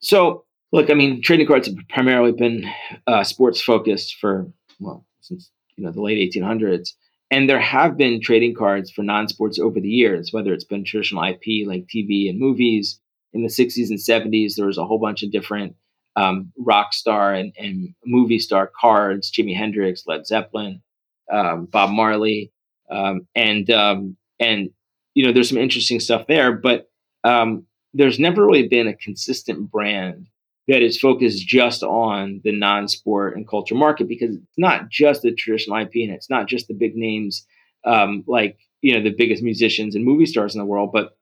So 0.00 0.44
look, 0.70 0.90
I 0.90 0.94
mean, 0.94 1.20
trading 1.20 1.48
cards 1.48 1.66
have 1.66 1.76
primarily 1.88 2.32
been 2.32 2.70
uh, 3.08 3.24
sports 3.24 3.60
focused 3.60 4.16
for 4.20 4.46
well 4.78 5.04
since 5.20 5.50
you 5.76 5.84
know 5.84 5.92
the 5.92 6.02
late 6.02 6.32
1800s 6.32 6.92
and 7.30 7.48
there 7.48 7.60
have 7.60 7.96
been 7.96 8.20
trading 8.20 8.54
cards 8.54 8.90
for 8.90 9.02
non-sports 9.02 9.58
over 9.58 9.80
the 9.80 9.88
years 9.88 10.32
whether 10.32 10.52
it's 10.52 10.64
been 10.64 10.84
traditional 10.84 11.24
ip 11.24 11.66
like 11.66 11.86
tv 11.86 12.28
and 12.28 12.38
movies 12.38 13.00
in 13.32 13.42
the 13.42 13.48
60s 13.48 13.90
and 13.90 13.98
70s 13.98 14.56
there 14.56 14.66
was 14.66 14.78
a 14.78 14.84
whole 14.84 14.98
bunch 14.98 15.22
of 15.22 15.30
different 15.30 15.74
um, 16.18 16.52
rock 16.58 16.92
star 16.92 17.32
and, 17.32 17.52
and, 17.58 17.94
movie 18.04 18.38
star 18.38 18.70
cards 18.80 19.30
jimi 19.30 19.56
hendrix 19.56 20.04
led 20.06 20.26
zeppelin 20.26 20.82
um, 21.30 21.66
bob 21.66 21.90
marley 21.90 22.50
um, 22.90 23.26
and 23.34 23.70
um, 23.70 24.16
and 24.40 24.70
you 25.14 25.24
know 25.24 25.32
there's 25.32 25.48
some 25.48 25.58
interesting 25.58 26.00
stuff 26.00 26.26
there 26.26 26.52
but 26.52 26.90
um, 27.24 27.64
there's 27.94 28.18
never 28.18 28.44
really 28.44 28.66
been 28.66 28.88
a 28.88 28.96
consistent 28.96 29.70
brand 29.70 30.26
that 30.66 30.82
is 30.82 31.00
focused 31.00 31.46
just 31.46 31.82
on 31.82 32.40
the 32.44 32.52
non-sport 32.52 33.36
and 33.36 33.48
culture 33.48 33.74
market 33.74 34.08
because 34.08 34.34
it's 34.34 34.58
not 34.58 34.88
just 34.88 35.22
the 35.22 35.32
traditional 35.32 35.78
IP 35.78 35.92
and 35.94 36.10
it's 36.10 36.30
not 36.30 36.46
just 36.46 36.68
the 36.68 36.74
big 36.74 36.96
names 36.96 37.46
um, 37.84 38.24
like 38.26 38.58
you 38.82 38.94
know 38.94 39.02
the 39.02 39.14
biggest 39.14 39.42
musicians 39.42 39.94
and 39.94 40.04
movie 40.04 40.26
stars 40.26 40.54
in 40.54 40.58
the 40.58 40.66
world. 40.66 40.90
But 40.92 41.16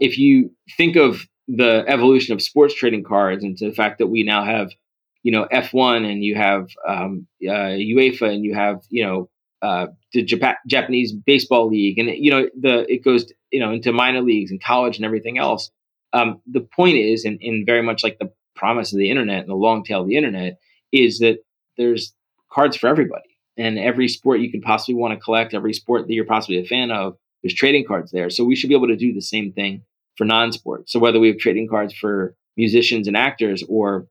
if 0.00 0.18
you 0.18 0.52
think 0.76 0.94
of 0.94 1.26
the 1.48 1.84
evolution 1.88 2.34
of 2.34 2.42
sports 2.42 2.74
trading 2.74 3.04
cards 3.04 3.44
and 3.44 3.56
to 3.58 3.68
the 3.68 3.74
fact 3.74 3.98
that 3.98 4.06
we 4.06 4.22
now 4.22 4.44
have 4.44 4.70
you 5.22 5.32
know 5.32 5.46
F1 5.52 6.10
and 6.10 6.22
you 6.22 6.34
have 6.34 6.68
um, 6.86 7.26
uh, 7.46 7.74
UEFA 7.76 8.32
and 8.32 8.44
you 8.44 8.54
have 8.54 8.82
you 8.90 9.04
know 9.04 9.28
uh, 9.62 9.86
the 10.12 10.24
Jap- 10.24 10.56
Japanese 10.66 11.12
baseball 11.12 11.68
league 11.68 11.98
and 11.98 12.10
you 12.10 12.30
know 12.30 12.48
the 12.58 12.90
it 12.92 13.04
goes 13.04 13.32
you 13.50 13.60
know 13.60 13.72
into 13.72 13.92
minor 13.92 14.22
leagues 14.22 14.50
and 14.50 14.62
college 14.62 14.96
and 14.96 15.04
everything 15.04 15.38
else. 15.38 15.70
Um, 16.12 16.40
the 16.46 16.60
point 16.60 16.96
is, 16.96 17.24
and, 17.24 17.40
and 17.42 17.66
very 17.66 17.82
much 17.82 18.04
like 18.04 18.18
the 18.20 18.30
promise 18.54 18.92
of 18.92 18.98
the 18.98 19.10
internet 19.10 19.40
and 19.40 19.48
the 19.48 19.56
long 19.56 19.82
tail 19.82 20.02
of 20.02 20.06
the 20.06 20.16
internet 20.16 20.58
is 20.92 21.18
that 21.18 21.38
there's 21.76 22.14
cards 22.52 22.76
for 22.76 22.88
everybody. 22.88 23.36
And 23.56 23.78
every 23.78 24.08
sport 24.08 24.40
you 24.40 24.50
could 24.50 24.62
possibly 24.62 24.94
want 24.94 25.14
to 25.14 25.20
collect, 25.20 25.54
every 25.54 25.72
sport 25.72 26.06
that 26.06 26.14
you're 26.14 26.24
possibly 26.24 26.58
a 26.58 26.64
fan 26.64 26.90
of, 26.90 27.16
there's 27.42 27.54
trading 27.54 27.84
cards 27.84 28.10
there. 28.10 28.30
So 28.30 28.44
we 28.44 28.56
should 28.56 28.68
be 28.68 28.74
able 28.74 28.88
to 28.88 28.96
do 28.96 29.12
the 29.12 29.20
same 29.20 29.52
thing 29.52 29.82
for 30.16 30.24
non-sport. 30.24 30.88
So 30.88 30.98
whether 30.98 31.20
we 31.20 31.28
have 31.28 31.38
trading 31.38 31.68
cards 31.68 31.94
for 31.94 32.34
musicians 32.56 33.08
and 33.08 33.16
actors 33.16 33.62
or 33.68 34.06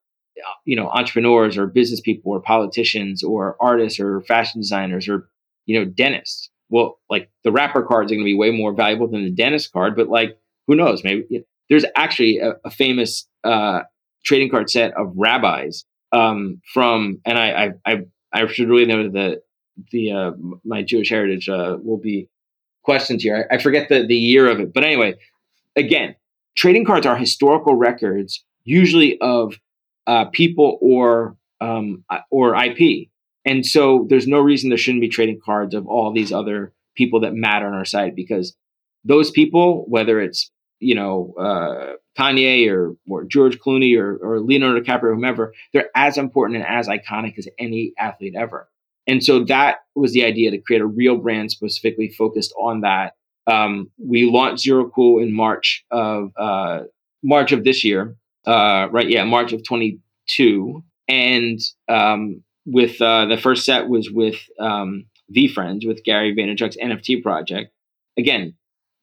you 0.65 0.75
know 0.75 0.89
entrepreneurs 0.89 1.57
or 1.57 1.67
business 1.67 2.01
people 2.01 2.31
or 2.31 2.41
politicians 2.41 3.23
or 3.23 3.55
artists 3.61 3.99
or 3.99 4.21
fashion 4.21 4.59
designers 4.59 5.07
or 5.07 5.29
you 5.65 5.79
know 5.79 5.85
dentists 5.85 6.49
well 6.69 6.99
like 7.09 7.29
the 7.43 7.51
rapper 7.51 7.83
cards 7.83 8.11
are 8.11 8.15
going 8.15 8.25
to 8.25 8.29
be 8.29 8.35
way 8.35 8.49
more 8.49 8.73
valuable 8.73 9.07
than 9.07 9.23
the 9.23 9.29
dentist 9.29 9.71
card 9.71 9.95
but 9.95 10.09
like 10.09 10.37
who 10.67 10.75
knows 10.75 11.03
maybe 11.03 11.45
there's 11.69 11.85
actually 11.95 12.39
a, 12.39 12.53
a 12.65 12.69
famous 12.69 13.27
uh, 13.43 13.81
trading 14.23 14.49
card 14.49 14.69
set 14.69 14.93
of 14.93 15.11
rabbis 15.15 15.85
um, 16.11 16.61
from, 16.71 17.19
and 17.25 17.37
I, 17.37 17.65
I, 17.85 17.91
I, 17.91 18.01
I 18.31 18.47
should 18.47 18.69
really 18.69 18.85
know 18.85 19.09
that 19.09 19.41
the 19.91 20.11
uh, 20.11 20.31
my 20.63 20.83
Jewish 20.83 21.09
heritage 21.09 21.49
uh, 21.49 21.77
will 21.81 21.97
be 21.97 22.29
questioned 22.83 23.21
here. 23.21 23.47
I, 23.49 23.55
I 23.55 23.57
forget 23.57 23.89
the 23.89 24.05
the 24.05 24.15
year 24.15 24.47
of 24.47 24.59
it, 24.59 24.73
but 24.73 24.83
anyway, 24.83 25.15
again, 25.75 26.15
trading 26.55 26.85
cards 26.85 27.05
are 27.05 27.15
historical 27.15 27.75
records, 27.75 28.43
usually 28.63 29.19
of 29.19 29.59
uh, 30.07 30.25
people 30.25 30.77
or 30.81 31.37
um, 31.61 32.03
or 32.29 32.55
IP, 32.55 33.07
and 33.45 33.65
so 33.65 34.05
there's 34.09 34.27
no 34.27 34.39
reason 34.39 34.69
there 34.69 34.77
shouldn't 34.77 35.01
be 35.01 35.09
trading 35.09 35.39
cards 35.43 35.73
of 35.73 35.87
all 35.87 36.13
these 36.13 36.31
other 36.31 36.73
people 36.95 37.21
that 37.21 37.33
matter 37.33 37.67
on 37.67 37.73
our 37.73 37.85
site 37.85 38.15
because 38.15 38.55
those 39.03 39.31
people, 39.31 39.85
whether 39.87 40.19
it's 40.19 40.51
you 40.79 40.95
know 40.95 41.33
uh, 41.39 41.93
Kanye 42.17 42.69
or 42.69 42.95
or 43.09 43.23
George 43.23 43.59
Clooney 43.59 43.97
or, 43.97 44.17
or 44.17 44.39
Leonardo 44.39 44.81
DiCaprio, 44.81 45.13
whomever, 45.13 45.53
they're 45.73 45.89
as 45.95 46.17
important 46.17 46.57
and 46.57 46.65
as 46.67 46.87
iconic 46.87 47.37
as 47.37 47.47
any 47.57 47.93
athlete 47.97 48.35
ever. 48.37 48.69
And 49.05 49.23
so 49.23 49.43
that 49.45 49.79
was 49.95 50.13
the 50.13 50.23
idea 50.23 50.51
to 50.51 50.59
create 50.59 50.81
a 50.81 50.85
real 50.85 51.17
brand 51.17 51.51
specifically 51.51 52.09
focused 52.09 52.53
on 52.57 52.81
that. 52.81 53.13
Um, 53.47 53.91
we 53.97 54.25
launched 54.25 54.63
Zero 54.63 54.89
Cool 54.89 55.21
in 55.21 55.33
March 55.33 55.85
of 55.91 56.31
uh, 56.37 56.81
March 57.23 57.51
of 57.51 57.63
this 57.63 57.83
year, 57.83 58.15
uh, 58.45 58.87
right? 58.91 59.09
Yeah, 59.09 59.23
March 59.23 59.53
of 59.53 59.63
22, 59.63 60.83
and 61.07 61.59
um, 61.87 62.43
with 62.65 63.01
uh, 63.01 63.25
the 63.25 63.37
first 63.37 63.65
set 63.65 63.89
was 63.89 64.09
with 64.09 64.37
um, 64.59 65.05
VeeFriends 65.35 65.87
with 65.87 66.03
Gary 66.03 66.35
Vaynerchuk's 66.35 66.77
NFT 66.77 67.21
project. 67.21 67.71
Again, 68.17 68.55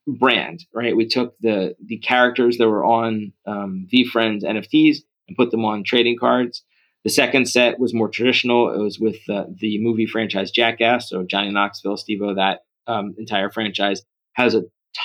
brand, 0.07 0.64
right? 0.74 0.96
We 0.96 1.07
took 1.07 1.37
the 1.40 1.76
the 1.85 1.98
characters 1.98 2.59
that 2.59 2.68
were 2.68 2.85
on 2.85 3.33
um, 3.46 3.87
VeeFriends 3.92 4.44
NFTs 4.44 4.98
and 5.29 5.37
put 5.37 5.50
them 5.50 5.64
on 5.64 5.85
trading 5.85 6.16
cards. 6.18 6.64
The 7.05 7.11
second 7.11 7.48
set 7.48 7.79
was 7.79 7.94
more 7.94 8.09
traditional. 8.09 8.74
It 8.74 8.83
was 8.83 8.98
with 8.98 9.18
uh, 9.29 9.44
the 9.59 9.83
movie 9.83 10.07
franchise 10.07 10.50
Jackass, 10.50 11.09
so 11.09 11.24
Johnny 11.24 11.50
Knoxville, 11.50 11.96
Steve-O, 11.96 12.35
that 12.35 12.61
um, 12.87 13.14
entire 13.16 13.48
franchise 13.48 14.03
has 14.34 14.54
a 14.54 14.62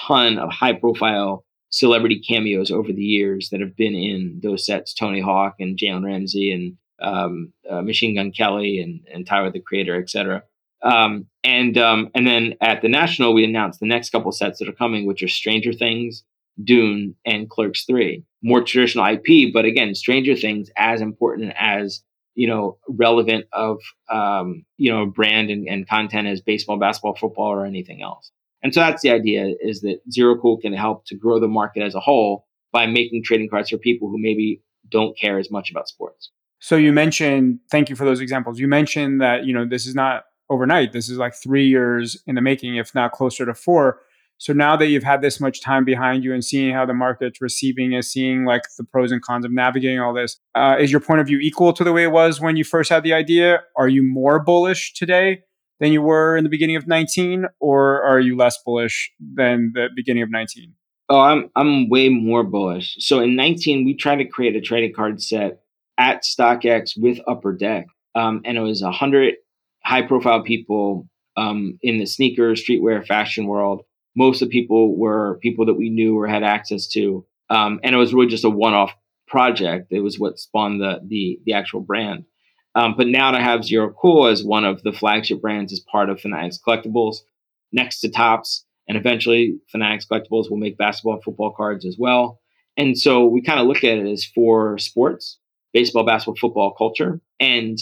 ton 0.08 0.38
of 0.38 0.52
high 0.52 0.74
profile 0.74 1.46
celebrity 1.70 2.22
cameos 2.26 2.72
over 2.72 2.92
the 2.92 3.04
years 3.04 3.50
that 3.50 3.60
have 3.60 3.76
been 3.76 3.96
in 3.96 4.40
those 4.42 4.66
sets. 4.66 4.94
Tony 4.94 5.20
Hawk 5.20 5.56
and 5.60 5.78
Jalen 5.78 6.06
Ramsey 6.06 6.52
and 6.52 6.78
um, 7.02 7.54
uh, 7.70 7.82
Machine 7.82 8.16
Gun 8.16 8.32
Kelly 8.32 8.80
and, 8.80 9.02
and 9.14 9.28
Tyler 9.28 9.52
the 9.52 9.60
Creator, 9.60 10.02
etc. 10.02 10.44
Um, 10.82 11.28
and 11.44 11.78
um, 11.78 12.10
and 12.14 12.26
then 12.26 12.56
at 12.62 12.82
the 12.82 12.88
national, 12.88 13.34
we 13.34 13.44
announced 13.44 13.80
the 13.80 13.88
next 13.88 14.12
couple 14.12 14.32
sets 14.32 14.60
that 14.60 14.70
are 14.70 14.74
coming, 14.74 15.06
which 15.06 15.24
are 15.24 15.28
Stranger 15.28 15.74
Things, 15.74 16.24
Dune, 16.64 17.16
and 17.26 17.50
Clerks 17.50 17.86
Three. 17.86 18.24
More 18.44 18.64
traditional 18.64 19.06
IP, 19.06 19.52
but 19.52 19.66
again, 19.66 19.96
Stranger 19.96 20.36
Things 20.36 20.70
as 20.78 21.02
important 21.02 21.54
as 21.60 22.04
you 22.36 22.48
know 22.48 22.78
relevant 22.88 23.46
of 23.52 23.80
um, 24.10 24.64
you 24.78 24.92
know 24.92 25.06
brand 25.06 25.50
and, 25.50 25.68
and 25.68 25.90
content 25.90 26.28
as 26.28 26.42
baseball, 26.42 26.78
basketball, 26.78 27.16
football, 27.16 27.52
or 27.52 27.66
anything 27.66 28.02
else. 28.02 28.32
And 28.66 28.74
so 28.74 28.80
that's 28.80 29.04
the 29.04 29.12
idea: 29.12 29.54
is 29.60 29.82
that 29.82 30.00
Zero 30.12 30.36
Cool 30.36 30.58
can 30.58 30.74
help 30.74 31.06
to 31.06 31.16
grow 31.16 31.40
the 31.40 31.48
market 31.48 31.84
as 31.84 31.94
a 31.94 32.00
whole 32.00 32.48
by 32.74 32.88
making 32.88 33.22
trading 33.24 33.48
cards 33.48 33.70
for 33.70 33.78
people 33.78 34.10
who 34.10 34.18
maybe 34.18 34.60
don't 34.90 35.16
care 35.16 35.38
as 35.38 35.52
much 35.52 35.70
about 35.70 35.88
sports. 35.88 36.32
So 36.58 36.76
you 36.76 36.92
mentioned, 36.92 37.60
thank 37.70 37.92
you 37.92 37.96
for 37.96 38.06
those 38.06 38.22
examples. 38.22 38.58
You 38.58 38.68
mentioned 38.68 39.22
that 39.22 39.46
you 39.46 39.54
know 39.54 39.68
this 39.68 39.86
is 39.86 39.94
not 39.94 40.24
overnight. 40.50 40.94
This 40.94 41.10
is 41.10 41.20
like 41.20 41.36
three 41.36 41.68
years 41.68 42.20
in 42.26 42.34
the 42.34 42.42
making, 42.42 42.78
if 42.78 42.96
not 42.96 43.12
closer 43.12 43.46
to 43.46 43.54
four. 43.54 44.00
So 44.40 44.52
now 44.52 44.76
that 44.78 44.88
you've 44.88 45.04
had 45.04 45.22
this 45.22 45.40
much 45.40 45.62
time 45.62 45.86
behind 45.86 46.24
you 46.24 46.34
and 46.34 46.44
seeing 46.44 46.74
how 46.74 46.88
the 46.88 46.94
market's 46.96 47.40
receiving 47.42 47.94
it, 47.94 48.04
seeing 48.04 48.46
like 48.46 48.64
the 48.80 48.84
pros 48.84 49.12
and 49.12 49.22
cons 49.22 49.46
of 49.46 49.52
navigating 49.52 50.00
all 50.00 50.16
this, 50.16 50.40
uh, 50.56 50.76
is 50.80 50.92
your 50.92 51.02
point 51.02 51.22
of 51.22 51.28
view 51.28 51.38
equal 51.40 51.72
to 51.72 51.84
the 51.84 51.94
way 51.94 52.02
it 52.02 52.12
was 52.12 52.42
when 52.42 52.58
you 52.58 52.64
first 52.64 52.90
had 52.90 53.04
the 53.04 53.14
idea? 53.14 53.60
Are 53.78 53.88
you 53.88 54.02
more 54.02 54.40
bullish 54.40 54.96
today 54.96 55.44
than 55.80 55.92
you 55.92 56.02
were 56.02 56.38
in 56.38 56.44
the 56.44 56.50
beginning 56.50 56.76
of 56.76 56.88
19, 56.88 57.46
or 57.60 58.02
are 58.04 58.20
you 58.20 58.38
less 58.38 58.58
bullish 58.64 59.12
than 59.20 59.72
the 59.74 59.90
beginning 59.96 60.24
of 60.24 60.32
19? 60.32 60.74
Oh, 61.08 61.20
I'm 61.20 61.52
I'm 61.56 61.90
way 61.90 62.10
more 62.10 62.44
bullish. 62.44 62.96
So 63.00 63.20
in 63.20 63.36
19, 63.36 63.86
we 63.86 63.94
tried 63.96 64.18
to 64.18 64.26
create 64.26 64.56
a 64.56 64.62
trading 64.62 64.94
card 64.94 65.22
set 65.22 65.60
at 65.98 66.24
StockX 66.24 66.94
with 66.98 67.20
Upper 67.28 67.54
Deck, 67.54 67.86
um, 68.16 68.42
and 68.44 68.58
it 68.58 68.62
was 68.62 68.82
a 68.82 68.92
hundred 68.92 69.36
high 69.84 70.02
profile 70.02 70.42
people 70.42 71.08
um, 71.38 71.78
in 71.84 72.00
the 72.00 72.06
sneaker, 72.06 72.54
streetwear, 72.54 73.06
fashion 73.06 73.46
world. 73.46 73.84
Most 74.16 74.42
of 74.42 74.50
the 74.50 74.54
people 74.54 74.98
were 74.98 75.38
people 75.42 75.66
that 75.68 75.76
we 75.76 75.90
knew 75.90 76.18
or 76.18 76.28
had 76.28 76.44
access 76.44 76.88
to, 76.88 77.26
um, 77.50 77.80
and 77.84 77.94
it 77.94 77.98
was 77.98 78.14
really 78.14 78.28
just 78.28 78.46
a 78.46 78.50
one-off 78.50 78.96
project. 79.28 79.92
It 79.92 80.00
was 80.00 80.18
what 80.18 80.40
spawned 80.40 80.82
the 80.82 81.02
the, 81.06 81.40
the 81.46 81.54
actual 81.54 81.82
brand. 81.82 82.26
Um, 82.76 82.96
but 82.98 83.08
now 83.08 83.32
to 83.32 83.40
have 83.40 83.64
Zero 83.64 83.94
Cool 84.00 84.28
as 84.28 84.44
one 84.44 84.66
of 84.66 84.84
the 84.84 84.92
flagship 84.92 85.42
brands 85.42 85.72
as 85.72 85.80
part 85.80 86.10
of 86.10 86.20
Fanatics 86.20 86.60
Collectibles, 86.66 87.18
next 87.72 88.02
to 88.02 88.10
Topps, 88.10 88.66
and 88.88 88.98
eventually 88.98 89.58
Fanatics 89.72 90.06
Collectibles 90.06 90.50
will 90.50 90.58
make 90.58 90.78
basketball 90.78 91.14
and 91.14 91.24
football 91.24 91.54
cards 91.54 91.86
as 91.86 91.96
well. 91.98 92.40
And 92.78 92.98
so 92.98 93.26
we 93.26 93.42
kind 93.42 93.60
of 93.60 93.68
look 93.68 93.84
at 93.84 93.98
it 93.98 94.08
as 94.08 94.26
for 94.26 94.78
sports, 94.78 95.40
baseball, 95.74 96.06
basketball, 96.06 96.36
football 96.36 96.74
culture, 96.74 97.22
and 97.40 97.78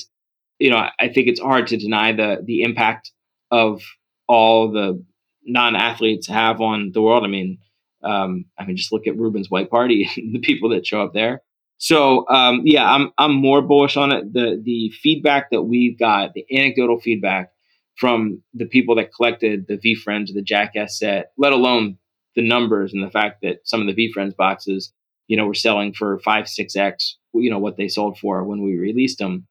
you 0.60 0.70
know, 0.70 0.78
I 0.78 1.10
think 1.10 1.28
it's 1.28 1.42
hard 1.42 1.68
to 1.68 1.78
deny 1.78 2.14
the 2.14 2.38
the 2.44 2.62
impact 2.62 3.12
of 3.52 3.82
all 4.28 4.72
the 4.72 5.04
non-athletes 5.46 6.28
have 6.28 6.62
on 6.62 6.92
the 6.94 7.02
world. 7.02 7.24
I 7.24 7.28
mean, 7.28 7.58
um, 8.04 8.46
I 8.58 8.66
mean, 8.66 8.78
just 8.78 8.94
look 8.94 9.08
at 9.08 9.18
Rubin's 9.18 9.50
white 9.50 9.70
party, 9.70 10.10
the 10.16 10.40
people 10.40 10.70
that 10.70 10.86
show 10.86 11.02
up 11.02 11.14
there. 11.14 11.42
So 11.78 12.28
um, 12.30 12.62
yeah, 12.66 12.90
I'm 12.92 13.12
I'm 13.18 13.34
more 13.34 13.62
bullish 13.62 13.98
on 13.98 14.12
it. 14.12 14.34
The 14.34 14.62
the 14.64 14.92
feedback 15.02 15.52
that 15.52 15.64
we've 15.64 15.98
got, 16.00 16.34
the 16.34 16.46
anecdotal 16.58 17.00
feedback 17.00 17.52
from 17.98 18.42
the 18.54 18.66
people 18.66 18.96
that 18.96 19.14
collected 19.14 19.66
the 19.68 19.78
VeeFriends, 19.78 20.34
the 20.34 20.42
Jackass 20.42 20.98
set, 21.00 21.32
let 21.38 21.54
alone 21.54 21.98
the 22.36 22.48
numbers 22.48 22.94
and 22.94 23.04
the 23.04 23.12
fact 23.12 23.42
that 23.44 23.60
some 23.66 23.82
of 23.82 23.88
the 23.88 23.94
VeeFriends 23.94 24.36
boxes, 24.36 24.94
you 25.28 25.38
know, 25.38 25.46
were 25.46 25.54
selling 25.54 25.94
for 25.94 26.20
five, 26.20 26.48
six 26.48 26.76
x, 26.76 27.18
you 27.34 27.50
know, 27.52 27.60
what 27.60 27.78
they 27.78 27.88
sold 27.88 28.18
for 28.18 28.44
when 28.44 28.64
we 28.64 28.76
released 28.78 29.20
them 29.20 29.46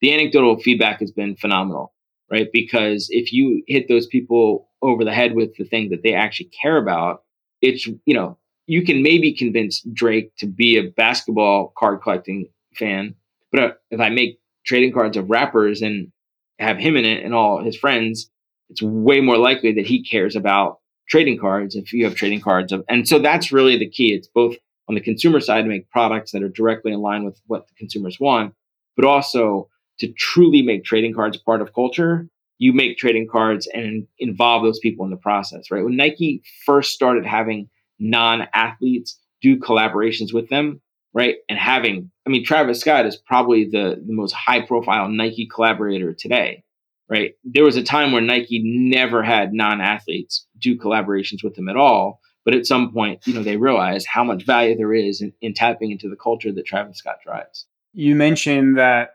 the 0.00 0.12
anecdotal 0.12 0.58
feedback 0.58 1.00
has 1.00 1.12
been 1.12 1.36
phenomenal, 1.36 1.94
right? 2.30 2.48
Because 2.52 3.08
if 3.10 3.32
you 3.32 3.62
hit 3.68 3.88
those 3.88 4.06
people 4.06 4.68
over 4.82 5.04
the 5.04 5.14
head 5.14 5.34
with 5.34 5.56
the 5.56 5.64
thing 5.64 5.90
that 5.90 6.02
they 6.02 6.12
actually 6.14 6.50
care 6.62 6.76
about, 6.76 7.22
it's, 7.62 7.86
you 7.86 8.14
know, 8.14 8.38
you 8.72 8.82
can 8.82 9.02
maybe 9.02 9.32
convince 9.32 9.82
Drake 9.92 10.34
to 10.38 10.46
be 10.46 10.76
a 10.76 10.90
basketball 10.90 11.72
card 11.76 12.00
collecting 12.02 12.48
fan. 12.74 13.14
But 13.50 13.62
uh, 13.62 13.72
if 13.90 14.00
I 14.00 14.08
make 14.08 14.38
trading 14.64 14.92
cards 14.92 15.16
of 15.16 15.28
rappers 15.28 15.82
and 15.82 16.10
have 16.58 16.78
him 16.78 16.96
in 16.96 17.04
it 17.04 17.24
and 17.24 17.34
all 17.34 17.62
his 17.62 17.76
friends, 17.76 18.30
it's 18.70 18.82
way 18.82 19.20
more 19.20 19.36
likely 19.36 19.72
that 19.74 19.86
he 19.86 20.02
cares 20.02 20.36
about 20.36 20.78
trading 21.08 21.38
cards 21.38 21.74
if 21.74 21.92
you 21.92 22.04
have 22.04 22.14
trading 22.14 22.40
cards 22.40 22.72
of 22.72 22.84
and 22.88 23.06
so 23.06 23.18
that's 23.18 23.50
really 23.50 23.76
the 23.76 23.90
key 23.90 24.14
it's 24.14 24.28
both 24.28 24.54
on 24.88 24.94
the 24.94 25.00
consumer 25.00 25.40
side 25.40 25.62
to 25.62 25.68
make 25.68 25.90
products 25.90 26.30
that 26.30 26.44
are 26.44 26.48
directly 26.48 26.92
in 26.92 27.00
line 27.00 27.24
with 27.24 27.38
what 27.48 27.66
the 27.66 27.74
consumers 27.74 28.18
want 28.20 28.54
but 28.96 29.04
also 29.04 29.68
to 29.98 30.12
truly 30.12 30.62
make 30.62 30.84
trading 30.84 31.14
cards 31.14 31.36
part 31.36 31.62
of 31.62 31.74
culture, 31.74 32.28
you 32.58 32.72
make 32.72 32.98
trading 32.98 33.28
cards 33.28 33.68
and 33.72 34.06
involve 34.18 34.62
those 34.62 34.78
people 34.78 35.04
in 35.04 35.10
the 35.10 35.16
process, 35.16 35.70
right? 35.70 35.84
When 35.84 35.96
Nike 35.96 36.42
first 36.64 36.92
started 36.92 37.24
having 37.24 37.68
non 38.02 38.46
athletes 38.52 39.18
do 39.40 39.56
collaborations 39.56 40.32
with 40.32 40.48
them, 40.48 40.80
right? 41.14 41.36
And 41.48 41.58
having, 41.58 42.10
I 42.26 42.30
mean, 42.30 42.44
Travis 42.44 42.80
Scott 42.80 43.06
is 43.06 43.16
probably 43.16 43.64
the, 43.64 44.02
the 44.04 44.12
most 44.12 44.32
high 44.32 44.60
profile 44.60 45.08
Nike 45.08 45.46
collaborator 45.46 46.12
today, 46.12 46.64
right? 47.08 47.34
There 47.44 47.64
was 47.64 47.76
a 47.76 47.82
time 47.82 48.12
where 48.12 48.22
Nike 48.22 48.60
never 48.64 49.22
had 49.22 49.52
non 49.52 49.80
athletes 49.80 50.46
do 50.58 50.76
collaborations 50.76 51.42
with 51.42 51.54
them 51.54 51.68
at 51.68 51.76
all. 51.76 52.20
But 52.44 52.54
at 52.54 52.66
some 52.66 52.92
point, 52.92 53.24
you 53.24 53.34
know, 53.34 53.44
they 53.44 53.56
realized 53.56 54.08
how 54.08 54.24
much 54.24 54.44
value 54.44 54.76
there 54.76 54.92
is 54.92 55.20
in, 55.20 55.32
in 55.40 55.54
tapping 55.54 55.92
into 55.92 56.08
the 56.08 56.16
culture 56.16 56.50
that 56.50 56.66
Travis 56.66 56.98
Scott 56.98 57.18
drives. 57.24 57.66
You 57.92 58.16
mentioned 58.16 58.78
that 58.78 59.10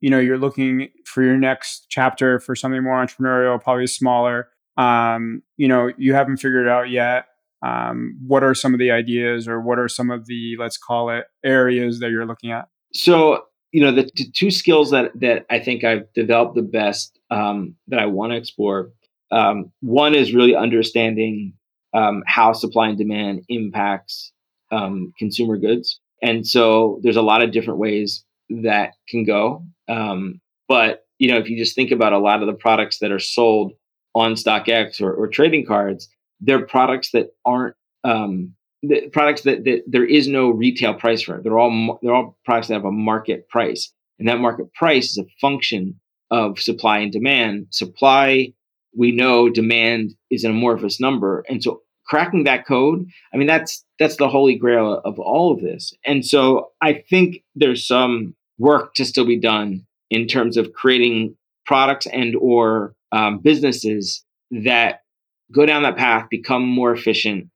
you 0.00 0.10
know 0.10 0.18
you're 0.18 0.38
looking 0.38 0.88
for 1.06 1.22
your 1.22 1.38
next 1.38 1.86
chapter 1.88 2.38
for 2.38 2.54
something 2.54 2.82
more 2.82 3.02
entrepreneurial 3.02 3.62
probably 3.62 3.86
smaller 3.86 4.48
um, 4.76 5.42
you 5.56 5.66
know 5.66 5.90
you 5.96 6.12
haven't 6.12 6.36
figured 6.36 6.66
it 6.66 6.70
out 6.70 6.90
yet 6.90 7.26
um, 7.64 8.18
what 8.26 8.42
are 8.42 8.54
some 8.54 8.74
of 8.74 8.80
the 8.80 8.90
ideas 8.90 9.48
or 9.48 9.60
what 9.60 9.78
are 9.78 9.88
some 9.88 10.10
of 10.10 10.26
the 10.26 10.56
let's 10.58 10.76
call 10.76 11.10
it 11.10 11.24
areas 11.44 12.00
that 12.00 12.10
you're 12.10 12.26
looking 12.26 12.50
at 12.50 12.68
so 12.92 13.44
you 13.72 13.80
know 13.80 13.92
the, 13.92 14.10
the 14.16 14.30
two 14.34 14.50
skills 14.50 14.90
that 14.90 15.10
that 15.14 15.46
i 15.50 15.58
think 15.58 15.84
i've 15.84 16.12
developed 16.14 16.54
the 16.54 16.62
best 16.62 17.18
um, 17.30 17.74
that 17.88 17.98
i 17.98 18.06
want 18.06 18.32
to 18.32 18.36
explore 18.36 18.90
um, 19.30 19.72
one 19.80 20.14
is 20.14 20.34
really 20.34 20.54
understanding 20.54 21.52
um, 21.92 22.22
how 22.26 22.52
supply 22.52 22.88
and 22.88 22.98
demand 22.98 23.42
impacts 23.48 24.32
um, 24.70 25.12
consumer 25.18 25.56
goods 25.56 26.00
and 26.24 26.46
so 26.46 27.00
there's 27.02 27.16
a 27.16 27.22
lot 27.22 27.42
of 27.42 27.52
different 27.52 27.78
ways 27.78 28.24
that 28.48 28.94
can 29.08 29.24
go. 29.24 29.64
Um, 29.88 30.40
but 30.68 31.04
you 31.18 31.30
know, 31.30 31.36
if 31.36 31.48
you 31.48 31.56
just 31.56 31.74
think 31.74 31.90
about 31.90 32.12
a 32.12 32.18
lot 32.18 32.40
of 32.40 32.46
the 32.46 32.54
products 32.54 32.98
that 32.98 33.12
are 33.12 33.20
sold 33.20 33.72
on 34.14 34.34
StockX 34.34 35.00
or, 35.00 35.12
or 35.12 35.28
trading 35.28 35.66
cards, 35.66 36.08
they're 36.40 36.66
products 36.66 37.10
that 37.12 37.34
aren't 37.44 37.76
um, 38.04 38.54
the 38.82 39.08
products 39.08 39.42
that, 39.42 39.64
that 39.64 39.82
there 39.86 40.04
is 40.04 40.28
no 40.28 40.50
retail 40.50 40.94
price 40.94 41.22
for. 41.22 41.40
They're 41.42 41.58
all 41.58 41.98
they're 42.02 42.14
all 42.14 42.36
products 42.44 42.68
that 42.68 42.74
have 42.74 42.84
a 42.84 42.92
market 42.92 43.48
price, 43.48 43.92
and 44.18 44.28
that 44.28 44.40
market 44.40 44.72
price 44.74 45.10
is 45.10 45.18
a 45.18 45.26
function 45.40 45.98
of 46.30 46.58
supply 46.58 46.98
and 46.98 47.12
demand. 47.12 47.68
Supply, 47.70 48.52
we 48.96 49.12
know, 49.12 49.48
demand 49.48 50.14
is 50.30 50.44
an 50.44 50.50
amorphous 50.50 51.00
number, 51.00 51.44
and 51.48 51.62
so 51.62 51.80
cracking 52.06 52.44
that 52.44 52.66
code 52.66 53.08
i 53.32 53.36
mean 53.36 53.46
that's 53.46 53.84
that's 53.98 54.16
the 54.16 54.28
holy 54.28 54.54
grail 54.54 55.00
of 55.06 55.18
all 55.18 55.52
of 55.52 55.62
this 55.62 55.94
and 56.04 56.24
so 56.24 56.70
i 56.82 56.92
think 56.92 57.42
there's 57.54 57.86
some 57.86 58.34
work 58.58 58.94
to 58.94 59.04
still 59.04 59.24
be 59.24 59.38
done 59.38 59.84
in 60.10 60.26
terms 60.26 60.56
of 60.56 60.72
creating 60.72 61.34
products 61.66 62.06
and 62.06 62.36
or 62.36 62.94
um, 63.12 63.38
businesses 63.38 64.24
that 64.50 65.03
go 65.52 65.66
down 65.66 65.82
that 65.82 65.96
path 65.96 66.26
become 66.30 66.66
more 66.66 66.92
efficient 66.92 67.48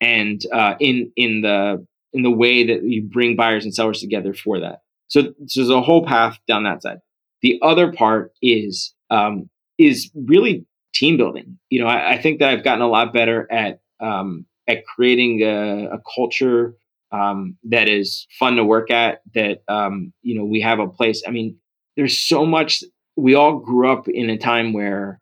and 0.00 0.42
uh, 0.52 0.74
in 0.80 1.12
in 1.16 1.42
the 1.42 1.84
in 2.12 2.22
the 2.22 2.30
way 2.30 2.66
that 2.66 2.82
you 2.82 3.02
bring 3.02 3.36
buyers 3.36 3.64
and 3.64 3.74
sellers 3.74 4.00
together 4.00 4.34
for 4.34 4.60
that 4.60 4.80
so, 5.08 5.22
so 5.46 5.60
there's 5.60 5.70
a 5.70 5.80
whole 5.80 6.04
path 6.04 6.38
down 6.46 6.64
that 6.64 6.82
side 6.82 6.98
the 7.42 7.58
other 7.62 7.92
part 7.92 8.32
is 8.42 8.94
um, 9.10 9.48
is 9.78 10.10
really 10.14 10.64
team 10.94 11.16
building 11.16 11.58
you 11.70 11.80
know 11.80 11.86
I, 11.86 12.12
I 12.12 12.22
think 12.22 12.40
that 12.40 12.50
i've 12.50 12.64
gotten 12.64 12.82
a 12.82 12.88
lot 12.88 13.12
better 13.12 13.50
at 13.50 13.80
um, 14.00 14.46
at 14.66 14.86
creating 14.86 15.42
a, 15.42 15.90
a 15.92 16.00
culture 16.14 16.74
um, 17.12 17.56
that 17.64 17.88
is 17.88 18.26
fun 18.38 18.56
to 18.56 18.64
work 18.64 18.90
at. 18.90 19.20
That 19.34 19.62
um, 19.68 20.12
you 20.22 20.36
know 20.36 20.44
we 20.44 20.60
have 20.60 20.78
a 20.78 20.88
place. 20.88 21.22
I 21.26 21.30
mean, 21.30 21.56
there's 21.96 22.18
so 22.18 22.46
much. 22.46 22.82
We 23.16 23.34
all 23.34 23.58
grew 23.58 23.90
up 23.90 24.08
in 24.08 24.30
a 24.30 24.38
time 24.38 24.72
where 24.72 25.19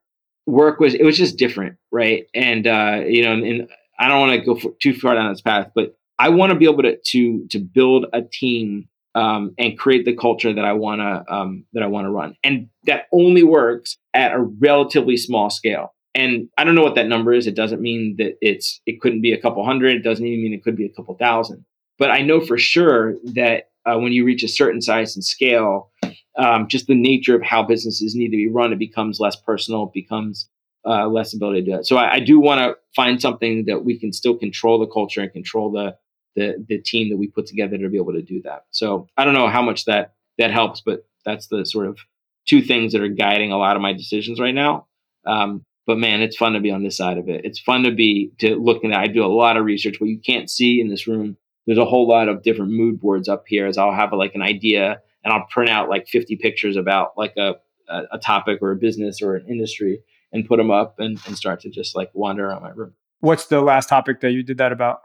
work 0.49 0.81
was 0.81 0.95
it 0.95 1.05
was 1.05 1.17
just 1.17 1.37
different, 1.37 1.77
right? 1.93 2.27
And 2.35 2.67
uh, 2.67 3.03
you 3.07 3.23
know, 3.23 3.33
and 3.33 3.69
I 3.99 4.09
don't 4.09 4.21
want 4.21 4.41
to 4.41 4.47
go 4.47 4.75
too 4.81 4.95
far 4.95 5.15
down 5.15 5.31
this 5.31 5.43
path, 5.43 5.71
but 5.75 5.97
I 6.19 6.31
want 6.31 6.51
to 6.51 6.59
be 6.59 6.65
able 6.65 6.83
to 6.83 6.97
to 6.97 7.47
to 7.49 7.59
build 7.59 8.07
a 8.13 8.23
team 8.23 8.89
um, 9.15 9.55
and 9.59 9.79
create 9.79 10.05
the 10.05 10.17
culture 10.17 10.53
that 10.53 10.65
I 10.65 10.73
want 10.73 11.01
to 11.01 11.33
um, 11.33 11.65
that 11.75 11.83
I 11.83 11.87
want 11.87 12.07
to 12.07 12.11
run, 12.11 12.37
and 12.43 12.69
that 12.85 13.07
only 13.13 13.43
works 13.43 13.99
at 14.15 14.33
a 14.33 14.41
relatively 14.41 15.17
small 15.17 15.51
scale. 15.51 15.95
And 16.15 16.49
I 16.59 16.65
don't 16.65 16.75
know 16.75 16.83
what 16.83 16.97
that 16.97 17.07
number 17.07 17.33
is. 17.33 17.47
It 17.47 17.55
doesn't 17.55 17.81
mean 17.81 18.17
that 18.19 18.39
it's 18.41 18.81
it 18.87 19.01
couldn't 19.01 19.21
be 19.21 19.33
a 19.33 19.41
couple 19.41 19.65
hundred. 19.65 19.95
It 19.97 20.03
doesn't 20.03 20.27
even 20.27 20.43
mean 20.43 20.55
it 20.55 20.65
could 20.65 20.77
be 20.77 20.87
a 20.87 20.93
couple 20.93 21.15
thousand. 21.15 21.65
But 21.99 22.11
I 22.11 22.23
know 22.23 22.41
for 22.41 22.59
sure 22.59 23.17
that 23.35 23.71
uh, 23.85 23.99
when 23.99 24.13
you 24.13 24.25
reach 24.25 24.43
a 24.43 24.49
certain 24.49 24.81
size 24.81 25.15
and 25.15 25.25
scale, 25.25 25.91
um, 26.39 26.69
just 26.69 26.87
the 26.87 26.95
nature 26.95 27.35
of 27.35 27.43
how 27.43 27.63
businesses 27.63 28.15
need 28.15 28.29
to 28.29 28.37
be 28.37 28.49
run, 28.49 28.73
it 28.73 28.79
becomes 28.79 29.21
less 29.21 29.37
personal, 29.37 29.85
it 29.85 29.93
becomes 29.93 30.49
uh, 30.87 31.07
less 31.09 31.35
ability 31.35 31.63
to 31.63 31.71
do 31.71 31.77
it. 31.79 31.87
So 31.87 31.97
I, 31.97 32.15
I 32.15 32.21
do 32.21 32.39
want 32.41 32.61
to 32.61 32.77
find 32.95 33.21
something 33.21 33.65
that 33.67 33.85
we 33.85 33.99
can 33.99 34.13
still 34.13 34.37
control 34.37 34.79
the 34.79 34.87
culture 34.87 35.21
and 35.21 35.33
control 35.33 35.71
the, 35.71 35.97
the 36.37 36.65
the 36.69 36.79
team 36.79 37.11
that 37.11 37.17
we 37.17 37.27
put 37.27 37.47
together 37.47 37.77
to 37.77 37.89
be 37.89 37.97
able 37.99 38.13
to 38.13 38.23
do 38.23 38.41
that. 38.43 38.65
So 38.71 39.09
I 39.17 39.25
don't 39.25 39.35
know 39.35 39.49
how 39.49 39.63
much 39.63 39.85
that 39.87 40.15
that 40.39 40.53
helps, 40.53 40.81
but 40.81 41.05
that's 41.25 41.49
the 41.49 41.67
sort 41.67 41.87
of 41.87 41.99
two 42.47 42.63
things 42.63 42.93
that 42.93 43.03
are 43.03 43.09
guiding 43.09 43.53
a 43.53 43.59
lot 43.59 43.77
of 43.77 43.83
my 43.83 43.93
decisions 43.93 44.41
right 44.41 44.55
now. 44.55 44.87
Um, 45.27 45.65
but 45.87 45.99
man, 45.99 46.23
it's 46.23 46.37
fun 46.37 46.53
to 46.53 46.61
be 46.61 46.71
on 46.71 46.85
this 46.85 46.97
side 46.97 47.19
of 47.19 47.29
it. 47.29 47.45
It's 47.45 47.59
fun 47.59 47.83
to 47.83 47.91
be 47.91 48.31
to 48.39 48.57
looking 48.57 48.93
at. 48.93 49.01
I 49.01 49.07
do 49.09 49.25
a 49.25 49.27
lot 49.27 49.57
of 49.57 49.65
research. 49.65 50.01
What 50.01 50.11
you 50.11 50.21
can't 50.21 50.51
see 50.51 50.81
in 50.81 50.89
this 50.89 51.07
room, 51.07 51.37
there's 51.67 51.79
a 51.79 51.85
whole 51.85 52.07
lot 52.07 52.29
of 52.29 52.43
different 52.43 52.73
mood 52.73 53.01
boards 53.01 53.29
up 53.29 53.45
here. 53.47 53.67
As 53.67 53.77
I'll 53.77 53.93
have 53.93 54.13
a, 54.13 54.17
like 54.17 54.35
an 54.35 54.43
idea, 54.43 55.01
and 55.25 55.33
I'll 55.33 55.47
print 55.51 55.71
out 55.71 55.89
like 55.89 56.07
50 56.09 56.37
pictures 56.37 56.77
about 56.77 57.13
like 57.17 57.37
a 57.37 57.57
a, 57.89 58.19
topic 58.19 58.59
or 58.61 58.71
a 58.73 58.77
business 58.77 59.23
or 59.23 59.35
an 59.35 59.47
industry, 59.49 60.01
and 60.33 60.47
put 60.47 60.59
them 60.59 60.71
up 60.71 60.97
and, 60.99 61.19
and 61.27 61.37
start 61.37 61.61
to 61.61 61.71
just 61.71 61.97
like 61.97 62.11
wander 62.13 62.47
around 62.47 62.63
my 62.63 62.71
room. 62.71 62.93
What's 63.21 63.47
the 63.47 63.61
last 63.61 63.89
topic 63.89 64.21
that 64.21 64.33
you 64.33 64.43
did 64.43 64.59
that 64.59 64.73
about? 64.73 65.01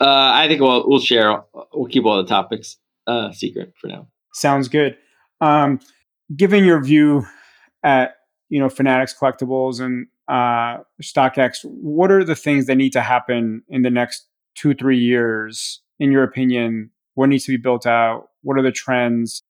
Uh, 0.00 0.32
I 0.34 0.46
think 0.46 0.60
we'll 0.60 0.86
we'll 0.86 1.00
share. 1.00 1.42
We'll 1.72 1.88
keep 1.88 2.04
all 2.04 2.18
the 2.18 2.28
topics 2.28 2.76
uh, 3.06 3.32
secret 3.32 3.72
for 3.80 3.88
now. 3.88 4.08
Sounds 4.34 4.68
good. 4.68 4.96
Um, 5.40 5.80
given 6.34 6.64
your 6.64 6.82
view 6.82 7.26
at 7.82 8.16
you 8.48 8.60
know 8.60 8.68
Fanatics 8.68 9.14
Collectibles 9.18 9.80
and 9.80 10.06
uh, 10.28 10.82
StockX, 11.02 11.64
what 11.64 12.10
are 12.10 12.24
the 12.24 12.36
things 12.36 12.66
that 12.66 12.76
need 12.76 12.92
to 12.92 13.00
happen 13.00 13.62
in 13.68 13.82
the 13.82 13.90
next 13.90 14.26
two 14.54 14.74
three 14.74 14.98
years, 14.98 15.80
in 15.98 16.12
your 16.12 16.22
opinion? 16.22 16.90
What 17.14 17.30
needs 17.30 17.44
to 17.46 17.52
be 17.52 17.56
built 17.56 17.86
out? 17.86 18.28
What 18.42 18.58
are 18.58 18.62
the 18.62 18.72
trends? 18.72 19.42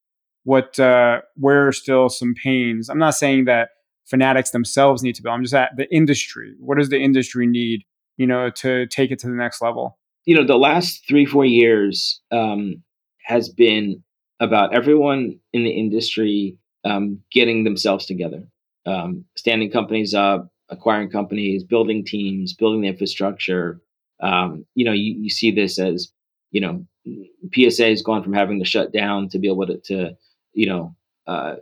What 0.46 0.78
uh, 0.78 1.22
where 1.34 1.66
are 1.66 1.72
still 1.72 2.08
some 2.08 2.32
pains? 2.40 2.88
I'm 2.88 3.00
not 3.00 3.16
saying 3.16 3.46
that 3.46 3.70
Fanatics 4.04 4.50
themselves 4.50 5.02
need 5.02 5.16
to 5.16 5.22
build. 5.22 5.34
I'm 5.34 5.42
just 5.42 5.54
at 5.54 5.76
the 5.76 5.92
industry. 5.92 6.54
What 6.60 6.78
does 6.78 6.88
the 6.88 7.00
industry 7.00 7.48
need? 7.48 7.82
You 8.16 8.28
know, 8.28 8.50
to 8.50 8.86
take 8.86 9.10
it 9.10 9.18
to 9.20 9.26
the 9.26 9.34
next 9.34 9.60
level. 9.60 9.98
You 10.24 10.36
know, 10.36 10.46
the 10.46 10.56
last 10.56 11.04
three 11.08 11.26
four 11.26 11.44
years 11.44 12.20
um, 12.30 12.84
has 13.24 13.48
been 13.48 14.04
about 14.38 14.72
everyone 14.72 15.40
in 15.52 15.64
the 15.64 15.70
industry 15.70 16.56
um, 16.84 17.18
getting 17.32 17.64
themselves 17.64 18.06
together, 18.06 18.46
um, 18.86 19.24
standing 19.34 19.72
companies 19.72 20.14
up, 20.14 20.48
acquiring 20.68 21.10
companies, 21.10 21.64
building 21.64 22.04
teams, 22.04 22.54
building 22.54 22.82
the 22.82 22.88
infrastructure. 22.88 23.80
Um, 24.22 24.64
you 24.76 24.84
know, 24.84 24.92
you, 24.92 25.16
you 25.18 25.28
see 25.28 25.50
this 25.50 25.80
as, 25.80 26.12
you 26.52 26.60
know, 26.60 26.86
PSA 27.52 27.88
has 27.88 28.02
gone 28.02 28.22
from 28.22 28.32
having 28.32 28.60
to 28.60 28.64
shut 28.64 28.92
down 28.92 29.28
to 29.30 29.40
be 29.40 29.48
able 29.48 29.66
to, 29.66 29.78
to 29.86 30.16
you 30.56 30.66
know, 30.66 30.96
uh, 31.26 31.56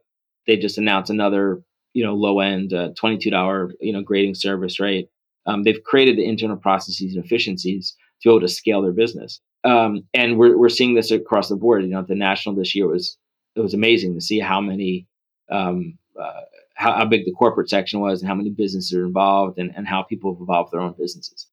they 0.47 0.57
just 0.57 0.78
announced 0.78 1.11
another, 1.11 1.62
you 1.92 2.05
know, 2.05 2.14
low 2.14 2.40
end 2.40 2.72
uh, 2.72 2.90
$22, 2.90 3.72
you 3.80 3.92
know, 3.92 4.03
grading 4.03 4.34
service, 4.34 4.80
right? 4.80 5.09
Um, 5.47 5.64
they've 5.64 5.82
created 5.84 6.16
the 6.16 6.26
internal 6.26 6.57
processes 6.57 7.14
and 7.14 7.24
efficiencies 7.24 7.97
to 8.22 8.28
be 8.28 8.32
able 8.32 8.40
to 8.40 8.49
scale 8.49 8.80
their 8.82 8.92
business. 8.92 9.40
Um, 9.64 10.05
and 10.14 10.38
we're, 10.38 10.57
we're 10.57 10.68
seeing 10.68 10.95
this 10.95 11.11
across 11.11 11.49
the 11.49 11.57
board. 11.57 11.82
You 11.82 11.90
know, 11.90 12.03
the 12.03 12.14
national 12.14 12.55
this 12.55 12.74
year 12.74 12.86
was, 12.86 13.18
it 13.57 13.61
was 13.61 13.74
amazing 13.74 14.14
to 14.14 14.20
see 14.20 14.38
how 14.38 14.61
many, 14.61 15.07
um, 15.51 15.99
uh, 16.20 16.42
how, 16.74 16.95
how, 16.95 17.05
big 17.05 17.24
the 17.24 17.32
corporate 17.32 17.68
section 17.68 18.01
was 18.01 18.20
and 18.20 18.28
how 18.28 18.34
many 18.34 18.51
businesses 18.51 18.95
are 18.95 19.05
involved 19.05 19.59
and, 19.59 19.72
and 19.76 19.86
how 19.86 20.03
people 20.03 20.32
have 20.32 20.40
evolved 20.40 20.72
their 20.72 20.80
own 20.80 20.95
businesses. 20.99 21.49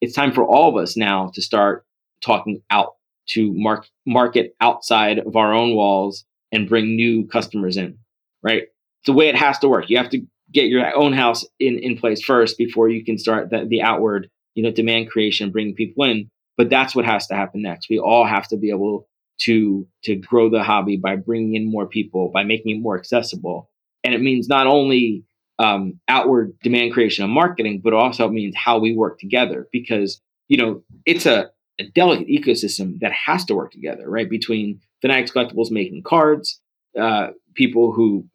It's 0.00 0.14
time 0.14 0.32
for 0.32 0.44
all 0.44 0.68
of 0.68 0.82
us 0.82 0.96
now 0.96 1.30
to 1.34 1.42
start 1.42 1.84
talking 2.20 2.62
out 2.70 2.94
to 3.28 3.52
mark, 3.54 3.86
market 4.06 4.56
outside 4.60 5.18
of 5.18 5.36
our 5.36 5.52
own 5.52 5.74
walls 5.74 6.24
and 6.52 6.68
bring 6.68 6.96
new 6.96 7.26
customers 7.26 7.76
in, 7.76 7.98
right? 8.42 8.62
It's 8.62 9.06
the 9.06 9.12
way 9.12 9.28
it 9.28 9.36
has 9.36 9.58
to 9.60 9.68
work. 9.68 9.88
You 9.88 9.98
have 9.98 10.10
to 10.10 10.22
get 10.52 10.66
your 10.66 10.94
own 10.96 11.12
house 11.12 11.44
in, 11.58 11.78
in 11.78 11.96
place 11.96 12.22
first 12.22 12.58
before 12.58 12.88
you 12.88 13.04
can 13.04 13.18
start 13.18 13.50
the, 13.50 13.66
the 13.66 13.82
outward, 13.82 14.28
you 14.54 14.62
know, 14.62 14.70
demand 14.70 15.10
creation, 15.10 15.50
bringing 15.50 15.74
people 15.74 16.04
in. 16.04 16.30
But 16.56 16.70
that's 16.70 16.94
what 16.94 17.06
has 17.06 17.26
to 17.28 17.34
happen 17.34 17.62
next. 17.62 17.88
We 17.88 17.98
all 17.98 18.26
have 18.26 18.48
to 18.48 18.56
be 18.56 18.70
able 18.70 19.06
to 19.42 19.86
to 20.04 20.16
grow 20.16 20.50
the 20.50 20.62
hobby 20.62 20.96
by 20.96 21.16
bringing 21.16 21.54
in 21.54 21.70
more 21.70 21.86
people, 21.86 22.30
by 22.32 22.44
making 22.44 22.76
it 22.76 22.80
more 22.80 22.98
accessible. 22.98 23.70
And 24.04 24.14
it 24.14 24.20
means 24.20 24.48
not 24.48 24.66
only 24.66 25.24
um, 25.58 26.00
outward 26.08 26.58
demand 26.62 26.92
creation 26.92 27.24
and 27.24 27.32
marketing, 27.32 27.80
but 27.82 27.92
also 27.92 28.26
it 28.26 28.32
means 28.32 28.54
how 28.56 28.78
we 28.78 28.94
work 28.94 29.18
together 29.18 29.68
because 29.72 30.20
you 30.48 30.58
know 30.58 30.82
it's 31.06 31.26
a, 31.26 31.50
a 31.78 31.84
delicate 31.84 32.28
ecosystem 32.28 32.98
that 33.00 33.12
has 33.12 33.44
to 33.46 33.54
work 33.54 33.72
together, 33.72 34.08
right? 34.08 34.28
Between 34.28 34.80
Fanatics 35.02 35.30
Collectibles 35.30 35.70
making 35.70 36.02
cards, 36.02 36.60
uh, 36.98 37.28
people 37.54 37.92
who 37.92 38.26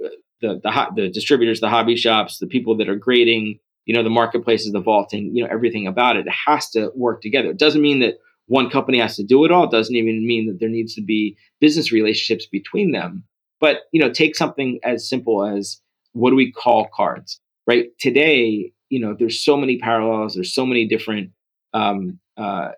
the 0.41 0.59
the 0.63 0.87
the 0.95 1.09
distributors, 1.09 1.59
the 1.59 1.69
hobby 1.69 1.95
shops, 1.95 2.39
the 2.39 2.47
people 2.47 2.77
that 2.77 2.89
are 2.89 2.95
grading, 2.95 3.59
you 3.85 3.95
know, 3.95 4.03
the 4.03 4.09
marketplaces, 4.09 4.71
the 4.71 4.81
vaulting, 4.81 5.35
you 5.35 5.43
know, 5.43 5.49
everything 5.51 5.87
about 5.87 6.17
it. 6.17 6.27
It 6.27 6.33
has 6.47 6.69
to 6.71 6.91
work 6.95 7.21
together. 7.21 7.49
It 7.49 7.59
doesn't 7.59 7.81
mean 7.81 7.99
that 7.99 8.15
one 8.47 8.69
company 8.69 8.99
has 8.99 9.15
to 9.15 9.23
do 9.23 9.43
it 9.45 9.51
all. 9.51 9.65
It 9.65 9.71
doesn't 9.71 9.95
even 9.95 10.25
mean 10.25 10.47
that 10.47 10.59
there 10.59 10.69
needs 10.69 10.93
to 10.95 11.01
be 11.01 11.37
business 11.59 11.91
relationships 11.91 12.45
between 12.45 12.91
them. 12.91 13.23
But 13.59 13.83
you 13.91 14.01
know, 14.01 14.11
take 14.11 14.35
something 14.35 14.79
as 14.83 15.07
simple 15.07 15.45
as 15.45 15.81
what 16.13 16.29
do 16.29 16.35
we 16.35 16.51
call 16.51 16.87
cards, 16.93 17.39
right? 17.67 17.87
Today, 17.99 18.71
you 18.89 18.99
know, 18.99 19.15
there's 19.17 19.43
so 19.43 19.57
many 19.57 19.77
parallels. 19.77 20.35
There's 20.35 20.53
so 20.53 20.65
many 20.65 20.87
different 20.87 21.31
um, 21.73 22.19
uh, 22.37 22.71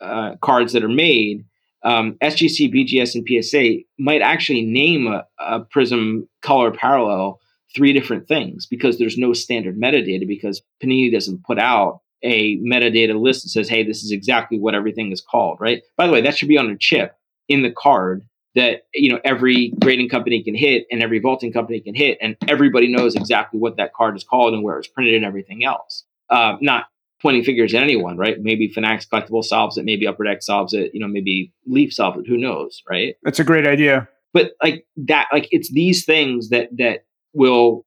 uh, 0.00 0.36
cards 0.40 0.72
that 0.72 0.84
are 0.84 0.88
made. 0.88 1.44
Um, 1.84 2.16
SGC, 2.22 2.72
BGS, 2.72 3.14
and 3.14 3.26
PSA 3.26 3.84
might 3.98 4.22
actually 4.22 4.62
name 4.62 5.06
a, 5.06 5.26
a 5.38 5.60
Prizm 5.60 6.28
color 6.42 6.70
parallel 6.70 7.40
three 7.74 7.92
different 7.92 8.28
things 8.28 8.66
because 8.66 8.98
there's 8.98 9.18
no 9.18 9.32
standard 9.32 9.80
metadata 9.80 10.26
because 10.26 10.62
Panini 10.82 11.10
doesn't 11.12 11.44
put 11.44 11.58
out 11.58 12.00
a 12.22 12.58
metadata 12.58 13.20
list 13.20 13.42
that 13.42 13.48
says, 13.48 13.68
hey, 13.68 13.82
this 13.82 14.02
is 14.02 14.12
exactly 14.12 14.58
what 14.58 14.74
everything 14.74 15.10
is 15.10 15.20
called, 15.20 15.58
right? 15.60 15.82
By 15.96 16.06
the 16.06 16.12
way, 16.12 16.20
that 16.20 16.36
should 16.36 16.48
be 16.48 16.58
on 16.58 16.70
a 16.70 16.76
chip 16.76 17.16
in 17.48 17.62
the 17.62 17.72
card 17.72 18.24
that 18.54 18.82
you 18.92 19.10
know 19.10 19.18
every 19.24 19.72
grading 19.80 20.08
company 20.08 20.42
can 20.42 20.54
hit 20.54 20.86
and 20.90 21.02
every 21.02 21.18
vaulting 21.18 21.52
company 21.52 21.80
can 21.80 21.94
hit, 21.94 22.18
and 22.20 22.36
everybody 22.48 22.88
knows 22.92 23.14
exactly 23.14 23.58
what 23.58 23.76
that 23.76 23.94
card 23.94 24.16
is 24.16 24.24
called 24.24 24.52
and 24.52 24.62
where 24.62 24.78
it's 24.78 24.88
printed 24.88 25.14
and 25.14 25.24
everything 25.24 25.64
else. 25.64 26.04
Uh, 26.28 26.56
not 26.60 26.86
pointing 27.22 27.44
fingers 27.44 27.72
at 27.72 27.82
anyone, 27.82 28.16
right? 28.16 28.36
Maybe 28.40 28.68
Fanatics 28.68 29.06
Collectible 29.06 29.44
solves 29.44 29.78
it, 29.78 29.84
maybe 29.84 30.06
Upper 30.06 30.24
Deck 30.24 30.42
solves 30.42 30.74
it, 30.74 30.90
you 30.92 31.00
know, 31.00 31.06
maybe 31.06 31.52
Leaf 31.66 31.92
solves 31.92 32.18
it. 32.18 32.28
Who 32.28 32.36
knows, 32.36 32.82
right? 32.90 33.14
That's 33.22 33.38
a 33.38 33.44
great 33.44 33.66
idea. 33.66 34.08
But 34.34 34.52
like 34.62 34.86
that, 34.96 35.28
like 35.32 35.46
it's 35.50 35.72
these 35.72 36.04
things 36.04 36.48
that 36.48 36.68
that 36.78 37.04
will 37.32 37.86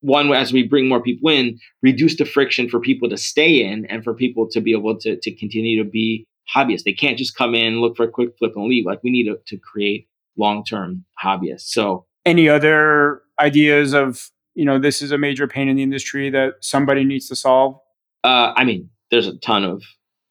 one 0.00 0.32
as 0.32 0.52
we 0.52 0.62
bring 0.62 0.88
more 0.88 1.02
people 1.02 1.30
in 1.30 1.58
reduce 1.82 2.16
the 2.16 2.24
friction 2.24 2.68
for 2.68 2.80
people 2.80 3.08
to 3.08 3.16
stay 3.16 3.64
in 3.64 3.86
and 3.86 4.04
for 4.04 4.14
people 4.14 4.46
to 4.48 4.60
be 4.60 4.72
able 4.72 4.96
to, 4.98 5.18
to 5.20 5.34
continue 5.34 5.82
to 5.82 5.88
be 5.88 6.26
hobbyists 6.54 6.84
they 6.84 6.92
can't 6.92 7.18
just 7.18 7.36
come 7.36 7.54
in 7.54 7.80
look 7.80 7.96
for 7.96 8.04
a 8.04 8.10
quick 8.10 8.30
flip 8.38 8.52
and 8.54 8.68
leave 8.68 8.84
like 8.86 9.02
we 9.02 9.10
need 9.10 9.24
to, 9.24 9.36
to 9.46 9.58
create 9.58 10.06
long-term 10.36 11.04
hobbyists 11.22 11.62
so 11.68 12.04
any 12.24 12.48
other 12.48 13.22
ideas 13.40 13.94
of 13.94 14.30
you 14.54 14.64
know 14.64 14.78
this 14.78 15.02
is 15.02 15.10
a 15.10 15.18
major 15.18 15.48
pain 15.48 15.68
in 15.68 15.76
the 15.76 15.82
industry 15.82 16.30
that 16.30 16.54
somebody 16.60 17.02
needs 17.02 17.26
to 17.26 17.34
solve 17.34 17.78
uh, 18.24 18.52
i 18.56 18.64
mean 18.64 18.90
there's 19.10 19.26
a 19.26 19.36
ton 19.36 19.64
of, 19.64 19.82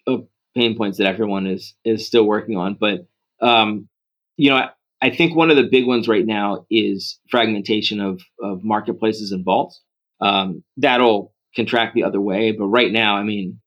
of 0.08 0.28
pain 0.56 0.76
points 0.78 0.98
that 0.98 1.08
everyone 1.08 1.48
is 1.48 1.74
is 1.84 2.06
still 2.06 2.26
working 2.26 2.58
on 2.58 2.76
but 2.80 3.08
um, 3.42 3.88
you 4.38 4.50
know 4.50 4.70
I 5.02 5.10
think 5.10 5.36
one 5.36 5.52
of 5.52 5.58
the 5.58 5.68
big 5.70 5.86
ones 5.86 6.08
right 6.08 6.26
now 6.26 6.66
is 6.72 7.20
fragmentation 7.30 8.00
of, 8.00 8.22
of 8.42 8.64
marketplaces 8.64 9.32
and 9.32 9.46
vaults. 9.46 9.82
Um, 10.20 10.64
that'll 10.78 11.34
contract 11.56 11.94
the 11.94 12.04
other 12.04 12.22
way, 12.22 12.54
but 12.54 12.66
right 12.66 12.92
now, 12.92 13.16
I 13.16 13.24
mean, 13.24 13.60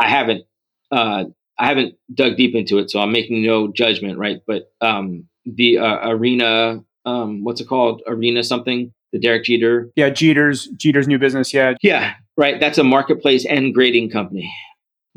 I 0.00 0.08
haven't 0.08 0.44
uh, 0.90 1.24
I 1.58 1.66
haven't 1.66 1.94
dug 2.12 2.36
deep 2.36 2.56
into 2.56 2.78
it, 2.78 2.90
so 2.90 3.00
I'm 3.00 3.12
making 3.12 3.44
no 3.44 3.70
judgment, 3.70 4.18
right? 4.18 4.40
But 4.46 4.72
um, 4.80 5.28
the 5.44 5.78
uh, 5.78 6.08
arena, 6.08 6.80
um, 7.04 7.44
what's 7.44 7.60
it 7.60 7.68
called? 7.68 8.02
Arena 8.06 8.42
something? 8.42 8.92
The 9.12 9.20
Derek 9.20 9.44
Jeter? 9.44 9.90
Yeah, 9.94 10.10
Jeter's 10.10 10.66
Jeter's 10.76 11.06
new 11.06 11.18
business. 11.18 11.54
Yeah, 11.54 11.74
yeah, 11.82 12.14
right. 12.42 12.60
That's 12.60 12.78
a 12.78 12.84
marketplace 12.84 13.46
and 13.46 13.72
grading 13.72 14.10
company. 14.10 14.52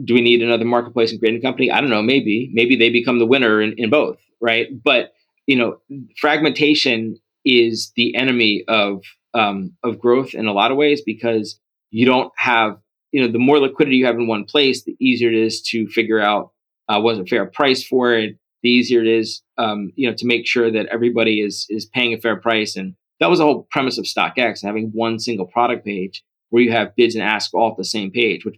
Do 0.03 0.13
we 0.13 0.21
need 0.21 0.43
another 0.43 0.63
marketplace 0.63 1.11
and 1.11 1.19
grading 1.19 1.41
company? 1.41 1.71
I 1.71 1.81
don't 1.81 1.89
know. 1.89 2.03
Maybe, 2.03 2.51
maybe 2.53 2.75
they 2.75 2.89
become 2.89 3.17
the 3.17 3.25
winner 3.25 3.61
in, 3.61 3.73
in 3.77 3.89
both, 3.89 4.19
right? 4.39 4.67
But 4.83 5.13
you 5.47 5.57
know, 5.57 5.77
fragmentation 6.19 7.19
is 7.43 7.91
the 7.95 8.15
enemy 8.15 8.63
of 8.67 9.01
um, 9.33 9.73
of 9.83 9.99
growth 9.99 10.33
in 10.33 10.45
a 10.45 10.53
lot 10.53 10.71
of 10.71 10.77
ways 10.77 11.01
because 11.01 11.59
you 11.91 12.05
don't 12.05 12.31
have 12.37 12.77
you 13.11 13.21
know 13.21 13.31
the 13.31 13.39
more 13.39 13.59
liquidity 13.59 13.97
you 13.97 14.05
have 14.05 14.15
in 14.15 14.27
one 14.27 14.45
place, 14.45 14.83
the 14.83 14.95
easier 14.99 15.29
it 15.29 15.37
is 15.37 15.61
to 15.63 15.87
figure 15.87 16.19
out 16.19 16.51
uh, 16.89 16.99
what's 16.99 17.19
a 17.19 17.25
fair 17.25 17.45
price 17.45 17.83
for 17.83 18.13
it. 18.13 18.37
The 18.61 18.69
easier 18.69 19.01
it 19.01 19.07
is, 19.07 19.41
um, 19.57 19.91
you 19.95 20.09
know, 20.09 20.15
to 20.15 20.25
make 20.25 20.47
sure 20.47 20.71
that 20.71 20.87
everybody 20.87 21.41
is 21.41 21.65
is 21.69 21.85
paying 21.85 22.13
a 22.13 22.21
fair 22.21 22.35
price. 22.35 22.75
And 22.75 22.95
that 23.19 23.29
was 23.29 23.39
the 23.39 23.45
whole 23.45 23.67
premise 23.71 23.97
of 23.97 24.05
StockX, 24.05 24.63
having 24.63 24.91
one 24.93 25.19
single 25.19 25.47
product 25.47 25.85
page 25.85 26.23
where 26.55 26.63
you 26.63 26.71
have 26.71 26.95
bids 26.95 27.15
and 27.15 27.23
asks 27.23 27.53
all 27.53 27.71
at 27.71 27.75
the 27.75 27.83
same 27.83 28.11
page. 28.11 28.45
Which, 28.45 28.55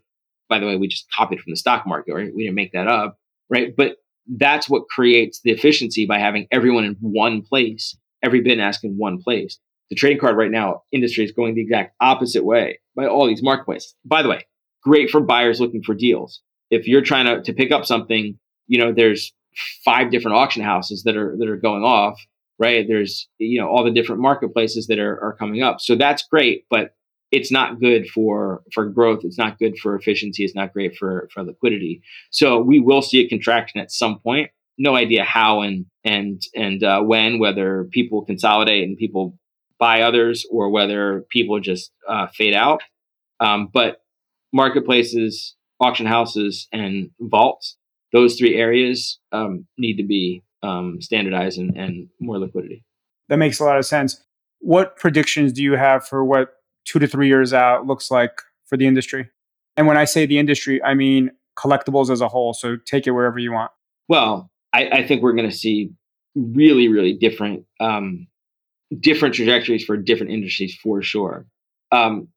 by 0.47 0.59
the 0.59 0.67
way, 0.67 0.75
we 0.75 0.87
just 0.87 1.07
copied 1.11 1.39
from 1.39 1.49
the 1.49 1.57
stock 1.57 1.87
market, 1.87 2.13
right? 2.13 2.31
We 2.31 2.43
didn't 2.43 2.53
make 2.53 2.73
that 2.73 2.87
up, 2.87 3.17
right? 3.49 3.75
But 3.75 3.97
that's 4.27 4.69
what 4.69 4.87
creates 4.87 5.41
the 5.41 5.49
efficiency 5.49 6.05
by 6.05 6.19
having 6.19 6.47
everyone 6.51 6.83
in 6.83 6.95
one 6.99 7.41
place 7.41 7.97
every 8.21 8.41
bid 8.41 8.51
and 8.51 8.61
ask 8.61 8.83
in 8.83 8.99
one 8.99 9.19
place. 9.19 9.57
The 9.89 9.95
trading 9.95 10.19
card 10.19 10.37
right 10.37 10.51
now 10.51 10.83
industry 10.91 11.23
is 11.25 11.31
going 11.31 11.55
the 11.55 11.61
exact 11.61 11.95
opposite 11.99 12.45
way 12.45 12.79
by 12.95 13.07
all 13.07 13.25
these 13.25 13.41
marketplaces. 13.41 13.95
By 14.05 14.21
the 14.21 14.29
way, 14.29 14.45
great 14.83 15.09
for 15.09 15.19
buyers 15.19 15.59
looking 15.59 15.81
for 15.81 15.95
deals. 15.95 16.41
If 16.69 16.87
you're 16.87 17.01
trying 17.01 17.25
to, 17.25 17.41
to 17.41 17.51
pick 17.51 17.71
up 17.71 17.85
something, 17.85 18.37
you 18.67 18.77
know, 18.77 18.93
there's 18.93 19.33
five 19.83 20.11
different 20.11 20.37
auction 20.37 20.61
houses 20.61 21.01
that 21.05 21.17
are 21.17 21.35
that 21.39 21.49
are 21.49 21.57
going 21.57 21.83
off, 21.83 22.21
right? 22.59 22.85
There's 22.87 23.27
you 23.39 23.59
know 23.59 23.69
all 23.69 23.83
the 23.83 23.91
different 23.91 24.21
marketplaces 24.21 24.85
that 24.87 24.99
are, 24.99 25.19
are 25.23 25.33
coming 25.33 25.63
up. 25.63 25.81
So 25.81 25.95
that's 25.95 26.27
great, 26.29 26.65
but 26.69 26.93
it's 27.31 27.51
not 27.51 27.79
good 27.79 28.07
for 28.07 28.63
for 28.73 28.85
growth. 28.89 29.21
It's 29.23 29.37
not 29.37 29.59
good 29.59 29.77
for 29.77 29.95
efficiency. 29.95 30.43
It's 30.43 30.55
not 30.55 30.73
great 30.73 30.95
for 30.95 31.29
for 31.33 31.43
liquidity. 31.43 32.01
So 32.31 32.59
we 32.59 32.79
will 32.79 33.01
see 33.01 33.19
a 33.19 33.27
contraction 33.27 33.79
at 33.79 33.91
some 33.91 34.19
point. 34.19 34.51
No 34.77 34.95
idea 34.95 35.23
how 35.23 35.61
and 35.61 35.85
and 36.03 36.41
and 36.55 36.83
uh, 36.83 37.01
when. 37.01 37.39
Whether 37.39 37.85
people 37.91 38.23
consolidate 38.23 38.87
and 38.87 38.97
people 38.97 39.37
buy 39.79 40.01
others, 40.01 40.45
or 40.51 40.69
whether 40.69 41.25
people 41.29 41.59
just 41.59 41.91
uh, 42.07 42.27
fade 42.27 42.55
out. 42.55 42.81
Um, 43.39 43.69
but 43.71 44.01
marketplaces, 44.53 45.55
auction 45.79 46.07
houses, 46.07 46.67
and 46.71 47.11
vaults, 47.19 47.77
those 48.11 48.37
three 48.37 48.55
areas 48.55 49.19
um, 49.31 49.67
need 49.77 49.97
to 49.97 50.03
be 50.03 50.43
um, 50.63 50.99
standardized 51.01 51.59
and, 51.59 51.77
and 51.77 52.09
more 52.19 52.39
liquidity. 52.39 52.83
That 53.29 53.37
makes 53.37 53.59
a 53.59 53.65
lot 53.65 53.77
of 53.77 53.85
sense. 53.85 54.23
What 54.59 54.95
predictions 54.97 55.53
do 55.53 55.61
you 55.61 55.73
have 55.73 56.07
for 56.07 56.25
what 56.25 56.56
two 56.87 56.99
to 56.99 57.07
three 57.07 57.27
years 57.27 57.53
out 57.53 57.85
looks 57.85 58.09
like 58.09 58.41
for 58.65 58.77
the 58.77 58.87
industry? 58.87 59.29
And 59.75 59.85
when 59.87 59.97
I 59.97 60.05
say 60.05 60.25
the 60.25 60.39
industry, 60.39 60.81
I 60.83 60.93
mean 60.93 61.31
collectibles 61.57 62.09
as 62.09 62.21
a 62.21 62.27
whole. 62.27 62.53
So 62.53 62.77
take 62.85 63.07
it 63.07 63.11
wherever 63.11 63.37
you 63.39 63.51
want. 63.51 63.71
Well, 64.07 64.49
I, 64.73 64.89
I 64.89 65.07
think 65.07 65.21
we're 65.21 65.33
going 65.33 65.49
to 65.49 65.55
see 65.55 65.91
really, 66.35 66.87
really 66.87 67.13
different 67.13 67.65
um, 67.79 68.27
different 68.99 69.35
trajectories 69.35 69.83
for 69.83 69.97
different 69.97 70.31
industries 70.31 70.75
for 70.75 71.01
sure. 71.01 71.45
Um, 71.91 72.29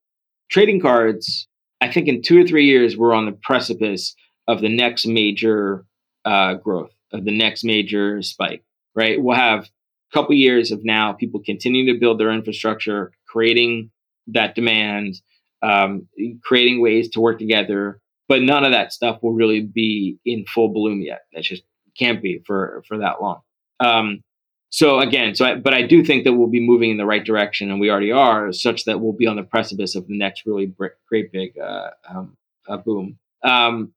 trading 0.51 0.81
cards 0.81 1.49
I 1.81 1.91
think 1.91 2.09
in 2.09 2.23
two 2.23 2.41
or 2.41 2.47
three 2.47 2.67
years, 2.67 2.97
we're 2.97 3.15
on 3.15 3.27
the 3.27 3.33
precipice 3.33 4.15
of 4.47 4.61
the 4.61 4.69
next 4.69 5.07
major 5.07 5.87
uh, 6.25 6.55
growth, 6.55 6.91
of 7.13 7.25
the 7.25 7.37
next 7.37 7.65
major 7.65 8.21
spike, 8.23 8.63
right? 8.95 9.23
We'll 9.23 9.37
have 9.37 9.65
a 9.65 10.13
couple 10.13 10.35
years 10.35 10.71
of 10.71 10.85
now 10.85 11.13
people 11.13 11.41
continuing 11.45 11.87
to 11.87 11.99
build 11.99 12.21
their 12.21 12.31
infrastructure, 12.31 13.13
creating 13.27 13.91
that 14.33 14.55
demand, 14.55 15.17
um, 15.63 16.09
creating 16.43 16.81
ways 16.81 17.09
to 17.11 17.21
work 17.21 17.39
together. 17.39 18.01
But 18.29 18.43
none 18.43 18.65
of 18.65 18.73
that 18.73 18.93
stuff 18.93 19.19
will 19.23 19.33
really 19.33 19.61
be 19.61 20.19
in 20.25 20.45
full 20.47 20.69
bloom 20.73 21.03
yet. 21.03 21.23
That 21.33 21.43
just 21.43 21.65
can't 21.99 22.23
be 22.23 22.41
for 22.47 22.83
for 22.87 22.99
that 22.99 23.21
long. 23.21 23.41
Um, 23.81 24.23
so 24.71 25.01
again, 25.01 25.35
so 25.35 25.45
I, 25.47 25.55
but 25.57 25.75
I 25.75 25.83
do 25.83 26.05
think 26.05 26.25
that 26.25 26.35
we'll 26.35 26.49
be 26.49 26.65
moving 26.65 26.91
in 26.91 26.97
the 26.97 27.05
right 27.05 27.25
direction, 27.25 27.71
and 27.71 27.81
we 27.81 27.91
already 27.91 28.13
are, 28.13 28.53
such 28.53 28.85
that 28.85 29.01
we'll 29.01 29.13
be 29.13 29.27
on 29.27 29.35
the 29.35 29.43
precipice 29.43 29.97
of 29.97 30.07
the 30.07 30.17
next 30.17 30.47
really 30.47 30.73
great 31.09 31.33
big 31.33 31.59
uh, 31.59 31.91
um, 32.09 32.37
boom. 32.85 33.19
Um, 33.43 33.93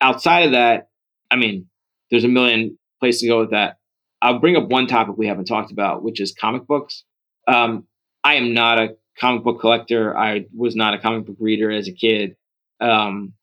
outside 0.00 0.46
of 0.46 0.52
that, 0.52 0.90
I 1.30 1.36
mean, 1.36 1.66
there's 2.10 2.24
a 2.24 2.28
million 2.28 2.78
places 3.00 3.22
to 3.22 3.28
go 3.28 3.40
with 3.40 3.50
that. 3.50 3.78
I'll 4.20 4.38
bring 4.38 4.56
up 4.56 4.68
one 4.68 4.86
topic 4.86 5.16
we 5.18 5.26
haven't 5.26 5.46
talked 5.46 5.72
about, 5.72 6.04
which 6.04 6.20
is 6.20 6.32
comic 6.32 6.68
books. 6.68 7.02
Um, 7.48 7.88
I 8.22 8.34
am 8.34 8.54
not 8.54 8.78
a 8.78 8.96
comic 9.18 9.44
book 9.44 9.60
collector. 9.60 10.16
I 10.16 10.46
was 10.54 10.76
not 10.76 10.94
a 10.94 10.98
comic 10.98 11.26
book 11.26 11.36
reader 11.38 11.70
as 11.70 11.88
a 11.88 11.92
kid. 11.92 12.36
Um, 12.80 13.34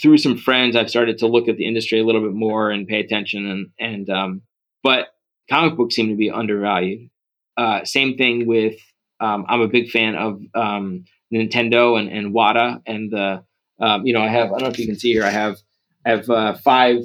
through 0.00 0.18
some 0.18 0.36
friends, 0.36 0.76
I've 0.76 0.90
started 0.90 1.18
to 1.18 1.26
look 1.26 1.48
at 1.48 1.56
the 1.56 1.66
industry 1.66 2.00
a 2.00 2.04
little 2.04 2.20
bit 2.20 2.34
more 2.34 2.70
and 2.70 2.86
pay 2.86 3.00
attention. 3.00 3.46
And 3.46 3.70
and 3.78 4.10
um, 4.10 4.42
but 4.82 5.08
comic 5.48 5.76
books 5.76 5.94
seem 5.94 6.08
to 6.08 6.16
be 6.16 6.30
undervalued. 6.30 7.10
Uh, 7.56 7.84
same 7.84 8.16
thing 8.16 8.46
with 8.46 8.76
um, 9.20 9.46
I'm 9.48 9.60
a 9.60 9.68
big 9.68 9.90
fan 9.90 10.14
of 10.14 10.40
um, 10.54 11.04
Nintendo 11.32 11.98
and, 11.98 12.08
and 12.08 12.34
Wata 12.34 12.82
and 12.86 13.10
the 13.10 13.44
um, 13.80 14.06
you 14.06 14.12
know 14.12 14.22
I 14.22 14.28
have 14.28 14.48
I 14.48 14.58
don't 14.58 14.62
know 14.62 14.68
if 14.68 14.78
you 14.78 14.86
can 14.86 14.98
see 14.98 15.12
here 15.12 15.24
I 15.24 15.30
have 15.30 15.58
I 16.06 16.10
have 16.10 16.30
uh, 16.30 16.54
five 16.54 17.00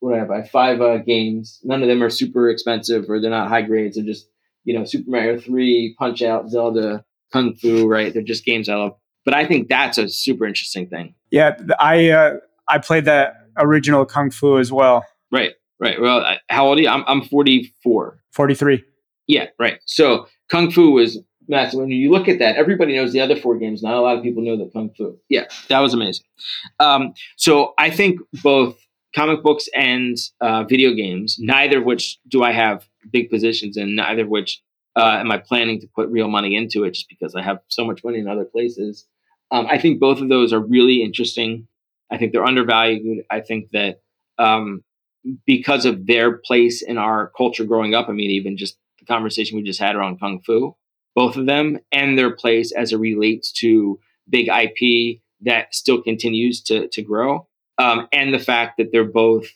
what 0.00 0.10
do 0.10 0.16
I 0.16 0.18
have 0.18 0.30
I 0.30 0.36
have 0.36 0.50
five 0.50 0.80
uh, 0.80 0.98
games. 0.98 1.60
None 1.62 1.82
of 1.82 1.88
them 1.88 2.02
are 2.02 2.10
super 2.10 2.50
expensive 2.50 3.08
or 3.08 3.20
they're 3.20 3.30
not 3.30 3.48
high 3.48 3.62
grades. 3.62 3.96
They're 3.96 4.04
just 4.04 4.28
you 4.64 4.78
know 4.78 4.84
Super 4.84 5.10
Mario 5.10 5.38
Three, 5.38 5.94
Punch 5.98 6.22
Out, 6.22 6.48
Zelda, 6.48 7.04
Kung 7.32 7.54
Fu. 7.54 7.86
Right? 7.86 8.12
They're 8.12 8.22
just 8.22 8.44
games 8.44 8.68
I 8.68 8.74
love. 8.76 8.92
But 9.24 9.34
I 9.34 9.46
think 9.46 9.68
that's 9.68 9.98
a 9.98 10.08
super 10.08 10.46
interesting 10.46 10.88
thing. 10.88 11.14
Yeah, 11.30 11.56
I 11.78 12.10
uh, 12.10 12.36
I 12.68 12.78
played 12.78 13.04
that 13.04 13.34
original 13.58 14.04
Kung 14.06 14.30
Fu 14.30 14.58
as 14.58 14.72
well. 14.72 15.04
Right. 15.30 15.52
Right. 15.78 16.00
Well, 16.00 16.24
how 16.48 16.66
old 16.66 16.78
are 16.78 16.82
you? 16.82 16.88
I'm, 16.88 17.04
I'm 17.06 17.22
44. 17.22 18.18
43. 18.32 18.84
Yeah, 19.26 19.46
right. 19.58 19.80
So 19.86 20.26
Kung 20.50 20.70
Fu 20.70 20.90
was 20.90 21.18
massive. 21.48 21.80
When 21.80 21.88
you 21.88 22.10
look 22.10 22.28
at 22.28 22.38
that, 22.38 22.56
everybody 22.56 22.94
knows 22.96 23.12
the 23.12 23.20
other 23.20 23.36
four 23.36 23.58
games. 23.58 23.82
Not 23.82 23.94
a 23.94 24.00
lot 24.00 24.18
of 24.18 24.22
people 24.22 24.42
know 24.42 24.56
the 24.56 24.70
Kung 24.72 24.90
Fu. 24.96 25.18
Yeah, 25.28 25.44
that 25.68 25.80
was 25.80 25.94
amazing. 25.94 26.24
Um, 26.78 27.14
so 27.36 27.72
I 27.78 27.90
think 27.90 28.20
both 28.42 28.76
comic 29.14 29.42
books 29.42 29.68
and 29.74 30.16
uh, 30.40 30.64
video 30.64 30.92
games, 30.92 31.36
neither 31.38 31.78
of 31.78 31.84
which 31.84 32.18
do 32.28 32.42
I 32.42 32.52
have 32.52 32.86
big 33.10 33.30
positions 33.30 33.76
in, 33.76 33.96
neither 33.96 34.22
of 34.22 34.28
which 34.28 34.60
uh, 34.96 35.18
am 35.20 35.30
I 35.30 35.38
planning 35.38 35.80
to 35.80 35.86
put 35.86 36.08
real 36.08 36.28
money 36.28 36.56
into 36.56 36.84
it 36.84 36.92
just 36.92 37.08
because 37.08 37.34
I 37.34 37.42
have 37.42 37.60
so 37.68 37.84
much 37.84 38.02
money 38.04 38.18
in 38.18 38.28
other 38.28 38.44
places. 38.44 39.06
Um, 39.50 39.66
I 39.66 39.78
think 39.78 40.00
both 40.00 40.20
of 40.20 40.28
those 40.28 40.52
are 40.52 40.60
really 40.60 41.02
interesting. 41.02 41.66
I 42.10 42.18
think 42.18 42.32
they're 42.32 42.44
undervalued. 42.44 43.24
I 43.30 43.40
think 43.40 43.70
that 43.70 44.00
um, 44.38 44.82
because 45.46 45.84
of 45.84 46.06
their 46.06 46.38
place 46.38 46.82
in 46.82 46.98
our 46.98 47.30
culture 47.36 47.64
growing 47.64 47.94
up. 47.94 48.08
I 48.08 48.12
mean, 48.12 48.30
even 48.30 48.56
just 48.56 48.76
the 48.98 49.04
conversation 49.04 49.56
we 49.56 49.62
just 49.62 49.80
had 49.80 49.96
around 49.96 50.18
Kung 50.18 50.40
Fu, 50.40 50.74
both 51.14 51.36
of 51.36 51.46
them 51.46 51.78
and 51.92 52.16
their 52.16 52.34
place 52.34 52.72
as 52.72 52.92
it 52.92 52.98
relates 52.98 53.52
to 53.52 53.98
big 54.28 54.48
IP 54.48 55.20
that 55.42 55.74
still 55.74 56.02
continues 56.02 56.60
to, 56.62 56.88
to 56.88 57.02
grow. 57.02 57.46
Um, 57.78 58.08
and 58.12 58.32
the 58.32 58.38
fact 58.38 58.76
that 58.76 58.92
they're 58.92 59.04
both 59.04 59.46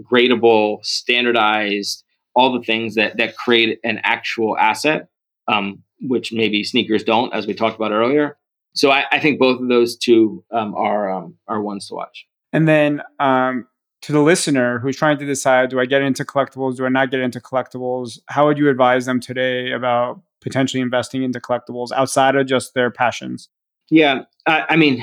gradable, 0.00 0.84
standardized, 0.84 2.04
all 2.36 2.52
the 2.52 2.62
things 2.62 2.94
that, 2.94 3.16
that 3.16 3.36
create 3.36 3.80
an 3.82 4.00
actual 4.04 4.56
asset, 4.58 5.08
um, 5.48 5.82
which 6.00 6.32
maybe 6.32 6.62
sneakers 6.62 7.02
don't, 7.02 7.34
as 7.34 7.46
we 7.46 7.54
talked 7.54 7.74
about 7.74 7.90
earlier. 7.90 8.36
So 8.74 8.90
I, 8.90 9.04
I 9.10 9.18
think 9.18 9.40
both 9.40 9.60
of 9.60 9.68
those 9.68 9.96
two 9.96 10.44
um, 10.52 10.74
are 10.74 11.10
um, 11.10 11.34
are 11.48 11.62
ones 11.62 11.88
to 11.88 11.94
watch. 11.94 12.26
And 12.52 12.68
then 12.68 13.02
um, 13.18 13.66
to 14.02 14.12
the 14.12 14.20
listener 14.20 14.78
who's 14.78 14.96
trying 14.96 15.18
to 15.18 15.24
decide 15.24 15.70
do 15.70 15.80
I 15.80 15.86
get 15.86 16.02
into 16.02 16.24
collectibles, 16.24 16.76
do 16.76 16.84
I 16.84 16.90
not 16.90 17.10
get 17.10 17.20
into 17.20 17.40
collectibles? 17.40 18.18
How 18.26 18.46
would 18.46 18.58
you 18.58 18.68
advise 18.68 19.06
them 19.06 19.18
today 19.18 19.72
about 19.72 20.20
potentially 20.42 20.82
investing 20.82 21.22
into 21.22 21.40
collectibles 21.40 21.90
outside 21.92 22.36
of 22.36 22.46
just 22.46 22.74
their 22.74 22.90
passions? 22.90 23.48
Yeah, 23.90 24.22
I, 24.46 24.64
I 24.70 24.76
mean, 24.76 25.02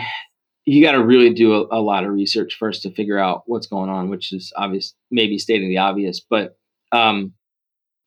you 0.65 0.83
got 0.83 0.93
to 0.93 1.03
really 1.03 1.33
do 1.33 1.53
a, 1.53 1.79
a, 1.79 1.81
lot 1.81 2.05
of 2.05 2.11
research 2.11 2.55
first 2.57 2.83
to 2.83 2.91
figure 2.91 3.17
out 3.17 3.43
what's 3.47 3.67
going 3.67 3.89
on, 3.89 4.09
which 4.09 4.31
is 4.31 4.53
obvious, 4.55 4.93
maybe 5.09 5.37
stating 5.37 5.69
the 5.69 5.77
obvious, 5.77 6.19
but 6.19 6.57
um, 6.93 7.33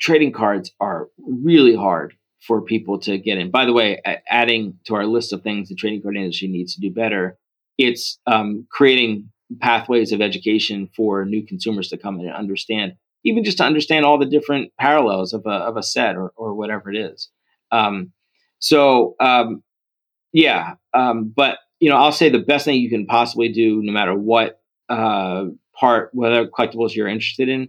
trading 0.00 0.32
cards 0.32 0.72
are 0.80 1.08
really 1.18 1.76
hard 1.76 2.14
for 2.46 2.62
people 2.62 2.98
to 3.00 3.18
get 3.18 3.38
in. 3.38 3.50
By 3.50 3.64
the 3.64 3.72
way, 3.72 4.00
adding 4.28 4.78
to 4.84 4.94
our 4.94 5.06
list 5.06 5.32
of 5.32 5.42
things 5.42 5.68
the 5.68 5.74
trading 5.74 6.02
card 6.02 6.16
industry 6.16 6.48
needs 6.48 6.74
to 6.74 6.80
do 6.80 6.90
better, 6.90 7.36
it's 7.76 8.18
um, 8.26 8.66
creating 8.70 9.30
pathways 9.60 10.12
of 10.12 10.20
education 10.20 10.88
for 10.96 11.24
new 11.24 11.44
consumers 11.44 11.88
to 11.88 11.98
come 11.98 12.20
in 12.20 12.26
and 12.26 12.34
understand, 12.34 12.94
even 13.24 13.44
just 13.44 13.58
to 13.58 13.64
understand 13.64 14.04
all 14.04 14.18
the 14.18 14.26
different 14.26 14.72
parallels 14.78 15.32
of 15.32 15.44
a, 15.46 15.50
of 15.50 15.76
a 15.76 15.82
set 15.82 16.16
or, 16.16 16.32
or 16.36 16.54
whatever 16.54 16.90
it 16.90 16.96
is. 16.96 17.30
Um, 17.72 18.12
so, 18.58 19.16
um, 19.20 19.62
yeah, 20.32 20.74
um, 20.94 21.32
but 21.34 21.58
you 21.80 21.90
know, 21.90 21.96
I'll 21.96 22.12
say 22.12 22.30
the 22.30 22.38
best 22.38 22.64
thing 22.64 22.80
you 22.80 22.88
can 22.88 23.06
possibly 23.06 23.50
do, 23.52 23.82
no 23.82 23.92
matter 23.92 24.14
what 24.14 24.60
uh, 24.88 25.46
part, 25.78 26.10
whether 26.12 26.46
collectibles 26.46 26.94
you're 26.94 27.08
interested 27.08 27.48
in, 27.48 27.68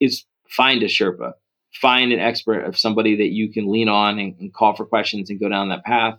is 0.00 0.24
find 0.48 0.82
a 0.82 0.86
Sherpa, 0.86 1.32
find 1.74 2.12
an 2.12 2.20
expert 2.20 2.64
of 2.64 2.78
somebody 2.78 3.16
that 3.16 3.28
you 3.28 3.52
can 3.52 3.70
lean 3.70 3.88
on 3.88 4.18
and, 4.18 4.34
and 4.38 4.52
call 4.52 4.74
for 4.74 4.86
questions 4.86 5.30
and 5.30 5.40
go 5.40 5.48
down 5.48 5.68
that 5.68 5.84
path. 5.84 6.18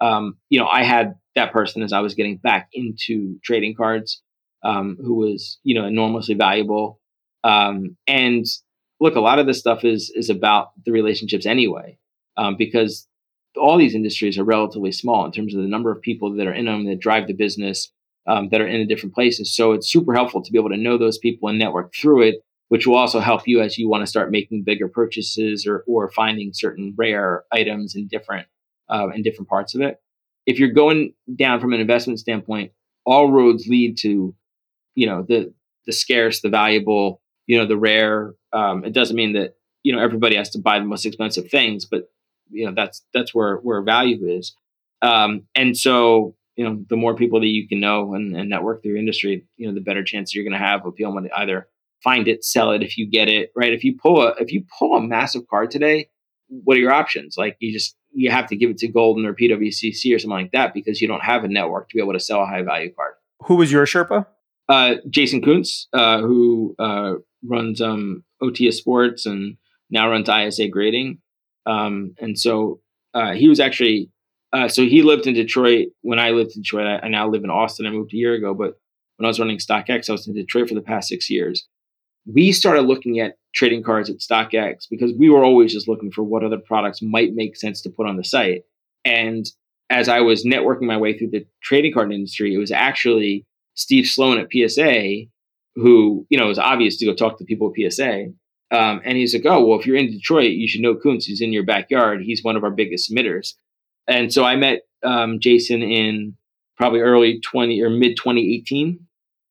Um, 0.00 0.36
you 0.48 0.58
know, 0.58 0.66
I 0.66 0.82
had 0.82 1.14
that 1.34 1.52
person 1.52 1.82
as 1.82 1.92
I 1.92 2.00
was 2.00 2.14
getting 2.14 2.36
back 2.36 2.68
into 2.72 3.38
trading 3.42 3.74
cards 3.74 4.22
um, 4.62 4.96
who 5.00 5.14
was 5.14 5.58
you 5.62 5.74
know 5.74 5.86
enormously 5.86 6.34
valuable. 6.34 7.00
Um, 7.44 7.96
and 8.06 8.44
look, 9.00 9.16
a 9.16 9.20
lot 9.20 9.38
of 9.38 9.46
this 9.46 9.58
stuff 9.58 9.84
is 9.84 10.10
is 10.14 10.30
about 10.30 10.70
the 10.84 10.92
relationships 10.92 11.46
anyway, 11.46 11.98
um, 12.36 12.56
because 12.56 13.06
all 13.56 13.76
these 13.76 13.94
industries 13.94 14.38
are 14.38 14.44
relatively 14.44 14.92
small 14.92 15.24
in 15.24 15.32
terms 15.32 15.54
of 15.54 15.62
the 15.62 15.68
number 15.68 15.90
of 15.90 16.00
people 16.02 16.34
that 16.36 16.46
are 16.46 16.52
in 16.52 16.66
them 16.66 16.86
that 16.86 17.00
drive 17.00 17.26
the 17.26 17.32
business 17.32 17.90
um, 18.26 18.48
that 18.50 18.60
are 18.60 18.66
in 18.66 18.80
the 18.80 18.86
different 18.86 19.14
places. 19.14 19.54
So 19.54 19.72
it's 19.72 19.90
super 19.90 20.14
helpful 20.14 20.42
to 20.42 20.52
be 20.52 20.58
able 20.58 20.70
to 20.70 20.76
know 20.76 20.98
those 20.98 21.18
people 21.18 21.48
and 21.48 21.58
network 21.58 21.92
through 21.94 22.22
it, 22.22 22.36
which 22.70 22.86
will 22.86 22.94
also 22.94 23.18
help 23.18 23.48
you 23.48 23.60
as 23.60 23.76
you 23.76 23.88
want 23.88 24.00
to 24.00 24.06
start 24.06 24.30
making 24.30 24.62
bigger 24.62 24.88
purchases 24.88 25.66
or 25.66 25.84
or 25.88 26.08
finding 26.08 26.52
certain 26.54 26.94
rare 26.96 27.42
items 27.52 27.96
in 27.96 28.06
different 28.06 28.46
uh, 28.88 29.08
in 29.08 29.22
different 29.22 29.48
parts 29.48 29.74
of 29.74 29.80
it. 29.80 30.00
If 30.46 30.58
you're 30.58 30.72
going 30.72 31.12
down 31.34 31.60
from 31.60 31.72
an 31.72 31.80
investment 31.80 32.20
standpoint, 32.20 32.70
all 33.04 33.32
roads 33.32 33.66
lead 33.66 33.98
to 33.98 34.34
you 34.94 35.06
know 35.06 35.22
the 35.28 35.52
the 35.86 35.92
scarce, 35.92 36.40
the 36.40 36.48
valuable, 36.48 37.20
you 37.48 37.58
know 37.58 37.66
the 37.66 37.76
rare. 37.76 38.34
Um, 38.52 38.84
it 38.84 38.92
doesn't 38.92 39.16
mean 39.16 39.32
that 39.32 39.56
you 39.82 39.92
know 39.92 40.00
everybody 40.00 40.36
has 40.36 40.50
to 40.50 40.60
buy 40.60 40.78
the 40.78 40.84
most 40.84 41.04
expensive 41.04 41.50
things, 41.50 41.84
but 41.84 42.08
you 42.50 42.66
know 42.66 42.72
that's 42.72 43.04
that's 43.12 43.34
where 43.34 43.56
where 43.56 43.82
value 43.82 44.28
is. 44.28 44.54
Um, 45.02 45.42
and 45.56 45.76
so 45.76 46.36
you 46.54 46.64
know 46.64 46.84
the 46.88 46.96
more 46.96 47.16
people 47.16 47.40
that 47.40 47.48
you 47.48 47.66
can 47.66 47.80
know 47.80 48.14
and, 48.14 48.36
and 48.36 48.48
network 48.48 48.82
through 48.82 48.92
your 48.92 49.00
industry, 49.00 49.44
you 49.56 49.66
know 49.66 49.74
the 49.74 49.80
better 49.80 50.04
chance 50.04 50.32
you're 50.32 50.44
going 50.44 50.52
to 50.52 50.64
have 50.64 50.86
of 50.86 50.94
being 50.94 51.10
able 51.10 51.20
to 51.20 51.36
either 51.36 51.66
find 52.02 52.28
it, 52.28 52.44
sell 52.44 52.72
it 52.72 52.82
if 52.82 52.96
you 52.96 53.08
get 53.08 53.28
it 53.28 53.50
right. 53.56 53.72
If 53.72 53.84
you 53.84 53.96
pull 53.96 54.22
a 54.22 54.34
if 54.38 54.52
you 54.52 54.64
pull 54.78 54.96
a 54.96 55.02
massive 55.02 55.46
card 55.48 55.70
today, 55.70 56.08
what 56.48 56.76
are 56.76 56.80
your 56.80 56.92
options? 56.92 57.36
Like 57.36 57.56
you 57.60 57.72
just 57.72 57.96
you 58.12 58.30
have 58.30 58.46
to 58.48 58.56
give 58.56 58.70
it 58.70 58.78
to 58.78 58.88
Goldin 58.88 59.26
or 59.26 59.34
PWCC 59.34 60.14
or 60.14 60.18
something 60.18 60.30
like 60.30 60.52
that 60.52 60.74
because 60.74 61.00
you 61.00 61.08
don't 61.08 61.22
have 61.22 61.44
a 61.44 61.48
network 61.48 61.88
to 61.88 61.96
be 61.96 62.02
able 62.02 62.12
to 62.12 62.20
sell 62.20 62.42
a 62.42 62.46
high 62.46 62.62
value 62.62 62.92
card. 62.92 63.14
Who 63.46 63.56
was 63.56 63.70
your 63.70 63.86
Sherpa? 63.86 64.26
Uh, 64.68 64.96
Jason 65.08 65.42
Kuntz, 65.42 65.88
uh, 65.92 66.20
who 66.20 66.74
uh, 66.78 67.14
runs 67.44 67.80
um, 67.80 68.24
OTIA 68.42 68.72
Sports 68.72 69.26
and 69.26 69.56
now 69.90 70.08
runs 70.08 70.28
ISA 70.28 70.68
Grading. 70.68 71.18
Um, 71.66 72.14
and 72.20 72.38
so 72.38 72.80
uh, 73.14 73.32
he 73.32 73.48
was 73.48 73.60
actually, 73.60 74.10
uh, 74.52 74.68
so 74.68 74.82
he 74.82 75.02
lived 75.02 75.26
in 75.26 75.34
Detroit 75.34 75.88
when 76.02 76.18
I 76.18 76.30
lived 76.30 76.52
in 76.54 76.62
Detroit. 76.62 76.86
I, 76.86 77.06
I, 77.06 77.08
now 77.08 77.28
live 77.28 77.44
in 77.44 77.50
Austin. 77.50 77.86
I 77.86 77.90
moved 77.90 78.14
a 78.14 78.16
year 78.16 78.34
ago, 78.34 78.54
but 78.54 78.74
when 79.16 79.26
I 79.26 79.28
was 79.28 79.40
running 79.40 79.58
StockX, 79.58 80.08
I 80.08 80.12
was 80.12 80.26
in 80.26 80.34
Detroit 80.34 80.68
for 80.68 80.74
the 80.74 80.82
past 80.82 81.08
six 81.08 81.28
years. 81.28 81.68
We 82.32 82.52
started 82.52 82.82
looking 82.82 83.18
at 83.20 83.36
trading 83.54 83.82
cards 83.82 84.08
at 84.10 84.18
StockX 84.18 84.86
because 84.90 85.12
we 85.18 85.28
were 85.28 85.44
always 85.44 85.72
just 85.72 85.88
looking 85.88 86.10
for 86.10 86.22
what 86.22 86.44
other 86.44 86.58
products 86.58 87.02
might 87.02 87.34
make 87.34 87.56
sense 87.56 87.80
to 87.82 87.90
put 87.90 88.06
on 88.06 88.16
the 88.16 88.24
site. 88.24 88.62
And 89.04 89.46
as 89.88 90.08
I 90.08 90.20
was 90.20 90.44
networking 90.44 90.82
my 90.82 90.96
way 90.96 91.18
through 91.18 91.30
the 91.30 91.46
trading 91.62 91.92
card 91.92 92.12
industry, 92.12 92.54
it 92.54 92.58
was 92.58 92.70
actually 92.70 93.46
Steve 93.74 94.06
Sloan 94.06 94.38
at 94.38 94.48
PSA 94.52 95.26
who, 95.74 96.26
you 96.30 96.38
know, 96.38 96.44
it 96.44 96.48
was 96.48 96.58
obvious 96.58 96.96
to 96.98 97.06
go 97.06 97.14
talk 97.14 97.38
to 97.38 97.44
people 97.44 97.72
at 97.72 97.92
PSA. 97.92 98.26
Um, 98.72 99.00
and 99.04 99.16
he's 99.16 99.34
like, 99.34 99.46
oh, 99.46 99.64
well, 99.64 99.80
if 99.80 99.86
you're 99.86 99.96
in 99.96 100.10
Detroit, 100.10 100.52
you 100.52 100.68
should 100.68 100.80
know 100.80 100.94
Kuntz. 100.94 101.26
He's 101.26 101.40
in 101.40 101.52
your 101.52 101.64
backyard. 101.64 102.22
He's 102.22 102.44
one 102.44 102.56
of 102.56 102.62
our 102.62 102.70
biggest 102.70 103.10
submitters. 103.10 103.54
And 104.06 104.32
so 104.32 104.44
I 104.44 104.56
met 104.56 104.82
um, 105.02 105.40
Jason 105.40 105.82
in 105.82 106.36
probably 106.76 107.00
early 107.00 107.40
20 107.40 107.82
or 107.82 107.90
mid 107.90 108.16
2018. 108.16 109.00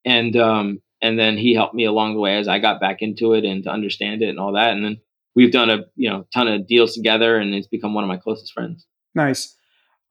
And, 0.05 0.35
um, 0.37 0.81
and 1.01 1.17
then 1.17 1.37
he 1.37 1.53
helped 1.53 1.75
me 1.75 1.85
along 1.85 2.13
the 2.13 2.19
way 2.19 2.37
as 2.37 2.47
I 2.47 2.59
got 2.59 2.79
back 2.79 3.01
into 3.01 3.33
it 3.33 3.45
and 3.45 3.63
to 3.63 3.69
understand 3.69 4.21
it 4.21 4.29
and 4.29 4.39
all 4.39 4.53
that. 4.53 4.71
And 4.71 4.83
then 4.83 4.99
we've 5.35 5.51
done 5.51 5.69
a, 5.69 5.85
you 5.95 6.09
know, 6.09 6.25
ton 6.33 6.47
of 6.47 6.67
deals 6.67 6.93
together 6.93 7.37
and 7.37 7.53
it's 7.53 7.67
become 7.67 7.93
one 7.93 8.03
of 8.03 8.07
my 8.07 8.17
closest 8.17 8.53
friends. 8.53 8.85
Nice. 9.15 9.55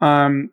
Um, 0.01 0.51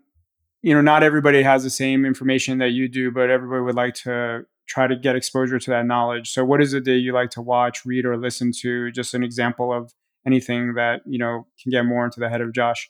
you 0.62 0.74
know, 0.74 0.82
not 0.82 1.04
everybody 1.04 1.44
has 1.44 1.64
the 1.64 1.70
same 1.70 2.06
information 2.06 2.58
that 2.58 2.72
you 2.72 2.88
do, 2.88 3.12
but 3.12 3.30
everybody 3.30 3.62
would 3.62 3.76
like 3.76 3.94
to 3.96 4.46
try 4.68 4.88
to 4.88 4.96
get 4.96 5.16
exposure 5.16 5.60
to 5.60 5.70
that 5.72 5.86
knowledge. 5.86 6.32
So, 6.32 6.44
what 6.44 6.62
is 6.62 6.74
it 6.74 6.86
that 6.86 6.98
you 6.98 7.14
like 7.14 7.30
to 7.32 7.42
watch, 7.42 7.86
read, 7.86 8.06
or 8.06 8.18
listen 8.18 8.52
to? 8.62 8.92
Just 8.92 9.14
an 9.14 9.24
example 9.24 9.72
of 9.72 9.94
anything 10.26 10.74
that 10.74 11.02
you 11.06 11.20
know 11.20 11.46
can 11.62 11.72
get 11.72 11.86
more 11.86 12.06
into 12.06 12.20
the 12.20 12.30
head 12.30 12.42
of 12.42 12.54
Josh. 12.54 12.90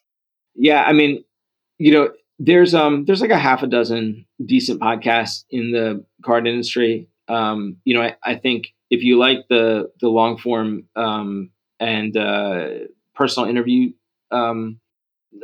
Yeah, 0.55 0.83
I 0.83 0.93
mean, 0.93 1.23
you 1.77 1.91
know, 1.91 2.11
there's 2.39 2.73
um 2.73 3.05
there's 3.05 3.21
like 3.21 3.31
a 3.31 3.37
half 3.37 3.63
a 3.63 3.67
dozen 3.67 4.25
decent 4.45 4.81
podcasts 4.81 5.43
in 5.49 5.71
the 5.71 6.05
card 6.23 6.47
industry. 6.47 7.09
Um, 7.27 7.77
you 7.83 7.95
know, 7.95 8.01
I, 8.01 8.15
I 8.23 8.35
think 8.35 8.67
if 8.89 9.03
you 9.03 9.17
like 9.17 9.47
the 9.49 9.91
the 9.99 10.09
long 10.09 10.37
form 10.37 10.83
um, 10.95 11.49
and 11.79 12.15
uh, 12.15 12.67
personal 13.13 13.49
interview 13.49 13.93
um, 14.31 14.79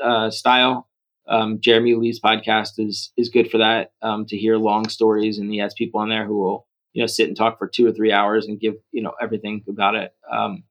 uh, 0.03 0.29
style, 0.29 0.87
um, 1.27 1.59
Jeremy 1.59 1.95
Lee's 1.95 2.19
podcast 2.19 2.73
is 2.77 3.11
is 3.17 3.29
good 3.29 3.49
for 3.49 3.57
that 3.59 3.93
um, 4.01 4.25
to 4.27 4.37
hear 4.37 4.57
long 4.57 4.87
stories, 4.89 5.37
and 5.37 5.51
he 5.51 5.59
has 5.59 5.73
people 5.73 5.99
on 6.01 6.09
there 6.09 6.25
who 6.25 6.37
will 6.37 6.67
you 6.93 7.01
know 7.01 7.07
sit 7.07 7.27
and 7.27 7.37
talk 7.37 7.57
for 7.57 7.67
two 7.67 7.87
or 7.87 7.91
three 7.91 8.11
hours 8.11 8.47
and 8.47 8.59
give 8.59 8.75
you 8.91 9.01
know 9.01 9.13
everything 9.21 9.63
about 9.67 9.95
it. 9.95 10.13
Um, 10.31 10.63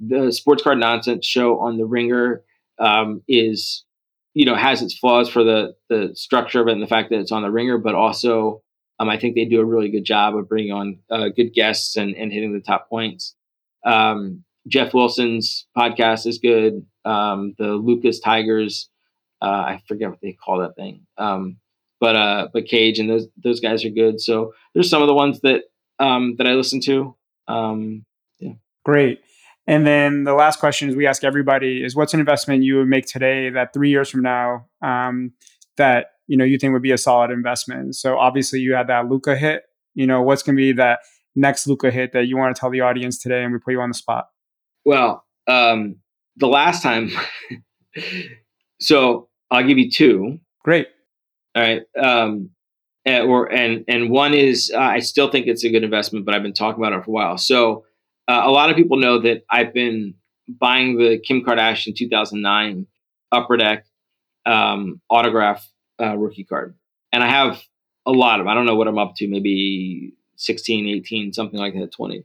the 0.00 0.32
Sports 0.32 0.62
Card 0.62 0.78
Nonsense 0.78 1.26
show 1.26 1.58
on 1.60 1.76
the 1.76 1.86
Ringer 1.86 2.42
is 3.28 3.84
you 4.34 4.44
know 4.44 4.54
has 4.54 4.82
its 4.82 4.96
flaws 4.96 5.28
for 5.28 5.42
the 5.44 5.74
the 5.88 6.12
structure 6.14 6.60
of 6.60 6.68
it 6.68 6.72
and 6.72 6.82
the 6.82 6.86
fact 6.86 7.10
that 7.10 7.18
it's 7.18 7.32
on 7.32 7.42
the 7.42 7.50
Ringer, 7.50 7.78
but 7.78 7.94
also 7.94 8.62
um, 8.98 9.08
I 9.08 9.18
think 9.18 9.34
they 9.34 9.44
do 9.44 9.60
a 9.60 9.64
really 9.64 9.90
good 9.90 10.04
job 10.04 10.36
of 10.36 10.48
bringing 10.48 10.72
on 10.72 10.98
uh, 11.10 11.28
good 11.28 11.54
guests 11.54 11.96
and, 11.96 12.14
and 12.14 12.32
hitting 12.32 12.52
the 12.52 12.60
top 12.60 12.88
points. 12.88 13.34
Um, 13.84 14.44
Geoff 14.66 14.92
Wilson's 14.92 15.66
podcast 15.76 16.26
is 16.26 16.38
good. 16.38 16.84
the 17.04 17.80
Lucas 17.80 18.20
Tigers 18.20 18.90
uh, 19.40 19.46
I 19.46 19.82
forget 19.86 20.10
what 20.10 20.20
they 20.20 20.32
call 20.32 20.58
that 20.60 20.76
thing. 20.76 21.06
Um, 21.16 21.58
but 22.00 22.16
uh, 22.16 22.48
but 22.52 22.66
Cage 22.66 22.98
and 22.98 23.10
those 23.10 23.26
those 23.42 23.60
guys 23.60 23.84
are 23.84 23.90
good. 23.90 24.20
So 24.20 24.52
there's 24.74 24.90
some 24.90 25.02
of 25.02 25.08
the 25.08 25.14
ones 25.14 25.40
that 25.40 25.62
um, 25.98 26.36
that 26.36 26.46
I 26.46 26.52
listen 26.52 26.80
to. 26.82 27.16
Um, 27.46 28.04
yeah. 28.38 28.52
Great. 28.84 29.20
And 29.66 29.86
then 29.86 30.24
the 30.24 30.32
last 30.32 30.60
question 30.60 30.88
is 30.88 30.96
we 30.96 31.06
ask 31.06 31.24
everybody 31.24 31.82
is 31.84 31.94
what's 31.94 32.14
an 32.14 32.20
investment 32.20 32.62
you 32.62 32.76
would 32.78 32.88
make 32.88 33.06
today 33.06 33.50
that 33.50 33.72
three 33.72 33.90
years 33.90 34.08
from 34.08 34.22
now 34.22 34.66
um, 34.80 35.32
that 35.76 36.12
you 36.28 36.36
know 36.36 36.44
you 36.44 36.58
think 36.58 36.72
would 36.72 36.82
be 36.82 36.92
a 36.92 36.98
solid 36.98 37.30
investment. 37.30 37.96
So 37.96 38.16
obviously 38.18 38.60
you 38.60 38.74
had 38.74 38.86
that 38.86 39.08
Luka 39.08 39.36
hit. 39.36 39.62
You 39.94 40.06
know 40.06 40.22
what's 40.22 40.42
going 40.42 40.54
to 40.54 40.60
be 40.60 40.72
that 40.72 41.00
next 41.34 41.66
Luka 41.66 41.90
hit 41.90 42.12
that 42.12 42.26
you 42.26 42.36
want 42.36 42.54
to 42.54 42.60
tell 42.60 42.70
the 42.70 42.82
audience 42.82 43.18
today, 43.18 43.42
and 43.42 43.52
we 43.52 43.58
put 43.58 43.72
you 43.72 43.80
on 43.80 43.90
the 43.90 43.94
spot. 43.94 44.28
Well, 44.84 45.24
um, 45.48 45.96
the 46.36 46.46
last 46.46 46.82
time, 46.82 47.10
so 48.80 49.28
I'll 49.50 49.66
give 49.66 49.78
you 49.78 49.90
two. 49.90 50.38
Great. 50.62 50.88
All 51.56 51.62
right. 51.62 51.82
Um, 52.00 52.50
and, 53.04 53.28
or 53.28 53.50
and 53.50 53.84
and 53.88 54.10
one 54.10 54.34
is 54.34 54.70
uh, 54.74 54.78
I 54.78 54.98
still 55.00 55.30
think 55.30 55.46
it's 55.46 55.64
a 55.64 55.70
good 55.70 55.82
investment, 55.82 56.26
but 56.26 56.34
I've 56.34 56.42
been 56.42 56.52
talking 56.52 56.82
about 56.82 56.92
it 56.92 57.04
for 57.04 57.10
a 57.10 57.14
while. 57.14 57.38
So 57.38 57.84
uh, 58.28 58.42
a 58.44 58.50
lot 58.50 58.70
of 58.70 58.76
people 58.76 58.98
know 58.98 59.18
that 59.20 59.44
I've 59.50 59.72
been 59.72 60.14
buying 60.48 60.98
the 60.98 61.18
Kim 61.18 61.42
Kardashian 61.42 61.96
2009 61.96 62.86
Upper 63.32 63.56
Deck 63.56 63.86
um, 64.46 65.00
autograph 65.10 65.66
uh, 66.00 66.16
rookie 66.16 66.44
card, 66.44 66.74
and 67.12 67.22
I 67.22 67.28
have 67.28 67.62
a 68.06 68.12
lot 68.12 68.40
of. 68.40 68.46
I 68.46 68.54
don't 68.54 68.66
know 68.66 68.76
what 68.76 68.88
I'm 68.88 68.98
up 68.98 69.14
to, 69.16 69.28
maybe 69.28 70.12
16, 70.36 70.86
18, 70.86 71.32
something 71.32 71.58
like 71.58 71.74
that, 71.74 71.92
20. 71.92 72.24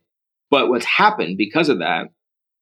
But 0.50 0.70
what's 0.70 0.86
happened 0.86 1.38
because 1.38 1.70
of 1.70 1.80
that 1.80 2.10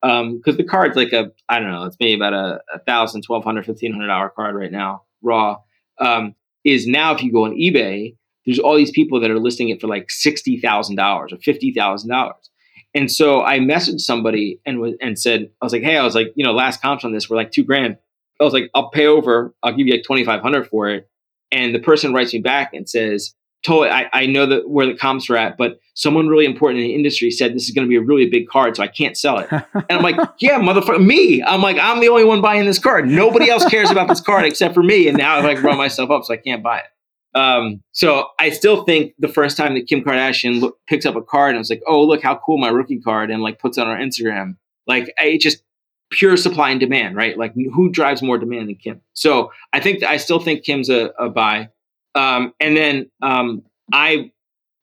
um 0.04 0.38
because 0.38 0.58
the 0.58 0.64
card's 0.64 0.96
like 0.96 1.14
a 1.14 1.32
i 1.50 1.60
don't 1.60 1.72
know 1.72 1.84
it's 1.84 1.98
maybe 2.00 2.16
about 2.16 2.34
a, 2.34 2.60
a 2.74 2.80
thousand 2.80 3.22
twelve 3.22 3.44
hundred 3.44 3.66
fifteen 3.66 3.92
hundred 3.92 4.08
dollar 4.08 4.30
card 4.30 4.56
right 4.56 4.72
now 4.72 5.04
raw 5.22 5.58
um 6.00 6.36
is 6.64 6.88
now 6.88 7.14
if 7.14 7.22
you 7.22 7.32
go 7.32 7.46
on 7.46 7.52
ebay 7.52 8.16
there's 8.46 8.60
all 8.60 8.76
these 8.76 8.92
people 8.92 9.20
that 9.20 9.30
are 9.30 9.40
listing 9.40 9.70
it 9.70 9.80
for 9.80 9.88
like 9.88 10.10
sixty 10.10 10.60
thousand 10.60 10.96
dollars 10.96 11.32
or 11.32 11.38
fifty 11.38 11.74
thousand 11.74 12.10
dollars 12.10 12.50
and 12.94 13.12
so 13.12 13.42
i 13.44 13.60
messaged 13.60 14.02
somebody 14.02 14.60
and 14.66 14.80
was 14.80 14.94
and 15.02 15.20
said 15.20 15.50
i 15.62 15.66
was 15.66 15.74
like 15.74 15.84
hey 15.84 15.98
i 15.98 16.04
was 16.04 16.16
like 16.16 16.32
you 16.36 16.44
know 16.44 16.54
last 16.54 16.82
comps 16.82 17.06
on 17.06 17.14
this 17.14 17.30
were 17.30 17.38
like 17.38 17.52
two 17.52 17.64
grand 17.64 17.98
i 18.42 18.44
was 18.44 18.54
like 18.54 18.70
i'll 18.76 18.90
pay 18.90 19.06
over 19.06 19.54
i'll 19.64 19.74
give 19.74 19.88
you 19.88 19.94
like 19.94 20.04
2500 20.04 20.68
for 20.68 20.90
it 20.90 21.10
and 21.52 21.76
the 21.76 21.80
person 21.80 22.14
writes 22.14 22.34
me 22.34 22.40
back 22.40 22.74
and 22.74 22.90
says 22.90 23.34
totally 23.64 23.90
I, 23.90 24.10
I 24.14 24.26
know 24.26 24.46
that 24.46 24.70
where 24.70 24.86
the 24.86 24.96
comps 24.96 25.30
are 25.30 25.38
at, 25.38 25.58
but 25.58 25.80
someone 25.94 26.28
really 26.28 26.46
important 26.46 26.82
in 26.82 26.88
the 26.88 26.96
industry 26.96 27.32
said 27.32 27.54
this 27.54 27.66
is 27.66 27.72
going 27.72 27.86
to 27.86 27.90
be 27.90 27.96
a 27.96 28.02
really 28.02 28.30
big 28.30 28.48
card, 28.48 28.76
so 28.76 28.84
I 28.84 28.88
can't 28.88 29.18
sell 29.18 29.40
it. 29.40 29.48
and 29.52 29.86
I'm 29.90 30.02
like, 30.02 30.18
yeah, 30.40 30.60
motherfucker, 30.60 31.04
me. 31.04 31.44
I'm 31.44 31.62
like, 31.62 31.78
I'm 31.78 32.00
the 32.00 32.10
only 32.10 32.24
one 32.24 32.42
buying 32.42 32.66
this 32.66 32.80
card. 32.80 33.08
Nobody 33.08 33.50
else 33.50 33.66
cares 33.66 33.92
about 33.92 34.08
this 34.08 34.22
card 34.22 34.46
except 34.46 34.74
for 34.74 34.84
me. 34.84 35.08
And 35.08 35.18
now 35.18 35.38
I've 35.38 35.44
like 35.44 35.62
run 35.62 35.78
myself 35.78 36.10
up, 36.10 36.24
so 36.24 36.34
I 36.34 36.38
can't 36.38 36.64
buy 36.64 36.80
it. 36.80 36.86
Um, 37.34 37.82
so 37.94 38.28
I 38.40 38.50
still 38.50 38.84
think 38.84 39.14
the 39.18 39.30
first 39.30 39.56
time 39.56 39.74
that 39.76 39.88
Kim 39.88 40.02
Kardashian 40.02 40.60
look, 40.60 40.78
picks 40.88 41.06
up 41.06 41.16
a 41.16 41.22
card 41.22 41.52
and 41.52 41.60
was 41.60 41.70
like, 41.70 41.82
oh, 41.88 42.04
look 42.04 42.22
how 42.22 42.36
cool 42.46 42.58
my 42.58 42.70
rookie 42.70 43.00
card, 43.00 43.32
and 43.32 43.42
like 43.42 43.60
puts 43.60 43.78
it 43.78 43.88
on 43.88 43.96
her 43.96 44.04
Instagram, 44.04 44.58
like 44.88 45.14
it 45.18 45.40
just 45.40 45.64
pure 46.12 46.38
supply 46.38 46.70
and 46.70 46.80
demand, 46.80 47.16
right? 47.16 47.38
Like 47.38 47.54
who 47.56 47.90
drives 47.90 48.22
more 48.22 48.38
demand 48.38 48.70
than 48.70 48.76
Kim? 48.76 49.02
So 49.14 49.52
I 49.74 49.80
think 49.80 50.04
I 50.04 50.18
still 50.18 50.40
think 50.40 50.64
Kim's 50.64 50.90
a, 50.90 51.12
a 51.18 51.30
buy. 51.30 51.70
Um, 52.14 52.54
and 52.60 52.76
then 52.76 53.10
um, 53.22 53.64
I, 53.92 54.32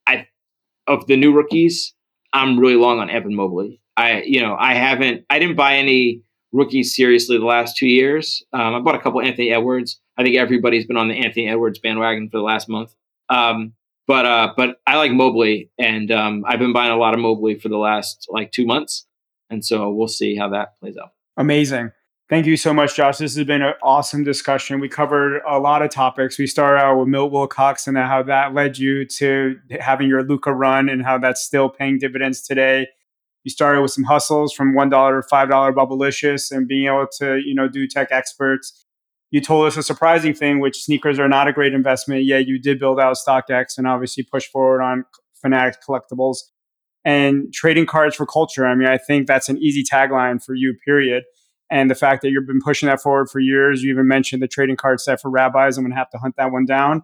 I 0.06 0.26
of 0.86 1.06
the 1.06 1.16
new 1.16 1.32
rookies, 1.32 1.94
I'm 2.32 2.58
really 2.58 2.76
long 2.76 2.98
on 2.98 3.10
Evan 3.10 3.34
Mobley. 3.34 3.80
I, 3.96 4.22
you 4.22 4.40
know, 4.40 4.56
I 4.58 4.74
haven't, 4.74 5.24
I 5.28 5.38
didn't 5.38 5.56
buy 5.56 5.76
any 5.76 6.22
rookies 6.52 6.94
seriously 6.94 7.36
the 7.38 7.44
last 7.44 7.76
two 7.76 7.88
years. 7.88 8.42
Um, 8.52 8.74
I 8.74 8.80
bought 8.80 8.94
a 8.94 9.00
couple 9.00 9.20
Anthony 9.20 9.52
Edwards. 9.52 10.00
I 10.16 10.22
think 10.22 10.36
everybody's 10.36 10.86
been 10.86 10.96
on 10.96 11.08
the 11.08 11.14
Anthony 11.14 11.48
Edwards 11.48 11.78
bandwagon 11.78 12.30
for 12.30 12.38
the 12.38 12.42
last 12.42 12.68
month. 12.68 12.94
Um, 13.28 13.74
but 14.06 14.24
uh, 14.24 14.54
but 14.56 14.80
I 14.86 14.96
like 14.96 15.12
Mobley, 15.12 15.70
and 15.78 16.10
um, 16.10 16.44
I've 16.48 16.58
been 16.58 16.72
buying 16.72 16.90
a 16.90 16.96
lot 16.96 17.12
of 17.12 17.20
Mobley 17.20 17.56
for 17.56 17.68
the 17.68 17.76
last 17.76 18.26
like 18.30 18.52
two 18.52 18.64
months, 18.64 19.06
and 19.50 19.62
so 19.62 19.90
we'll 19.90 20.08
see 20.08 20.34
how 20.34 20.48
that 20.48 20.80
plays 20.80 20.96
out. 20.96 21.10
Amazing. 21.38 21.92
Thank 22.28 22.44
you 22.44 22.58
so 22.58 22.74
much, 22.74 22.96
Josh. 22.96 23.18
This 23.18 23.36
has 23.36 23.46
been 23.46 23.62
an 23.62 23.72
awesome 23.82 24.22
discussion. 24.22 24.80
We 24.80 24.88
covered 24.88 25.40
a 25.48 25.58
lot 25.58 25.80
of 25.80 25.90
topics. 25.90 26.36
We 26.38 26.46
started 26.46 26.82
out 26.82 26.98
with 26.98 27.08
Milt 27.08 27.32
Wilcox 27.32 27.86
and 27.86 27.96
how 27.96 28.22
that 28.24 28.52
led 28.52 28.76
you 28.76 29.06
to 29.06 29.56
having 29.80 30.08
your 30.08 30.22
Luka 30.22 30.52
run 30.52 30.90
and 30.90 31.02
how 31.02 31.16
that's 31.16 31.40
still 31.40 31.70
paying 31.70 31.98
dividends 31.98 32.42
today. 32.42 32.88
You 33.44 33.50
started 33.50 33.80
with 33.80 33.92
some 33.92 34.04
hustles 34.04 34.52
from 34.52 34.74
one 34.74 34.90
dollar 34.90 35.22
to 35.22 35.28
five 35.28 35.48
dollar 35.48 35.72
Bubblicious 35.72 36.50
and 36.50 36.68
being 36.68 36.86
able 36.86 37.06
to, 37.18 37.38
you 37.38 37.54
know, 37.54 37.68
do 37.68 37.86
tech 37.86 38.08
experts. 38.10 38.84
You 39.30 39.40
told 39.40 39.66
us 39.66 39.76
a 39.76 39.82
surprising 39.82 40.34
thing, 40.34 40.58
which 40.58 40.82
sneakers 40.82 41.18
are 41.18 41.28
not 41.28 41.48
a 41.48 41.52
great 41.52 41.72
investment. 41.72 42.24
Yet 42.24 42.46
you 42.46 42.58
did 42.58 42.78
build 42.78 42.98
out 43.00 43.16
StockX 43.16 43.78
and 43.78 43.86
obviously 43.86 44.24
push 44.24 44.46
forward 44.48 44.82
on 44.82 45.04
Fanatics 45.40 45.78
collectibles. 45.86 46.38
And 47.08 47.50
trading 47.54 47.86
cards 47.86 48.14
for 48.14 48.26
culture. 48.26 48.66
I 48.66 48.74
mean, 48.74 48.86
I 48.86 48.98
think 48.98 49.26
that's 49.26 49.48
an 49.48 49.56
easy 49.56 49.82
tagline 49.82 50.44
for 50.44 50.54
you, 50.54 50.76
period. 50.84 51.24
And 51.70 51.90
the 51.90 51.94
fact 51.94 52.20
that 52.20 52.28
you've 52.28 52.46
been 52.46 52.60
pushing 52.62 52.86
that 52.86 53.00
forward 53.00 53.30
for 53.30 53.40
years, 53.40 53.82
you 53.82 53.90
even 53.90 54.06
mentioned 54.06 54.42
the 54.42 54.46
trading 54.46 54.76
card 54.76 55.00
set 55.00 55.18
for 55.18 55.30
rabbis. 55.30 55.78
I'm 55.78 55.84
going 55.84 55.92
to 55.92 55.96
have 55.96 56.10
to 56.10 56.18
hunt 56.18 56.36
that 56.36 56.52
one 56.52 56.66
down. 56.66 57.02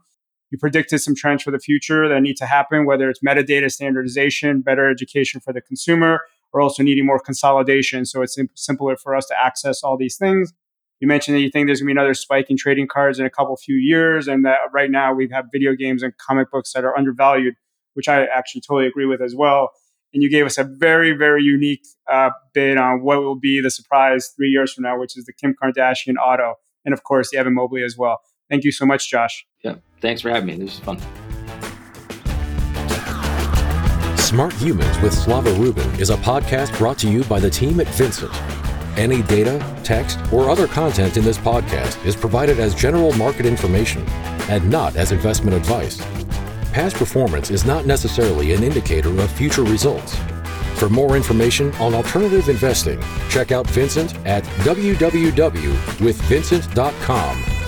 You 0.50 0.58
predicted 0.58 1.00
some 1.00 1.14
trends 1.14 1.42
for 1.42 1.50
the 1.52 1.58
future 1.58 2.06
that 2.06 2.20
need 2.20 2.36
to 2.36 2.44
happen, 2.44 2.84
whether 2.84 3.08
it's 3.08 3.20
metadata 3.26 3.72
standardization, 3.72 4.60
better 4.60 4.90
education 4.90 5.40
for 5.40 5.54
the 5.54 5.62
consumer, 5.62 6.20
or 6.52 6.60
also 6.60 6.82
needing 6.82 7.06
more 7.06 7.18
consolidation. 7.18 8.04
So 8.04 8.20
it's 8.20 8.36
simpler 8.56 8.98
for 8.98 9.16
us 9.16 9.24
to 9.28 9.34
access 9.42 9.82
all 9.82 9.96
these 9.96 10.18
things. 10.18 10.52
You 11.00 11.08
mentioned 11.08 11.34
that 11.34 11.40
you 11.40 11.50
think 11.50 11.66
there's 11.66 11.80
going 11.80 11.88
to 11.88 11.94
be 11.94 11.98
another 11.98 12.12
spike 12.12 12.50
in 12.50 12.58
trading 12.58 12.88
cards 12.88 13.18
in 13.18 13.24
a 13.24 13.30
couple 13.30 13.56
few 13.56 13.76
years, 13.76 14.28
and 14.28 14.44
that 14.44 14.58
right 14.74 14.90
now 14.90 15.14
we 15.14 15.30
have 15.32 15.46
video 15.50 15.74
games 15.74 16.02
and 16.02 16.12
comic 16.18 16.50
books 16.50 16.74
that 16.74 16.84
are 16.84 16.94
undervalued, 16.94 17.54
which 17.94 18.06
I 18.06 18.26
actually 18.26 18.60
totally 18.60 18.86
agree 18.86 19.06
with 19.06 19.22
as 19.22 19.34
well. 19.34 19.70
And 20.14 20.22
you 20.22 20.30
gave 20.30 20.46
us 20.46 20.56
a 20.56 20.64
very, 20.64 21.12
very 21.12 21.42
unique 21.42 21.84
uh, 22.10 22.30
bid 22.54 22.78
on 22.78 23.02
what 23.02 23.18
will 23.18 23.34
be 23.34 23.60
the 23.60 23.70
surprise 23.70 24.32
three 24.36 24.48
years 24.48 24.72
from 24.72 24.84
now, 24.84 24.98
which 24.98 25.16
is 25.18 25.24
the 25.24 25.32
Kim 25.32 25.54
Kardashian 25.60 26.14
auto, 26.24 26.54
and 26.84 26.94
of 26.94 27.02
course 27.02 27.30
the 27.30 27.36
Evan 27.38 27.54
Mobley 27.54 27.82
as 27.82 27.96
well. 27.98 28.20
Thank 28.48 28.62
you 28.62 28.70
so 28.70 28.86
much, 28.86 29.10
Josh. 29.10 29.44
Yeah, 29.64 29.76
thanks 30.00 30.20
for 30.20 30.30
having 30.30 30.46
me. 30.46 30.56
This 30.56 30.76
was 30.76 30.78
fun. 30.78 31.00
Smart 34.18 34.52
Humans 34.54 35.00
with 35.00 35.12
Slava 35.12 35.52
Rubin 35.54 35.88
is 36.00 36.10
a 36.10 36.16
podcast 36.16 36.76
brought 36.78 36.98
to 36.98 37.10
you 37.10 37.24
by 37.24 37.40
the 37.40 37.50
team 37.50 37.80
at 37.80 37.88
Vincent. 37.88 38.32
Any 38.96 39.22
data, 39.22 39.60
text, 39.82 40.18
or 40.32 40.48
other 40.48 40.68
content 40.68 41.16
in 41.16 41.24
this 41.24 41.38
podcast 41.38 42.04
is 42.06 42.14
provided 42.14 42.60
as 42.60 42.74
general 42.74 43.12
market 43.14 43.46
information 43.46 44.04
and 44.48 44.68
not 44.70 44.94
as 44.94 45.10
investment 45.10 45.56
advice. 45.56 46.00
Past 46.74 46.96
performance 46.96 47.50
is 47.52 47.64
not 47.64 47.86
necessarily 47.86 48.52
an 48.52 48.64
indicator 48.64 49.20
of 49.20 49.30
future 49.30 49.62
results. 49.62 50.16
For 50.74 50.88
more 50.88 51.14
information 51.14 51.72
on 51.76 51.94
alternative 51.94 52.48
investing, 52.48 53.00
check 53.28 53.52
out 53.52 53.68
Vincent 53.68 54.16
at 54.26 54.42
www.withvincent.com 54.66 57.63